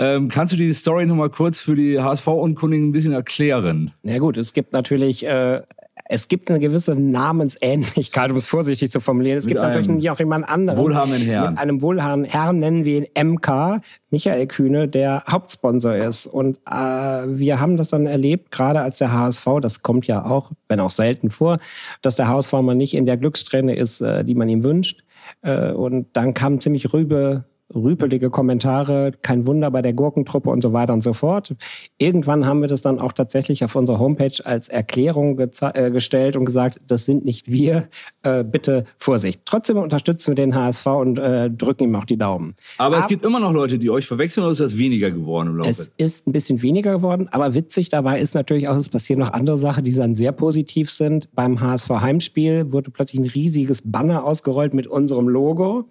Ähm, 0.00 0.28
kannst 0.28 0.52
du 0.52 0.56
die 0.56 0.72
Story 0.72 1.06
noch 1.06 1.16
mal 1.16 1.30
kurz 1.30 1.60
für 1.60 1.74
die 1.74 2.00
HSV-Unkundigen 2.00 2.88
ein 2.88 2.92
bisschen 2.92 3.12
erklären? 3.12 3.92
Na 4.02 4.18
gut, 4.18 4.36
es 4.36 4.52
gibt 4.52 4.72
natürlich 4.72 5.24
äh, 5.24 5.62
es 6.04 6.28
gibt 6.28 6.50
eine 6.50 6.60
gewisse 6.60 6.94
Namensähnlichkeit, 6.94 8.30
um 8.30 8.36
es 8.36 8.46
vorsichtig 8.46 8.90
zu 8.90 9.00
formulieren. 9.00 9.38
Es 9.38 9.44
Mit 9.44 9.54
gibt 9.54 9.62
natürlich 9.62 10.10
auch 10.10 10.18
jemand 10.18 10.48
anderen. 10.48 10.78
Wohlhabenden 10.78 11.22
Herrn. 11.22 11.50
Mit 11.50 11.58
einem 11.58 11.82
wohlhabenden 11.82 12.30
Herrn 12.30 12.58
nennen 12.58 12.84
wir 12.84 12.98
ihn 12.98 13.34
MK, 13.34 13.80
Michael 14.10 14.46
Kühne, 14.46 14.88
der 14.88 15.24
Hauptsponsor 15.28 15.94
ist. 15.94 16.26
Und 16.26 16.58
äh, 16.66 16.72
wir 16.72 17.60
haben 17.60 17.76
das 17.76 17.88
dann 17.88 18.06
erlebt, 18.06 18.50
gerade 18.50 18.80
als 18.80 18.98
der 18.98 19.12
HSV, 19.12 19.46
das 19.60 19.82
kommt 19.82 20.06
ja 20.06 20.24
auch, 20.24 20.52
wenn 20.68 20.80
auch 20.80 20.90
selten 20.90 21.30
vor, 21.30 21.58
dass 22.02 22.16
der 22.16 22.28
HSV 22.28 22.52
mal 22.52 22.74
nicht 22.74 22.94
in 22.94 23.06
der 23.06 23.16
Glückssträhne 23.16 23.74
ist, 23.74 24.00
äh, 24.00 24.24
die 24.24 24.34
man 24.34 24.48
ihm 24.48 24.64
wünscht. 24.64 25.02
Äh, 25.42 25.72
und 25.72 26.08
dann 26.14 26.34
kam 26.34 26.60
ziemlich 26.60 26.92
rübe 26.92 27.44
rüpelige 27.74 28.30
Kommentare, 28.30 29.12
kein 29.22 29.46
Wunder 29.46 29.70
bei 29.70 29.82
der 29.82 29.92
Gurkentruppe 29.92 30.48
und 30.50 30.62
so 30.62 30.72
weiter 30.72 30.92
und 30.92 31.02
so 31.02 31.12
fort. 31.12 31.54
Irgendwann 31.98 32.46
haben 32.46 32.60
wir 32.60 32.68
das 32.68 32.80
dann 32.80 32.98
auch 32.98 33.12
tatsächlich 33.12 33.62
auf 33.64 33.76
unserer 33.76 33.98
Homepage 33.98 34.44
als 34.44 34.68
Erklärung 34.68 35.38
äh, 35.38 35.90
gestellt 35.90 36.36
und 36.36 36.44
gesagt, 36.46 36.80
das 36.86 37.04
sind 37.04 37.24
nicht 37.24 37.50
wir, 37.50 37.88
äh, 38.22 38.42
bitte 38.42 38.84
Vorsicht. 38.96 39.42
Trotzdem 39.44 39.76
unterstützen 39.76 40.28
wir 40.28 40.34
den 40.34 40.54
HSV 40.54 40.86
und 40.86 41.18
äh, 41.18 41.50
drücken 41.50 41.84
ihm 41.84 41.96
auch 41.96 42.04
die 42.04 42.16
Daumen. 42.16 42.54
Aber, 42.78 42.96
aber 42.96 43.04
es 43.04 43.08
gibt 43.08 43.24
immer 43.24 43.40
noch 43.40 43.52
Leute, 43.52 43.78
die 43.78 43.90
euch 43.90 44.06
verwechseln 44.06 44.44
oder 44.44 44.52
ist 44.52 44.60
das 44.60 44.78
weniger 44.78 45.10
geworden 45.10 45.48
im 45.48 45.56
Laufe? 45.58 45.70
Es 45.70 45.92
ist 45.98 46.26
ein 46.26 46.32
bisschen 46.32 46.62
weniger 46.62 46.92
geworden, 46.92 47.28
aber 47.30 47.54
witzig 47.54 47.90
dabei 47.90 48.18
ist 48.18 48.34
natürlich 48.34 48.68
auch, 48.68 48.76
es 48.76 48.88
passieren 48.88 49.20
noch 49.20 49.32
andere 49.32 49.58
Sachen, 49.58 49.84
die 49.84 49.92
dann 49.92 50.14
sehr 50.14 50.32
positiv 50.32 50.90
sind. 50.90 51.28
Beim 51.34 51.60
HSV 51.60 51.90
Heimspiel 51.90 52.72
wurde 52.72 52.90
plötzlich 52.90 53.20
ein 53.20 53.28
riesiges 53.28 53.82
Banner 53.84 54.24
ausgerollt 54.24 54.72
mit 54.72 54.86
unserem 54.86 55.28
Logo. 55.28 55.90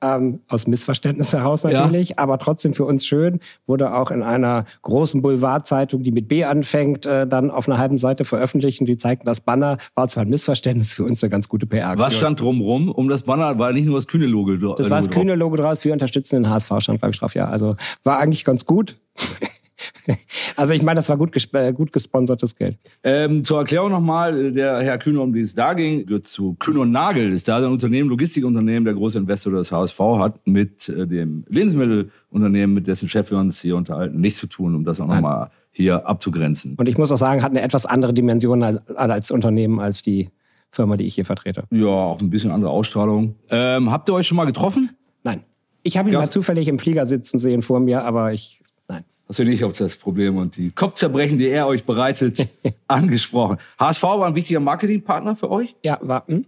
Ähm, 0.00 0.40
aus 0.48 0.68
Missverständnis 0.68 1.32
heraus 1.32 1.64
natürlich, 1.64 2.10
ja. 2.10 2.18
aber 2.18 2.38
trotzdem 2.38 2.72
für 2.72 2.84
uns 2.84 3.04
schön, 3.04 3.40
wurde 3.66 3.92
auch 3.94 4.12
in 4.12 4.22
einer 4.22 4.64
großen 4.82 5.22
Boulevardzeitung, 5.22 6.04
die 6.04 6.12
mit 6.12 6.28
B 6.28 6.44
anfängt, 6.44 7.04
äh, 7.04 7.26
dann 7.26 7.50
auf 7.50 7.68
einer 7.68 7.78
halben 7.78 7.98
Seite 7.98 8.24
veröffentlicht 8.24 8.80
und 8.80 8.86
die 8.86 8.96
zeigten 8.96 9.26
das 9.26 9.40
Banner. 9.40 9.78
War 9.96 10.06
zwar 10.06 10.22
ein 10.22 10.28
Missverständnis, 10.28 10.92
für 10.92 11.02
uns 11.02 11.22
eine 11.24 11.30
ganz 11.30 11.48
gute 11.48 11.66
PR-Aktion. 11.66 12.06
Was 12.06 12.14
stand 12.14 12.40
drumrum 12.40 12.90
um 12.90 13.08
das 13.08 13.24
Banner? 13.24 13.58
War 13.58 13.72
nicht 13.72 13.86
nur 13.86 13.96
das 13.96 14.06
Kühne-Logo 14.06 14.56
drauf? 14.56 14.76
Das 14.76 14.88
war 14.88 14.98
das 14.98 15.10
Kühne-Logo 15.10 15.56
draus, 15.56 15.84
wir 15.84 15.92
unterstützen 15.92 16.44
den 16.44 16.50
HSV, 16.50 16.72
stand 16.78 17.00
glaube 17.00 17.12
ich 17.12 17.18
drauf, 17.18 17.34
ja. 17.34 17.48
Also 17.48 17.74
war 18.04 18.18
eigentlich 18.20 18.44
ganz 18.44 18.66
gut. 18.66 18.96
Also 20.56 20.74
ich 20.74 20.82
meine, 20.82 20.98
das 20.98 21.08
war 21.08 21.16
gut, 21.16 21.36
äh, 21.52 21.72
gut 21.72 21.92
gesponsertes 21.92 22.56
Geld. 22.56 22.78
Ähm, 23.04 23.44
zur 23.44 23.58
Erklärung 23.58 23.90
nochmal, 23.90 24.52
der 24.52 24.80
Herr 24.80 24.98
Kühne, 24.98 25.20
um 25.20 25.32
die 25.32 25.40
es 25.40 25.54
da 25.54 25.74
ging, 25.74 26.06
gehört 26.06 26.26
zu 26.26 26.54
Kühne 26.58 26.80
und 26.80 26.90
Nagel. 26.90 27.32
Ist 27.32 27.48
da 27.48 27.58
ein 27.58 27.64
Unternehmen, 27.64 28.10
Logistikunternehmen, 28.10 28.84
der 28.84 28.94
große 28.94 29.18
Investor 29.18 29.52
des 29.52 29.70
HSV 29.70 30.00
hat, 30.18 30.46
mit 30.46 30.88
äh, 30.88 31.06
dem 31.06 31.44
Lebensmittelunternehmen, 31.48 32.74
mit 32.74 32.86
dessen 32.86 33.08
Chef 33.08 33.30
wir 33.30 33.38
uns 33.38 33.60
hier 33.60 33.76
unterhalten, 33.76 34.20
nichts 34.20 34.40
zu 34.40 34.46
tun, 34.46 34.74
um 34.74 34.84
das 34.84 35.00
auch 35.00 35.06
nochmal 35.06 35.50
hier 35.70 36.06
abzugrenzen. 36.06 36.74
Und 36.76 36.88
ich 36.88 36.98
muss 36.98 37.12
auch 37.12 37.18
sagen, 37.18 37.42
hat 37.42 37.50
eine 37.50 37.62
etwas 37.62 37.86
andere 37.86 38.12
Dimension 38.12 38.62
als, 38.62 38.80
als 38.96 39.30
Unternehmen 39.30 39.78
als 39.78 40.02
die 40.02 40.30
Firma, 40.70 40.96
die 40.96 41.04
ich 41.04 41.14
hier 41.14 41.24
vertrete. 41.24 41.64
Ja, 41.70 41.86
auch 41.86 42.20
ein 42.20 42.30
bisschen 42.30 42.50
andere 42.50 42.70
Ausstrahlung. 42.70 43.36
Ähm, 43.48 43.90
habt 43.90 44.08
ihr 44.08 44.14
euch 44.14 44.26
schon 44.26 44.36
mal 44.36 44.44
getroffen? 44.44 44.90
Nein. 45.22 45.44
Ich 45.82 45.96
habe 45.96 46.10
ihn 46.10 46.16
mal 46.16 46.30
zufällig 46.30 46.68
im 46.68 46.78
Flieger 46.78 47.06
sitzen 47.06 47.38
sehen 47.38 47.62
vor 47.62 47.80
mir, 47.80 48.04
aber 48.04 48.32
ich 48.32 48.62
hast 49.28 49.38
du 49.38 49.44
nicht 49.44 49.64
auf 49.64 49.76
das 49.76 49.96
Problem 49.96 50.36
und 50.36 50.56
die 50.56 50.70
Kopfzerbrechen, 50.70 51.38
die 51.38 51.48
er 51.48 51.66
euch 51.66 51.84
bereitet, 51.84 52.48
angesprochen. 52.88 53.58
HSV 53.78 54.02
war 54.02 54.26
ein 54.26 54.34
wichtiger 54.34 54.60
Marketingpartner 54.60 55.36
für 55.36 55.50
euch? 55.50 55.76
Ja, 55.84 55.98
war. 56.00 56.26
Hm? 56.26 56.44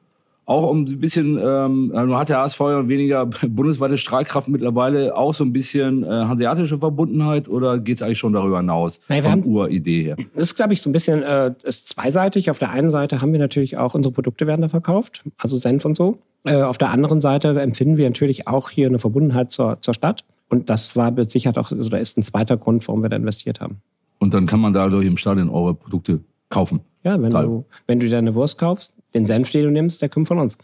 Auch 0.46 0.68
um 0.68 0.80
ein 0.80 0.98
bisschen, 0.98 1.38
ähm, 1.40 1.92
nun 1.94 2.16
hat 2.16 2.28
der 2.28 2.38
HSV 2.38 2.58
ja 2.58 2.88
weniger 2.88 3.26
bundesweite 3.48 3.96
Strahlkraft 3.96 4.48
mittlerweile, 4.48 5.16
auch 5.16 5.32
so 5.32 5.44
ein 5.44 5.52
bisschen 5.52 6.02
äh, 6.02 6.08
hanseatische 6.08 6.78
Verbundenheit 6.78 7.48
oder 7.48 7.78
geht 7.78 7.98
es 7.98 8.02
eigentlich 8.02 8.18
schon 8.18 8.32
darüber 8.32 8.56
hinaus? 8.56 9.00
Nein, 9.08 9.22
wir 9.22 9.30
haben 9.30 9.46
Uridee 9.46 10.02
her. 10.02 10.16
Das 10.34 10.48
ist, 10.48 10.56
glaube 10.56 10.72
ich, 10.72 10.82
so 10.82 10.90
ein 10.90 10.92
bisschen 10.92 11.22
äh, 11.22 11.52
ist 11.62 11.88
zweiseitig. 11.88 12.50
Auf 12.50 12.58
der 12.58 12.70
einen 12.70 12.90
Seite 12.90 13.20
haben 13.20 13.30
wir 13.30 13.38
natürlich 13.38 13.76
auch 13.76 13.94
unsere 13.94 14.12
Produkte 14.12 14.48
werden 14.48 14.62
da 14.62 14.68
verkauft, 14.68 15.22
also 15.38 15.56
Senf 15.56 15.84
und 15.84 15.96
so. 15.96 16.18
Äh, 16.44 16.62
auf 16.62 16.78
der 16.78 16.90
anderen 16.90 17.20
Seite 17.20 17.48
empfinden 17.60 17.96
wir 17.96 18.06
natürlich 18.06 18.48
auch 18.48 18.70
hier 18.70 18.88
eine 18.88 18.98
Verbundenheit 18.98 19.52
zur, 19.52 19.78
zur 19.82 19.94
Stadt. 19.94 20.24
Und 20.50 20.68
das 20.68 20.96
war 20.96 21.10
mit 21.12 21.30
Sicherheit 21.30 21.56
auch, 21.56 21.70
also 21.70 21.88
da 21.88 21.96
ist 21.96 22.18
ein 22.18 22.22
zweiter 22.22 22.56
Grund, 22.56 22.86
warum 22.86 23.02
wir 23.02 23.08
da 23.08 23.16
investiert 23.16 23.60
haben. 23.60 23.80
Und 24.18 24.34
dann 24.34 24.46
kann 24.46 24.60
man 24.60 24.74
dadurch 24.74 25.06
im 25.06 25.16
Stadion 25.16 25.48
eure 25.48 25.74
Produkte 25.74 26.20
kaufen. 26.50 26.80
Ja, 27.04 27.20
wenn 27.20 27.30
du, 27.30 27.64
wenn 27.86 28.00
du 28.00 28.06
dir 28.06 28.18
eine 28.18 28.34
Wurst 28.34 28.58
kaufst, 28.58 28.92
den 29.14 29.26
Senf, 29.26 29.50
den 29.50 29.64
du 29.64 29.70
nimmst, 29.70 30.02
der 30.02 30.08
kommt 30.10 30.28
von 30.28 30.38
uns. 30.38 30.58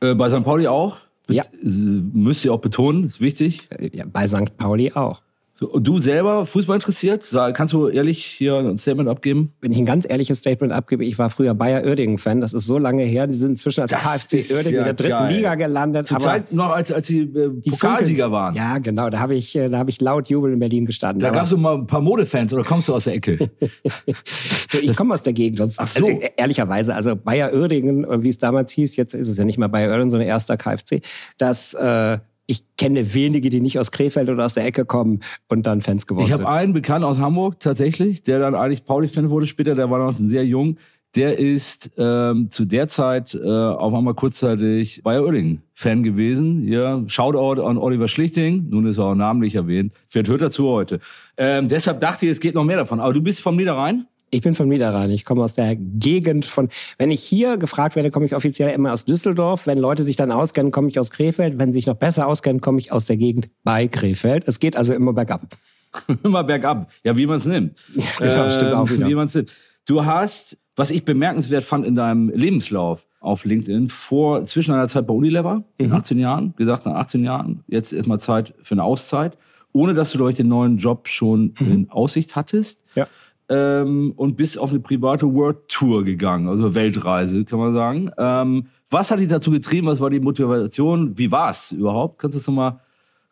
Äh, 0.00 0.14
bei 0.14 0.28
St. 0.28 0.44
Pauli 0.44 0.66
auch? 0.66 0.98
Ja. 1.28 1.44
Müsst 1.62 2.44
ihr 2.44 2.52
auch 2.52 2.60
betonen, 2.60 3.04
ist 3.04 3.20
wichtig. 3.20 3.68
Ja, 3.92 4.04
bei 4.10 4.26
St. 4.26 4.56
Pauli 4.56 4.92
auch. 4.92 5.22
So, 5.60 5.76
du 5.80 5.98
selber 5.98 6.46
Fußball 6.46 6.76
interessiert? 6.76 7.28
Kannst 7.54 7.74
du 7.74 7.88
ehrlich 7.88 8.24
hier 8.24 8.58
ein 8.58 8.78
Statement 8.78 9.08
abgeben? 9.08 9.54
Wenn 9.60 9.72
ich 9.72 9.78
ein 9.78 9.86
ganz 9.86 10.06
ehrliches 10.08 10.38
Statement 10.38 10.72
abgebe, 10.72 11.04
ich 11.04 11.18
war 11.18 11.30
früher 11.30 11.52
Bayer 11.54 11.84
Uerdingen-Fan. 11.84 12.40
Das 12.40 12.54
ist 12.54 12.66
so 12.66 12.78
lange 12.78 13.02
her. 13.02 13.26
Die 13.26 13.34
sind 13.34 13.50
inzwischen 13.50 13.80
als 13.80 13.90
das 13.90 14.02
KFC 14.02 14.52
Uerdingen 14.52 14.74
ja 14.74 14.78
in 14.78 14.84
der 14.84 14.94
dritten 14.94 15.10
geil. 15.10 15.34
Liga 15.34 15.54
gelandet. 15.56 16.06
Zur 16.06 16.20
Zeit 16.20 16.52
noch, 16.52 16.70
als, 16.70 16.92
als 16.92 17.08
sie 17.08 17.22
äh, 17.22 17.50
die 17.54 17.70
Pokalsieger 17.70 18.30
waren. 18.30 18.54
Ja, 18.54 18.78
genau. 18.78 19.10
Da 19.10 19.18
habe 19.18 19.34
ich, 19.34 19.56
äh, 19.56 19.68
da 19.68 19.78
hab 19.78 19.88
ich 19.88 20.00
laut 20.00 20.28
Jubel 20.28 20.52
in 20.52 20.60
Berlin 20.60 20.86
gestanden. 20.86 21.18
Da 21.18 21.30
gab 21.30 21.42
es 21.42 21.56
mal 21.56 21.74
ein 21.74 21.86
paar 21.86 22.02
Modefans 22.02 22.54
oder 22.54 22.62
kommst 22.62 22.86
du 22.86 22.94
aus 22.94 23.04
der 23.04 23.14
Ecke? 23.14 23.50
ich 24.80 24.96
komme 24.96 25.14
aus 25.14 25.22
der 25.22 25.32
Gegend. 25.32 25.58
Sonst, 25.58 25.80
Ach 25.80 25.88
so. 25.88 26.06
Äh, 26.08 26.30
ehrlicherweise, 26.36 26.94
also 26.94 27.16
Bayer 27.16 27.52
Uerdingen, 27.52 28.06
wie 28.22 28.28
es 28.28 28.38
damals 28.38 28.70
hieß, 28.70 28.94
jetzt 28.94 29.12
ist 29.12 29.26
es 29.26 29.36
ja 29.36 29.44
nicht 29.44 29.58
mehr 29.58 29.68
Bayer 29.68 29.88
Uerdingen, 29.88 30.10
sondern 30.10 30.28
erster 30.28 30.56
KFC, 30.56 31.00
das... 31.36 31.74
Äh, 31.74 32.18
ich 32.48 32.64
kenne 32.76 33.14
wenige, 33.14 33.50
die 33.50 33.60
nicht 33.60 33.78
aus 33.78 33.92
Krefeld 33.92 34.28
oder 34.30 34.44
aus 34.44 34.54
der 34.54 34.64
Ecke 34.64 34.86
kommen 34.86 35.20
und 35.48 35.66
dann 35.66 35.82
Fans 35.82 36.06
geworden 36.06 36.24
ich 36.24 36.30
sind. 36.30 36.40
Ich 36.40 36.46
habe 36.46 36.58
einen 36.58 36.72
bekannt 36.72 37.04
aus 37.04 37.18
Hamburg 37.18 37.60
tatsächlich, 37.60 38.22
der 38.22 38.40
dann 38.40 38.54
eigentlich 38.54 38.84
Pauli-Fan 38.84 39.30
wurde 39.30 39.46
später, 39.46 39.74
der 39.74 39.90
war 39.90 39.98
noch 39.98 40.14
sehr 40.14 40.44
jung. 40.44 40.78
Der 41.14 41.38
ist 41.38 41.90
ähm, 41.96 42.48
zu 42.48 42.64
der 42.64 42.88
Zeit 42.88 43.34
äh, 43.34 43.48
auf 43.48 43.94
einmal 43.94 44.14
kurzzeitig 44.14 45.02
Bayer 45.02 45.24
Oerding 45.24 45.60
Fan 45.74 46.02
gewesen. 46.02 46.66
Ja, 46.66 47.02
Shoutout 47.06 47.62
an 47.62 47.78
Oliver 47.78 48.08
Schlichting. 48.08 48.68
Nun 48.68 48.86
ist 48.86 48.98
er 48.98 49.04
auch 49.04 49.14
namentlich 49.14 49.54
erwähnt. 49.54 49.92
Vielleicht 50.06 50.28
hört 50.28 50.42
er 50.42 50.50
zu 50.50 50.68
heute. 50.68 51.00
Ähm, 51.36 51.68
deshalb 51.68 52.00
dachte 52.00 52.26
ich, 52.26 52.32
es 52.32 52.40
geht 52.40 52.54
noch 52.54 52.64
mehr 52.64 52.76
davon. 52.76 53.00
Aber 53.00 53.12
du 53.12 53.22
bist 53.22 53.40
vom 53.40 53.56
Niederrhein? 53.56 54.06
Ich 54.30 54.42
bin 54.42 54.54
von 54.54 54.68
Niederrhein. 54.68 55.10
Ich 55.10 55.24
komme 55.24 55.42
aus 55.42 55.54
der 55.54 55.76
Gegend 55.76 56.44
von. 56.44 56.68
Wenn 56.98 57.10
ich 57.10 57.22
hier 57.22 57.56
gefragt 57.56 57.96
werde, 57.96 58.10
komme 58.10 58.26
ich 58.26 58.34
offiziell 58.34 58.70
immer 58.70 58.92
aus 58.92 59.04
Düsseldorf. 59.04 59.66
Wenn 59.66 59.78
Leute 59.78 60.02
sich 60.02 60.16
dann 60.16 60.32
auskennen, 60.32 60.70
komme 60.70 60.88
ich 60.88 60.98
aus 60.98 61.10
Krefeld. 61.10 61.58
Wenn 61.58 61.72
sie 61.72 61.78
sich 61.78 61.86
noch 61.86 61.96
besser 61.96 62.26
auskennen, 62.26 62.60
komme 62.60 62.78
ich 62.78 62.92
aus 62.92 63.06
der 63.06 63.16
Gegend 63.16 63.48
bei 63.64 63.88
Krefeld. 63.88 64.44
Es 64.46 64.60
geht 64.60 64.76
also 64.76 64.92
immer 64.92 65.12
bergab. 65.12 65.56
immer 66.22 66.44
bergab. 66.44 66.90
Ja, 67.04 67.16
wie 67.16 67.26
man 67.26 67.38
es 67.38 67.46
nimmt. 67.46 67.78
Ja, 67.94 68.04
genau, 68.18 68.50
stimmt 68.50 68.72
auch 68.72 68.90
wieder. 68.90 69.08
Wie 69.08 69.14
man 69.14 69.26
es 69.26 69.34
nimmt. 69.34 69.52
Du 69.86 70.04
hast, 70.04 70.58
was 70.76 70.90
ich 70.90 71.06
bemerkenswert 71.06 71.64
fand 71.64 71.86
in 71.86 71.94
deinem 71.94 72.28
Lebenslauf 72.28 73.06
auf 73.20 73.46
LinkedIn, 73.46 73.88
vor 73.88 74.44
zwischen 74.44 74.74
einer 74.74 74.88
Zeit 74.88 75.06
bei 75.06 75.14
Unilever, 75.14 75.64
mhm. 75.78 75.86
in 75.86 75.92
18 75.92 76.18
Jahren, 76.18 76.54
gesagt 76.56 76.84
nach 76.84 76.96
18 76.96 77.24
Jahren, 77.24 77.64
jetzt 77.68 77.94
erstmal 77.94 78.20
Zeit 78.20 78.52
für 78.60 78.74
eine 78.74 78.84
Auszeit, 78.84 79.38
ohne 79.72 79.94
dass 79.94 80.12
du 80.12 80.18
durch 80.18 80.36
den 80.36 80.48
neuen 80.48 80.76
Job 80.76 81.08
schon 81.08 81.54
mhm. 81.58 81.72
in 81.72 81.90
Aussicht 81.90 82.36
hattest. 82.36 82.84
Ja 82.94 83.06
ähm, 83.48 84.12
und 84.16 84.36
bist 84.36 84.58
auf 84.58 84.70
eine 84.70 84.80
private 84.80 85.32
World 85.32 85.68
Tour 85.68 86.04
gegangen, 86.04 86.48
also 86.48 86.74
Weltreise, 86.74 87.44
kann 87.44 87.58
man 87.58 87.74
sagen. 87.74 88.10
Ähm, 88.18 88.66
was 88.90 89.10
hat 89.10 89.20
dich 89.20 89.28
dazu 89.28 89.50
getrieben? 89.50 89.86
Was 89.86 90.00
war 90.00 90.10
die 90.10 90.20
Motivation? 90.20 91.16
Wie 91.16 91.30
war 91.30 91.50
es 91.50 91.72
überhaupt? 91.72 92.18
Kannst 92.18 92.34
du 92.34 92.38
das 92.38 92.46
nochmal 92.46 92.80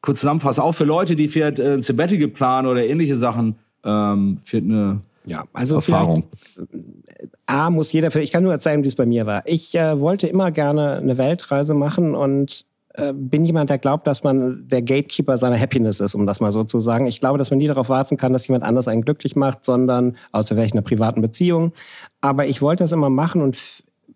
kurz 0.01 0.21
zusammenfassen? 0.21 0.63
Auch 0.63 0.73
für 0.73 0.85
Leute, 0.85 1.17
die 1.17 1.29
vielleicht 1.29 1.59
äh, 1.59 1.75
ein 1.75 1.83
Sabbatical 1.83 2.29
planen 2.29 2.69
oder 2.69 2.87
ähnliche 2.87 3.17
Sachen, 3.17 3.57
ähm, 3.85 4.39
für 4.45 4.59
eine 4.59 5.01
ja, 5.25 5.45
also 5.53 5.77
Erfahrung. 5.77 6.25
Äh, 6.57 7.27
A 7.47 7.71
muss 7.71 7.93
jeder 7.93 8.11
für, 8.11 8.21
ich 8.21 8.33
kann 8.33 8.43
nur 8.43 8.53
erzählen, 8.53 8.83
wie 8.83 8.89
es 8.89 8.95
bei 8.95 9.07
mir 9.07 9.27
war. 9.27 9.43
Ich 9.47 9.75
äh, 9.75 10.01
wollte 10.01 10.29
immer 10.29 10.51
gerne 10.51 10.97
eine 10.97 11.19
Weltreise 11.19 11.75
machen 11.75 12.15
und 12.15 12.65
äh, 12.97 13.13
bin 13.15 13.45
jemand, 13.45 13.71
der 13.71 13.79
glaubt, 13.79 14.07
dass 14.07 14.25
man 14.25 14.67
der 14.69 14.83
Gatekeeper 14.83 15.39
seiner 15.39 15.59
Happiness 15.59 16.01
ist, 16.01 16.15
um 16.15 16.27
das 16.27 16.41
mal 16.41 16.53
so 16.53 16.65
zu 16.65 16.81
sagen. 16.81 17.07
Ich 17.07 17.21
glaube, 17.21 17.39
dass 17.39 17.51
man 17.51 17.59
nie 17.59 17.67
darauf 17.67 17.89
warten 17.89 18.17
kann, 18.17 18.33
dass 18.33 18.47
jemand 18.49 18.65
anders 18.65 18.89
einen 18.89 19.03
glücklich 19.03 19.37
macht, 19.37 19.65
sondern 19.65 20.17
außer 20.33 20.55
vielleicht 20.55 20.75
einer 20.75 20.83
privaten 20.83 21.21
Beziehung. 21.21 21.73
Aber 22.21 22.47
ich 22.47 22.63
wollte 22.63 22.85
das 22.85 22.93
immer 22.93 23.11
machen 23.11 23.43
und 23.43 23.57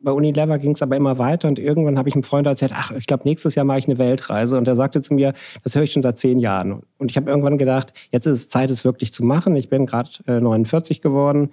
bei 0.03 0.13
Unilever 0.13 0.59
ging 0.59 0.73
es 0.73 0.83
aber 0.83 0.97
immer 0.97 1.19
weiter 1.19 1.49
und 1.49 1.59
irgendwann 1.59 1.99
habe 1.99 2.09
ich 2.09 2.15
einem 2.15 2.23
Freund 2.23 2.47
erzählt, 2.47 2.73
ach, 2.75 2.91
ich 2.93 3.07
glaube, 3.07 3.25
nächstes 3.25 3.55
Jahr 3.55 3.65
mache 3.65 3.81
ich 3.81 3.89
eine 3.89 3.99
Weltreise. 3.99 4.57
Und 4.57 4.67
er 4.67 4.77
sagte 4.77 5.03
zu 5.03 5.15
mir, 5.15 5.35
das 5.63 5.75
höre 5.75 5.83
ich 5.83 5.93
schon 5.93 6.03
seit 6.03 6.19
zehn 6.19 6.39
Jahren. 6.39 6.83
Und 6.99 7.11
ich 7.11 7.17
habe 7.17 7.29
irgendwann 7.29 7.59
gedacht, 7.59 7.93
jetzt 8.11 8.27
ist 8.27 8.37
es 8.37 8.49
Zeit, 8.49 8.71
es 8.71 8.85
wirklich 8.85 9.13
zu 9.13 9.25
machen. 9.25 9.57
Ich 9.57 9.69
bin 9.69 9.87
gerade 9.87 10.11
äh, 10.27 10.41
49 10.41 11.03
geworden 11.03 11.51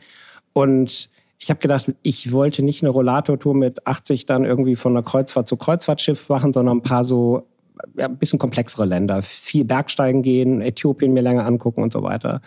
und 0.54 1.10
ich 1.40 1.50
habe 1.50 1.60
gedacht, 1.60 1.94
ich 2.02 2.32
wollte 2.32 2.64
nicht 2.64 2.84
eine 2.84 2.90
Rollator-Tour 2.90 3.54
mit 3.54 3.86
80 3.86 4.26
dann 4.26 4.44
irgendwie 4.44 4.76
von 4.76 4.94
einer 4.94 5.04
Kreuzfahrt 5.04 5.48
zu 5.48 5.56
Kreuzfahrtschiff 5.56 6.30
machen, 6.30 6.52
sondern 6.52 6.78
ein 6.78 6.82
paar 6.82 7.04
so 7.04 7.48
ja, 7.96 8.06
ein 8.06 8.18
bisschen 8.18 8.40
komplexere 8.40 8.86
Länder, 8.86 9.22
viel 9.22 9.66
Bergsteigen 9.66 10.24
gehen, 10.24 10.62
Äthiopien 10.62 11.14
mir 11.14 11.22
länger 11.22 11.46
angucken 11.46 11.84
und 11.84 11.94
so 11.94 12.02
weiter. 12.02 12.42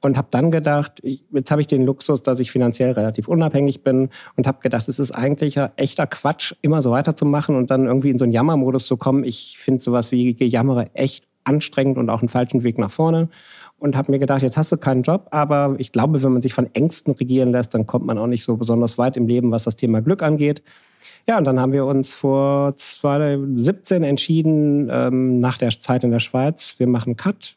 Und 0.00 0.18
habe 0.18 0.28
dann 0.30 0.50
gedacht, 0.50 1.02
jetzt 1.02 1.50
habe 1.50 1.60
ich 1.60 1.66
den 1.66 1.84
Luxus, 1.84 2.22
dass 2.22 2.40
ich 2.40 2.50
finanziell 2.50 2.92
relativ 2.92 3.28
unabhängig 3.28 3.82
bin 3.82 4.10
und 4.36 4.46
habe 4.46 4.60
gedacht, 4.60 4.88
es 4.88 4.98
ist 4.98 5.12
eigentlich 5.12 5.58
echter 5.76 6.06
Quatsch, 6.06 6.54
immer 6.60 6.82
so 6.82 6.90
weiterzumachen 6.90 7.56
und 7.56 7.70
dann 7.70 7.86
irgendwie 7.86 8.10
in 8.10 8.18
so 8.18 8.24
einen 8.24 8.32
Jammermodus 8.32 8.86
zu 8.86 8.96
kommen. 8.96 9.24
Ich 9.24 9.56
finde 9.58 9.82
sowas 9.82 10.12
wie 10.12 10.34
Gejammere 10.34 10.90
echt 10.94 11.26
anstrengend 11.46 11.98
und 11.98 12.10
auch 12.10 12.20
einen 12.20 12.28
falschen 12.28 12.64
Weg 12.64 12.78
nach 12.78 12.90
vorne 12.90 13.28
und 13.78 13.96
habe 13.96 14.10
mir 14.10 14.18
gedacht, 14.18 14.42
jetzt 14.42 14.56
hast 14.56 14.72
du 14.72 14.76
keinen 14.76 15.02
Job, 15.02 15.28
aber 15.30 15.74
ich 15.78 15.92
glaube, 15.92 16.22
wenn 16.22 16.32
man 16.32 16.42
sich 16.42 16.54
von 16.54 16.68
Ängsten 16.74 17.14
regieren 17.14 17.50
lässt, 17.50 17.74
dann 17.74 17.86
kommt 17.86 18.06
man 18.06 18.18
auch 18.18 18.26
nicht 18.26 18.44
so 18.44 18.56
besonders 18.56 18.96
weit 18.98 19.16
im 19.16 19.26
Leben, 19.26 19.50
was 19.50 19.64
das 19.64 19.76
Thema 19.76 20.00
Glück 20.00 20.22
angeht. 20.22 20.62
Ja, 21.28 21.38
und 21.38 21.44
dann 21.44 21.60
haben 21.60 21.72
wir 21.72 21.84
uns 21.84 22.14
vor 22.14 22.76
2017 22.76 24.04
entschieden, 24.04 24.88
ähm, 24.90 25.40
nach 25.40 25.58
der 25.58 25.70
Zeit 25.70 26.04
in 26.04 26.10
der 26.10 26.20
Schweiz, 26.20 26.76
wir 26.78 26.86
machen 26.86 27.16
Cut, 27.16 27.56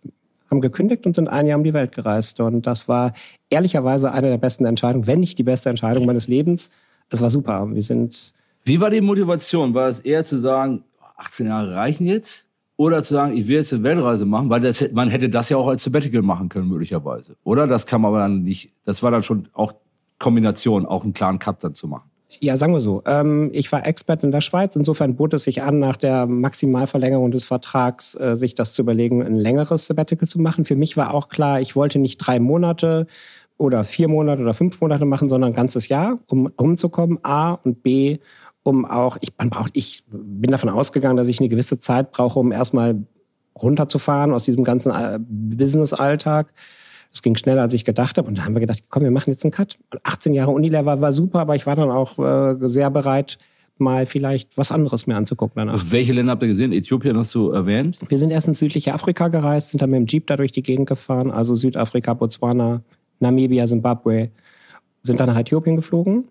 haben 0.49 0.61
gekündigt 0.61 1.05
und 1.05 1.15
sind 1.15 1.27
ein 1.27 1.45
Jahr 1.45 1.57
um 1.57 1.63
die 1.63 1.73
Welt 1.73 1.91
gereist. 1.91 2.39
Und 2.39 2.65
das 2.65 2.87
war 2.87 3.13
ehrlicherweise 3.49 4.11
eine 4.11 4.29
der 4.29 4.39
besten 4.39 4.65
Entscheidungen, 4.65 5.07
wenn 5.07 5.19
nicht 5.19 5.37
die 5.37 5.43
beste 5.43 5.69
Entscheidung 5.69 6.05
meines 6.05 6.27
Lebens. 6.27 6.71
Es 7.09 7.21
war 7.21 7.29
super. 7.29 7.67
Wir 7.71 7.83
sind. 7.83 8.33
Wie 8.63 8.81
war 8.81 8.89
die 8.89 9.01
Motivation? 9.01 9.73
War 9.73 9.87
es 9.87 9.99
eher 9.99 10.25
zu 10.25 10.39
sagen, 10.39 10.83
18 11.17 11.47
Jahre 11.47 11.75
reichen 11.75 12.07
jetzt? 12.07 12.48
Oder 12.79 13.03
zu 13.03 13.13
sagen, 13.13 13.35
ich 13.35 13.45
will 13.49 13.57
jetzt 13.57 13.73
eine 13.73 13.83
Weltreise 13.83 14.25
machen, 14.25 14.49
weil 14.49 14.61
das, 14.61 14.89
man 14.93 15.09
hätte 15.09 15.27
das 15.27 15.49
ja 15.49 15.57
auch 15.57 15.67
als 15.67 15.83
Sabbatical 15.83 16.21
machen 16.21 16.47
können, 16.47 16.69
möglicherweise. 16.69 17.35
Oder? 17.43 17.67
Das 17.67 17.85
kann 17.85 17.99
man 17.99 18.07
aber 18.07 18.19
dann 18.19 18.43
nicht, 18.43 18.71
das 18.85 19.03
war 19.03 19.11
dann 19.11 19.21
schon 19.21 19.49
auch 19.51 19.73
Kombination, 20.17 20.85
auch 20.85 21.03
einen 21.03 21.11
klaren 21.11 21.39
Cut 21.39 21.61
dann 21.61 21.73
zu 21.73 21.89
machen. 21.89 22.09
Ja, 22.39 22.55
sagen 22.55 22.71
wir 22.71 22.79
so. 22.79 23.03
Ähm, 23.05 23.49
ich 23.51 23.69
war 23.73 23.85
Expert 23.85 24.23
in 24.23 24.31
der 24.31 24.39
Schweiz. 24.39 24.77
Insofern 24.77 25.17
bot 25.17 25.33
es 25.33 25.43
sich 25.43 25.61
an, 25.61 25.79
nach 25.79 25.97
der 25.97 26.25
Maximalverlängerung 26.25 27.31
des 27.31 27.43
Vertrags 27.43 28.15
äh, 28.15 28.37
sich 28.37 28.55
das 28.55 28.71
zu 28.71 28.83
überlegen, 28.83 29.21
ein 29.23 29.35
längeres 29.35 29.87
Sabbatical 29.87 30.29
zu 30.29 30.39
machen. 30.39 30.63
Für 30.63 30.77
mich 30.77 30.95
war 30.95 31.13
auch 31.13 31.27
klar, 31.27 31.59
ich 31.59 31.75
wollte 31.75 31.99
nicht 31.99 32.15
drei 32.15 32.39
Monate 32.39 33.07
oder 33.57 33.83
vier 33.83 34.07
Monate 34.07 34.41
oder 34.41 34.53
fünf 34.53 34.79
Monate 34.79 35.03
machen, 35.03 35.27
sondern 35.27 35.51
ein 35.51 35.55
ganzes 35.55 35.89
Jahr, 35.89 36.19
um 36.27 36.47
rumzukommen. 36.47 37.19
A 37.23 37.55
und 37.55 37.83
B, 37.83 38.19
um 38.63 38.85
auch, 38.85 39.17
ich, 39.21 39.29
man 39.37 39.49
braucht, 39.49 39.71
ich 39.73 40.03
bin 40.09 40.51
davon 40.51 40.69
ausgegangen, 40.69 41.17
dass 41.17 41.27
ich 41.27 41.39
eine 41.39 41.49
gewisse 41.49 41.79
Zeit 41.79 42.11
brauche, 42.11 42.39
um 42.39 42.51
erstmal 42.51 43.03
runterzufahren 43.61 44.33
aus 44.33 44.45
diesem 44.45 44.63
ganzen 44.63 44.91
äh, 44.91 45.19
Business-Alltag. 45.19 46.53
Es 47.11 47.21
ging 47.21 47.35
schneller, 47.35 47.63
als 47.63 47.73
ich 47.73 47.85
gedacht 47.85 48.17
habe. 48.17 48.27
Und 48.27 48.37
da 48.37 48.45
haben 48.45 48.53
wir 48.53 48.59
gedacht, 48.59 48.83
komm, 48.89 49.03
wir 49.03 49.11
machen 49.11 49.31
jetzt 49.31 49.43
einen 49.43 49.51
Cut. 49.51 49.79
18 50.03 50.33
Jahre 50.33 50.51
Unilever 50.51 51.01
war 51.01 51.11
super, 51.11 51.39
aber 51.39 51.55
ich 51.55 51.65
war 51.65 51.75
dann 51.75 51.89
auch 51.89 52.19
äh, 52.19 52.55
sehr 52.69 52.91
bereit, 52.91 53.39
mal 53.77 54.05
vielleicht 54.05 54.57
was 54.57 54.71
anderes 54.71 55.07
mehr 55.07 55.17
anzugucken 55.17 55.53
danach. 55.55 55.81
Welche 55.89 56.13
Länder 56.13 56.33
habt 56.33 56.43
ihr 56.43 56.49
gesehen? 56.49 56.71
Äthiopien 56.71 57.17
hast 57.17 57.33
du 57.33 57.49
erwähnt? 57.51 57.97
Wir 58.07 58.19
sind 58.19 58.29
erst 58.29 58.47
ins 58.47 58.59
südliche 58.59 58.93
Afrika 58.93 59.29
gereist, 59.29 59.69
sind 59.69 59.81
dann 59.81 59.89
mit 59.89 59.99
dem 59.99 60.05
Jeep 60.05 60.27
da 60.27 60.37
durch 60.37 60.51
die 60.51 60.61
Gegend 60.61 60.87
gefahren, 60.87 61.31
also 61.31 61.55
Südafrika, 61.55 62.13
Botswana, 62.13 62.83
Namibia, 63.19 63.65
Zimbabwe, 63.65 64.31
sind 65.01 65.19
dann 65.19 65.29
nach 65.29 65.37
Äthiopien 65.37 65.77
geflogen 65.77 66.25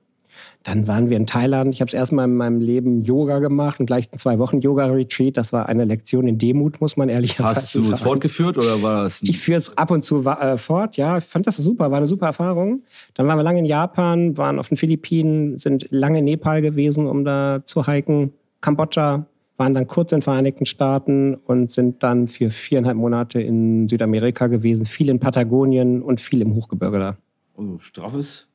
dann 0.62 0.86
waren 0.86 1.08
wir 1.08 1.16
in 1.16 1.26
Thailand. 1.26 1.74
Ich 1.74 1.80
habe 1.80 1.88
es 1.88 1.94
erstmal 1.94 2.26
in 2.26 2.36
meinem 2.36 2.60
Leben 2.60 3.02
Yoga 3.04 3.38
gemacht 3.38 3.80
und 3.80 3.86
gleich 3.86 4.10
zwei 4.10 4.38
Wochen 4.38 4.60
Yoga-Retreat. 4.60 5.36
Das 5.36 5.52
war 5.52 5.68
eine 5.68 5.84
Lektion 5.84 6.28
in 6.28 6.38
Demut, 6.38 6.80
muss 6.80 6.96
man 6.96 7.08
ehrlicherweise 7.08 7.60
sagen. 7.60 7.66
Hast 7.66 7.74
du 7.74 7.90
es 7.90 8.00
fortgeführt 8.00 8.58
oder 8.58 8.82
war 8.82 9.04
das? 9.04 9.22
Ich 9.22 9.38
führe 9.38 9.58
es 9.58 9.76
ab 9.78 9.90
und 9.90 10.02
zu 10.02 10.24
äh, 10.24 10.58
fort, 10.58 10.96
ja. 10.96 11.18
Ich 11.18 11.24
fand 11.24 11.46
das 11.46 11.56
super, 11.56 11.90
war 11.90 11.98
eine 11.98 12.06
super 12.06 12.26
Erfahrung. 12.26 12.82
Dann 13.14 13.26
waren 13.26 13.38
wir 13.38 13.42
lange 13.42 13.60
in 13.60 13.64
Japan, 13.64 14.36
waren 14.36 14.58
auf 14.58 14.68
den 14.68 14.76
Philippinen, 14.76 15.58
sind 15.58 15.86
lange 15.90 16.18
in 16.18 16.24
Nepal 16.24 16.60
gewesen, 16.60 17.06
um 17.06 17.24
da 17.24 17.62
zu 17.64 17.86
hiken. 17.86 18.32
Kambodscha, 18.60 19.26
waren 19.58 19.74
dann 19.74 19.86
kurz 19.86 20.12
in 20.12 20.18
den 20.18 20.22
Vereinigten 20.22 20.66
Staaten 20.66 21.34
und 21.34 21.72
sind 21.72 22.02
dann 22.02 22.28
für 22.28 22.50
viereinhalb 22.50 22.96
Monate 22.96 23.40
in 23.40 23.88
Südamerika 23.88 24.46
gewesen, 24.46 24.86
viel 24.86 25.08
in 25.08 25.18
Patagonien 25.18 26.00
und 26.00 26.20
viel 26.20 26.40
im 26.40 26.54
Hochgebirge 26.54 26.98
da. 26.98 27.16
Also 27.56 27.78
straffes 27.80 28.48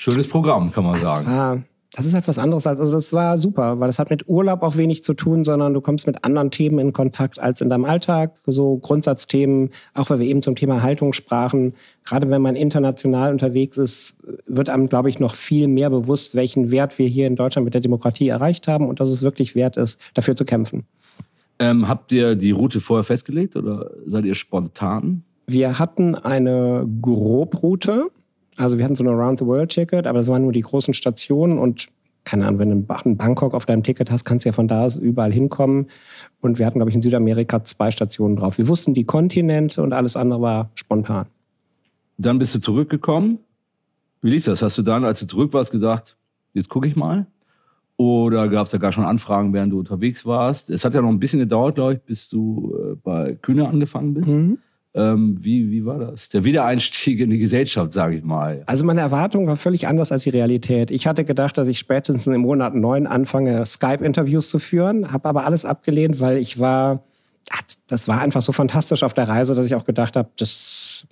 schönes 0.00 0.28
Programm, 0.28 0.72
kann 0.72 0.84
man 0.84 0.94
das 0.94 1.02
sagen. 1.02 1.26
War, 1.26 1.62
das 1.92 2.06
ist 2.06 2.14
halt 2.14 2.26
was 2.28 2.38
anderes 2.38 2.66
als, 2.66 2.78
also 2.78 2.92
das 2.92 3.12
war 3.12 3.36
super, 3.36 3.80
weil 3.80 3.90
es 3.90 3.98
hat 3.98 4.10
mit 4.10 4.28
Urlaub 4.28 4.62
auch 4.62 4.76
wenig 4.76 5.02
zu 5.02 5.12
tun, 5.12 5.44
sondern 5.44 5.74
du 5.74 5.80
kommst 5.80 6.06
mit 6.06 6.24
anderen 6.24 6.50
Themen 6.50 6.78
in 6.78 6.92
Kontakt 6.92 7.40
als 7.40 7.60
in 7.60 7.68
deinem 7.68 7.84
Alltag. 7.84 8.36
So 8.46 8.76
Grundsatzthemen, 8.76 9.70
auch 9.94 10.08
weil 10.08 10.20
wir 10.20 10.26
eben 10.26 10.40
zum 10.40 10.54
Thema 10.54 10.82
Haltung 10.82 11.12
sprachen. 11.12 11.74
Gerade 12.04 12.30
wenn 12.30 12.40
man 12.42 12.54
international 12.54 13.32
unterwegs 13.32 13.76
ist, 13.76 14.16
wird 14.46 14.68
einem, 14.68 14.88
glaube 14.88 15.08
ich, 15.08 15.18
noch 15.18 15.34
viel 15.34 15.66
mehr 15.66 15.90
bewusst, 15.90 16.34
welchen 16.34 16.70
Wert 16.70 16.98
wir 16.98 17.08
hier 17.08 17.26
in 17.26 17.34
Deutschland 17.34 17.64
mit 17.64 17.74
der 17.74 17.80
Demokratie 17.80 18.28
erreicht 18.28 18.68
haben 18.68 18.88
und 18.88 19.00
dass 19.00 19.08
es 19.08 19.22
wirklich 19.22 19.56
wert 19.56 19.76
ist, 19.76 19.98
dafür 20.14 20.36
zu 20.36 20.44
kämpfen. 20.44 20.84
Ähm, 21.58 21.88
habt 21.88 22.12
ihr 22.12 22.36
die 22.36 22.52
Route 22.52 22.80
vorher 22.80 23.04
festgelegt 23.04 23.56
oder 23.56 23.90
seid 24.06 24.24
ihr 24.24 24.34
spontan? 24.34 25.24
Wir 25.46 25.80
hatten 25.80 26.14
eine 26.14 26.88
Grobroute, 27.02 28.10
also 28.60 28.78
wir 28.78 28.84
hatten 28.84 28.94
so 28.94 29.04
ein 29.04 29.08
Around-the-World-Ticket, 29.08 30.06
aber 30.06 30.18
das 30.18 30.28
waren 30.28 30.42
nur 30.42 30.52
die 30.52 30.60
großen 30.60 30.94
Stationen 30.94 31.58
und 31.58 31.88
keine 32.24 32.46
Ahnung, 32.46 32.60
wenn 32.60 32.68
du 32.86 32.94
in 33.04 33.16
Bangkok 33.16 33.54
auf 33.54 33.64
deinem 33.64 33.82
Ticket 33.82 34.10
hast, 34.10 34.24
kannst 34.24 34.44
du 34.44 34.50
ja 34.50 34.52
von 34.52 34.68
da 34.68 34.84
aus 34.84 34.98
überall 34.98 35.32
hinkommen. 35.32 35.86
Und 36.40 36.58
wir 36.58 36.66
hatten, 36.66 36.78
glaube 36.78 36.90
ich, 36.90 36.94
in 36.94 37.00
Südamerika 37.00 37.64
zwei 37.64 37.90
Stationen 37.90 38.36
drauf. 38.36 38.58
Wir 38.58 38.68
wussten 38.68 38.92
die 38.92 39.04
Kontinente 39.04 39.82
und 39.82 39.94
alles 39.94 40.16
andere 40.16 40.40
war 40.42 40.70
spontan. 40.74 41.26
Dann 42.18 42.38
bist 42.38 42.54
du 42.54 42.60
zurückgekommen. 42.60 43.38
Wie 44.20 44.30
lief 44.30 44.44
das? 44.44 44.60
Hast 44.60 44.76
du 44.76 44.82
dann, 44.82 45.04
als 45.04 45.20
du 45.20 45.26
zurück 45.26 45.54
warst, 45.54 45.72
gesagt, 45.72 46.18
jetzt 46.52 46.68
gucke 46.68 46.86
ich 46.86 46.94
mal? 46.94 47.26
Oder 47.96 48.48
gab 48.48 48.66
es 48.66 48.72
da 48.72 48.78
gar 48.78 48.92
schon 48.92 49.04
Anfragen, 49.04 49.52
während 49.54 49.72
du 49.72 49.78
unterwegs 49.78 50.26
warst? 50.26 50.68
Es 50.68 50.84
hat 50.84 50.94
ja 50.94 51.02
noch 51.02 51.08
ein 51.08 51.18
bisschen 51.18 51.40
gedauert, 51.40 51.74
glaube 51.74 51.94
ich, 51.94 52.02
bis 52.02 52.28
du 52.28 52.74
äh, 52.74 52.96
bei 53.02 53.34
Kühne 53.40 53.66
angefangen 53.68 54.14
bist. 54.14 54.36
Mhm. 54.36 54.58
Ähm, 54.92 55.36
wie, 55.40 55.70
wie 55.70 55.84
war 55.84 55.98
das? 55.98 56.30
Der 56.30 56.44
Wiedereinstieg 56.44 57.20
in 57.20 57.30
die 57.30 57.38
Gesellschaft, 57.38 57.92
sage 57.92 58.16
ich 58.16 58.24
mal. 58.24 58.64
Also 58.66 58.84
meine 58.84 59.00
Erwartung 59.00 59.46
war 59.46 59.56
völlig 59.56 59.86
anders 59.86 60.10
als 60.10 60.24
die 60.24 60.30
Realität. 60.30 60.90
Ich 60.90 61.06
hatte 61.06 61.24
gedacht, 61.24 61.56
dass 61.56 61.68
ich 61.68 61.78
spätestens 61.78 62.26
im 62.26 62.40
Monat 62.40 62.74
neun 62.74 63.06
anfange, 63.06 63.64
Skype-Interviews 63.64 64.50
zu 64.50 64.58
führen, 64.58 65.12
habe 65.12 65.28
aber 65.28 65.44
alles 65.44 65.64
abgelehnt, 65.64 66.20
weil 66.20 66.38
ich 66.38 66.58
war, 66.58 67.04
das 67.86 68.08
war 68.08 68.20
einfach 68.20 68.42
so 68.42 68.50
fantastisch 68.50 69.04
auf 69.04 69.14
der 69.14 69.28
Reise, 69.28 69.54
dass 69.54 69.66
ich 69.66 69.76
auch 69.76 69.84
gedacht 69.84 70.16
habe, 70.16 70.30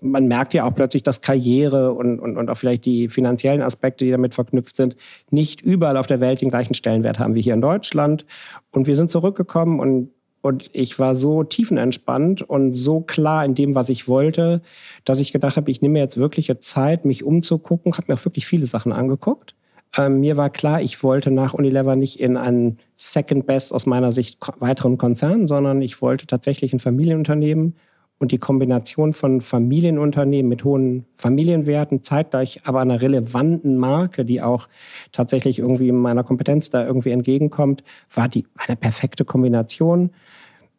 man 0.00 0.26
merkt 0.26 0.54
ja 0.54 0.64
auch 0.64 0.74
plötzlich, 0.74 1.04
dass 1.04 1.20
Karriere 1.20 1.92
und, 1.92 2.18
und, 2.18 2.36
und 2.36 2.50
auch 2.50 2.56
vielleicht 2.56 2.84
die 2.84 3.08
finanziellen 3.08 3.62
Aspekte, 3.62 4.04
die 4.04 4.10
damit 4.10 4.34
verknüpft 4.34 4.74
sind, 4.74 4.96
nicht 5.30 5.60
überall 5.60 5.96
auf 5.96 6.08
der 6.08 6.20
Welt 6.20 6.40
den 6.40 6.50
gleichen 6.50 6.74
Stellenwert 6.74 7.20
haben 7.20 7.36
wie 7.36 7.42
hier 7.42 7.54
in 7.54 7.60
Deutschland. 7.60 8.26
Und 8.72 8.88
wir 8.88 8.96
sind 8.96 9.08
zurückgekommen 9.08 9.78
und 9.78 10.10
und 10.40 10.70
ich 10.72 10.98
war 10.98 11.14
so 11.14 11.42
tiefenentspannt 11.42 12.42
und 12.42 12.74
so 12.74 13.00
klar 13.00 13.44
in 13.44 13.54
dem, 13.54 13.74
was 13.74 13.88
ich 13.88 14.08
wollte, 14.08 14.62
dass 15.04 15.20
ich 15.20 15.32
gedacht 15.32 15.56
habe, 15.56 15.70
ich 15.70 15.82
nehme 15.82 15.98
jetzt 15.98 16.16
wirkliche 16.16 16.60
Zeit, 16.60 17.04
mich 17.04 17.24
umzugucken, 17.24 17.92
habe 17.92 18.04
mir 18.08 18.14
auch 18.14 18.24
wirklich 18.24 18.46
viele 18.46 18.66
Sachen 18.66 18.92
angeguckt. 18.92 19.54
Ähm, 19.96 20.20
mir 20.20 20.36
war 20.36 20.50
klar, 20.50 20.82
ich 20.82 21.02
wollte 21.02 21.30
nach 21.30 21.54
Unilever 21.54 21.96
nicht 21.96 22.20
in 22.20 22.36
einen 22.36 22.78
Second 22.96 23.46
Best 23.46 23.72
aus 23.72 23.86
meiner 23.86 24.12
Sicht 24.12 24.38
weiteren 24.58 24.98
Konzern, 24.98 25.48
sondern 25.48 25.82
ich 25.82 26.02
wollte 26.02 26.26
tatsächlich 26.26 26.72
ein 26.72 26.78
Familienunternehmen 26.78 27.76
und 28.18 28.32
die 28.32 28.38
Kombination 28.38 29.12
von 29.12 29.40
Familienunternehmen 29.40 30.48
mit 30.48 30.64
hohen 30.64 31.06
Familienwerten, 31.14 32.02
zeitgleich 32.02 32.60
aber 32.64 32.80
einer 32.80 33.00
relevanten 33.00 33.76
Marke, 33.76 34.24
die 34.24 34.42
auch 34.42 34.68
tatsächlich 35.12 35.60
irgendwie 35.60 35.92
meiner 35.92 36.24
Kompetenz 36.24 36.70
da 36.70 36.84
irgendwie 36.84 37.10
entgegenkommt, 37.10 37.84
war 38.12 38.28
die 38.28 38.46
eine 38.56 38.76
perfekte 38.76 39.24
Kombination. 39.24 40.10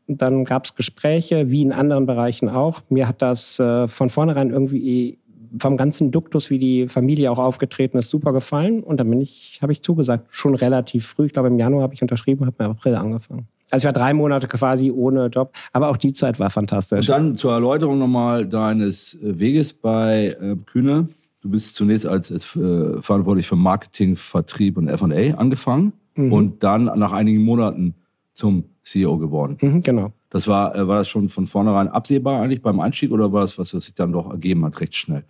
Dann 0.07 0.43
gab 0.43 0.65
es 0.65 0.75
Gespräche, 0.75 1.49
wie 1.49 1.61
in 1.61 1.71
anderen 1.71 2.05
Bereichen 2.05 2.49
auch. 2.49 2.81
Mir 2.89 3.07
hat 3.07 3.21
das 3.21 3.59
äh, 3.59 3.87
von 3.87 4.09
vornherein 4.09 4.49
irgendwie 4.49 5.19
vom 5.57 5.77
ganzen 5.77 6.11
Duktus, 6.11 6.49
wie 6.49 6.59
die 6.59 6.87
Familie 6.87 7.31
auch 7.31 7.39
aufgetreten 7.39 7.97
ist, 7.97 8.09
super 8.09 8.33
gefallen. 8.33 8.83
Und 8.83 8.99
dann 8.99 9.09
bin 9.09 9.21
ich, 9.21 9.59
habe 9.61 9.71
ich 9.71 9.81
zugesagt, 9.81 10.27
schon 10.29 10.55
relativ 10.55 11.07
früh. 11.07 11.27
Ich 11.27 11.33
glaube, 11.33 11.47
im 11.47 11.57
Januar 11.57 11.83
habe 11.83 11.93
ich 11.93 12.01
unterschrieben, 12.01 12.45
habe 12.45 12.63
im 12.63 12.71
April 12.71 12.95
angefangen. 12.95 13.47
Also 13.71 13.83
ich 13.83 13.93
war 13.93 13.93
drei 13.93 14.13
Monate 14.13 14.47
quasi 14.47 14.91
ohne 14.91 15.27
Job, 15.27 15.53
aber 15.73 15.89
auch 15.89 15.97
die 15.97 16.13
Zeit 16.13 16.39
war 16.39 16.49
fantastisch. 16.49 17.07
Und 17.07 17.09
dann 17.09 17.35
zur 17.37 17.53
Erläuterung 17.53 17.99
nochmal 17.99 18.47
deines 18.47 19.17
Weges 19.21 19.73
bei 19.73 20.35
äh, 20.41 20.55
Kühne. 20.65 21.07
Du 21.41 21.49
bist 21.49 21.75
zunächst 21.75 22.05
als, 22.05 22.31
als 22.31 22.55
äh, 22.55 23.01
verantwortlich 23.01 23.47
für 23.47 23.55
Marketing, 23.55 24.15
Vertrieb 24.15 24.77
und 24.77 24.87
F&A 24.87 25.35
angefangen 25.37 25.93
mhm. 26.15 26.33
und 26.33 26.63
dann 26.63 26.85
nach 26.85 27.13
einigen 27.13 27.43
Monaten 27.43 27.95
zum 28.33 28.65
CEO 28.83 29.17
geworden. 29.17 29.57
Mhm, 29.61 29.83
genau. 29.83 30.11
Das 30.29 30.47
war, 30.47 30.75
äh, 30.75 30.87
war 30.87 30.97
das 30.97 31.07
schon 31.07 31.29
von 31.29 31.47
vornherein 31.47 31.87
absehbar 31.87 32.41
eigentlich 32.41 32.61
beim 32.61 32.79
Einstieg 32.79 33.11
oder 33.11 33.31
war 33.31 33.41
das 33.41 33.57
was, 33.57 33.73
was 33.73 33.85
sich 33.85 33.93
dann 33.93 34.11
doch 34.11 34.29
ergeben 34.29 34.65
hat, 34.65 34.79
recht 34.81 34.95
schnell? 34.95 35.23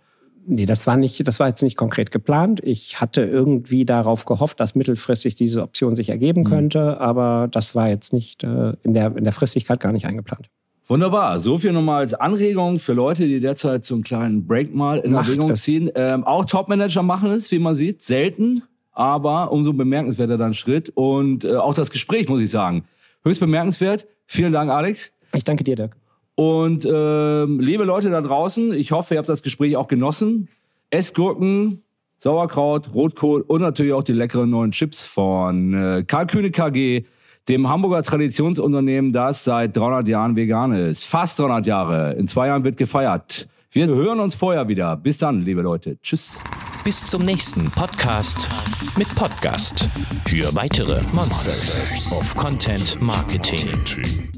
Nee, 0.46 0.66
das 0.66 0.86
war 0.86 0.96
nicht, 0.96 1.26
das 1.28 1.38
war 1.38 1.48
jetzt 1.48 1.62
nicht 1.62 1.76
konkret 1.76 2.10
geplant. 2.10 2.60
Ich 2.64 3.00
hatte 3.00 3.22
irgendwie 3.22 3.84
darauf 3.84 4.24
gehofft, 4.24 4.58
dass 4.58 4.74
mittelfristig 4.74 5.34
diese 5.34 5.62
Option 5.62 5.96
sich 5.96 6.08
ergeben 6.08 6.40
mhm. 6.40 6.44
könnte, 6.44 7.00
aber 7.00 7.48
das 7.50 7.74
war 7.74 7.88
jetzt 7.88 8.12
nicht 8.12 8.42
äh, 8.42 8.72
in, 8.82 8.94
der, 8.94 9.16
in 9.16 9.24
der 9.24 9.32
Fristigkeit 9.32 9.80
gar 9.80 9.92
nicht 9.92 10.06
eingeplant. 10.06 10.48
Wunderbar. 10.86 11.38
So 11.38 11.58
viel 11.58 11.72
nochmal 11.72 12.00
als 12.00 12.14
Anregung 12.14 12.78
für 12.78 12.94
Leute, 12.94 13.28
die 13.28 13.38
derzeit 13.38 13.84
so 13.84 13.94
einen 13.94 14.02
kleinen 14.02 14.46
Break 14.46 14.74
mal 14.74 14.98
in 14.98 15.12
Macht 15.12 15.28
Erwägung 15.28 15.54
ziehen. 15.54 15.88
Ähm, 15.94 16.24
auch 16.24 16.44
Topmanager 16.44 17.04
machen 17.04 17.30
es, 17.30 17.52
wie 17.52 17.60
man 17.60 17.76
sieht, 17.76 18.02
selten, 18.02 18.64
aber 18.90 19.52
umso 19.52 19.72
bemerkenswerter 19.72 20.36
dann 20.36 20.52
Schritt. 20.52 20.90
Und 20.90 21.44
äh, 21.44 21.54
auch 21.54 21.74
das 21.74 21.92
Gespräch, 21.92 22.28
muss 22.28 22.40
ich 22.40 22.50
sagen, 22.50 22.84
höchst 23.22 23.38
bemerkenswert. 23.38 24.08
Vielen 24.26 24.52
Dank, 24.52 24.70
Alex. 24.70 25.12
Ich 25.32 25.44
danke 25.44 25.62
dir, 25.62 25.76
Dirk. 25.76 25.99
Und 26.34 26.86
ähm, 26.90 27.60
liebe 27.60 27.84
Leute 27.84 28.10
da 28.10 28.20
draußen, 28.20 28.72
ich 28.72 28.92
hoffe, 28.92 29.14
ihr 29.14 29.18
habt 29.18 29.28
das 29.28 29.42
Gespräch 29.42 29.76
auch 29.76 29.88
genossen. 29.88 30.48
Essgurken, 30.90 31.82
Sauerkraut, 32.18 32.94
Rotkohl 32.94 33.42
und 33.42 33.60
natürlich 33.60 33.92
auch 33.92 34.02
die 34.02 34.12
leckeren 34.12 34.50
neuen 34.50 34.72
Chips 34.72 35.06
von 35.06 35.74
äh, 35.74 36.04
Karl 36.06 36.26
Kühne 36.26 36.50
KG, 36.50 37.04
dem 37.48 37.68
Hamburger 37.68 38.02
Traditionsunternehmen, 38.02 39.12
das 39.12 39.44
seit 39.44 39.76
300 39.76 40.08
Jahren 40.08 40.36
vegan 40.36 40.72
ist. 40.72 41.04
Fast 41.04 41.38
300 41.38 41.66
Jahre. 41.66 42.12
In 42.14 42.26
zwei 42.26 42.48
Jahren 42.48 42.64
wird 42.64 42.76
gefeiert. 42.76 43.48
Wir 43.72 43.86
hören 43.86 44.18
uns 44.18 44.34
vorher 44.34 44.68
wieder. 44.68 44.96
Bis 44.96 45.18
dann, 45.18 45.42
liebe 45.42 45.62
Leute. 45.62 45.96
Tschüss. 46.02 46.40
Bis 46.84 47.06
zum 47.06 47.24
nächsten 47.24 47.70
Podcast 47.70 48.48
mit 48.96 49.14
Podcast. 49.14 49.88
Für 50.26 50.54
weitere 50.54 51.02
Monsters 51.12 52.10
of 52.10 52.34
Content 52.34 53.00
Marketing. 53.00 53.68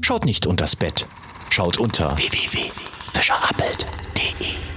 Schaut 0.01 0.25
nicht 0.25 0.45
unters 0.45 0.75
Bett. 0.75 1.07
Schaut 1.53 1.77
unter 1.77 2.17
www.fischerappelt.de 2.17 4.72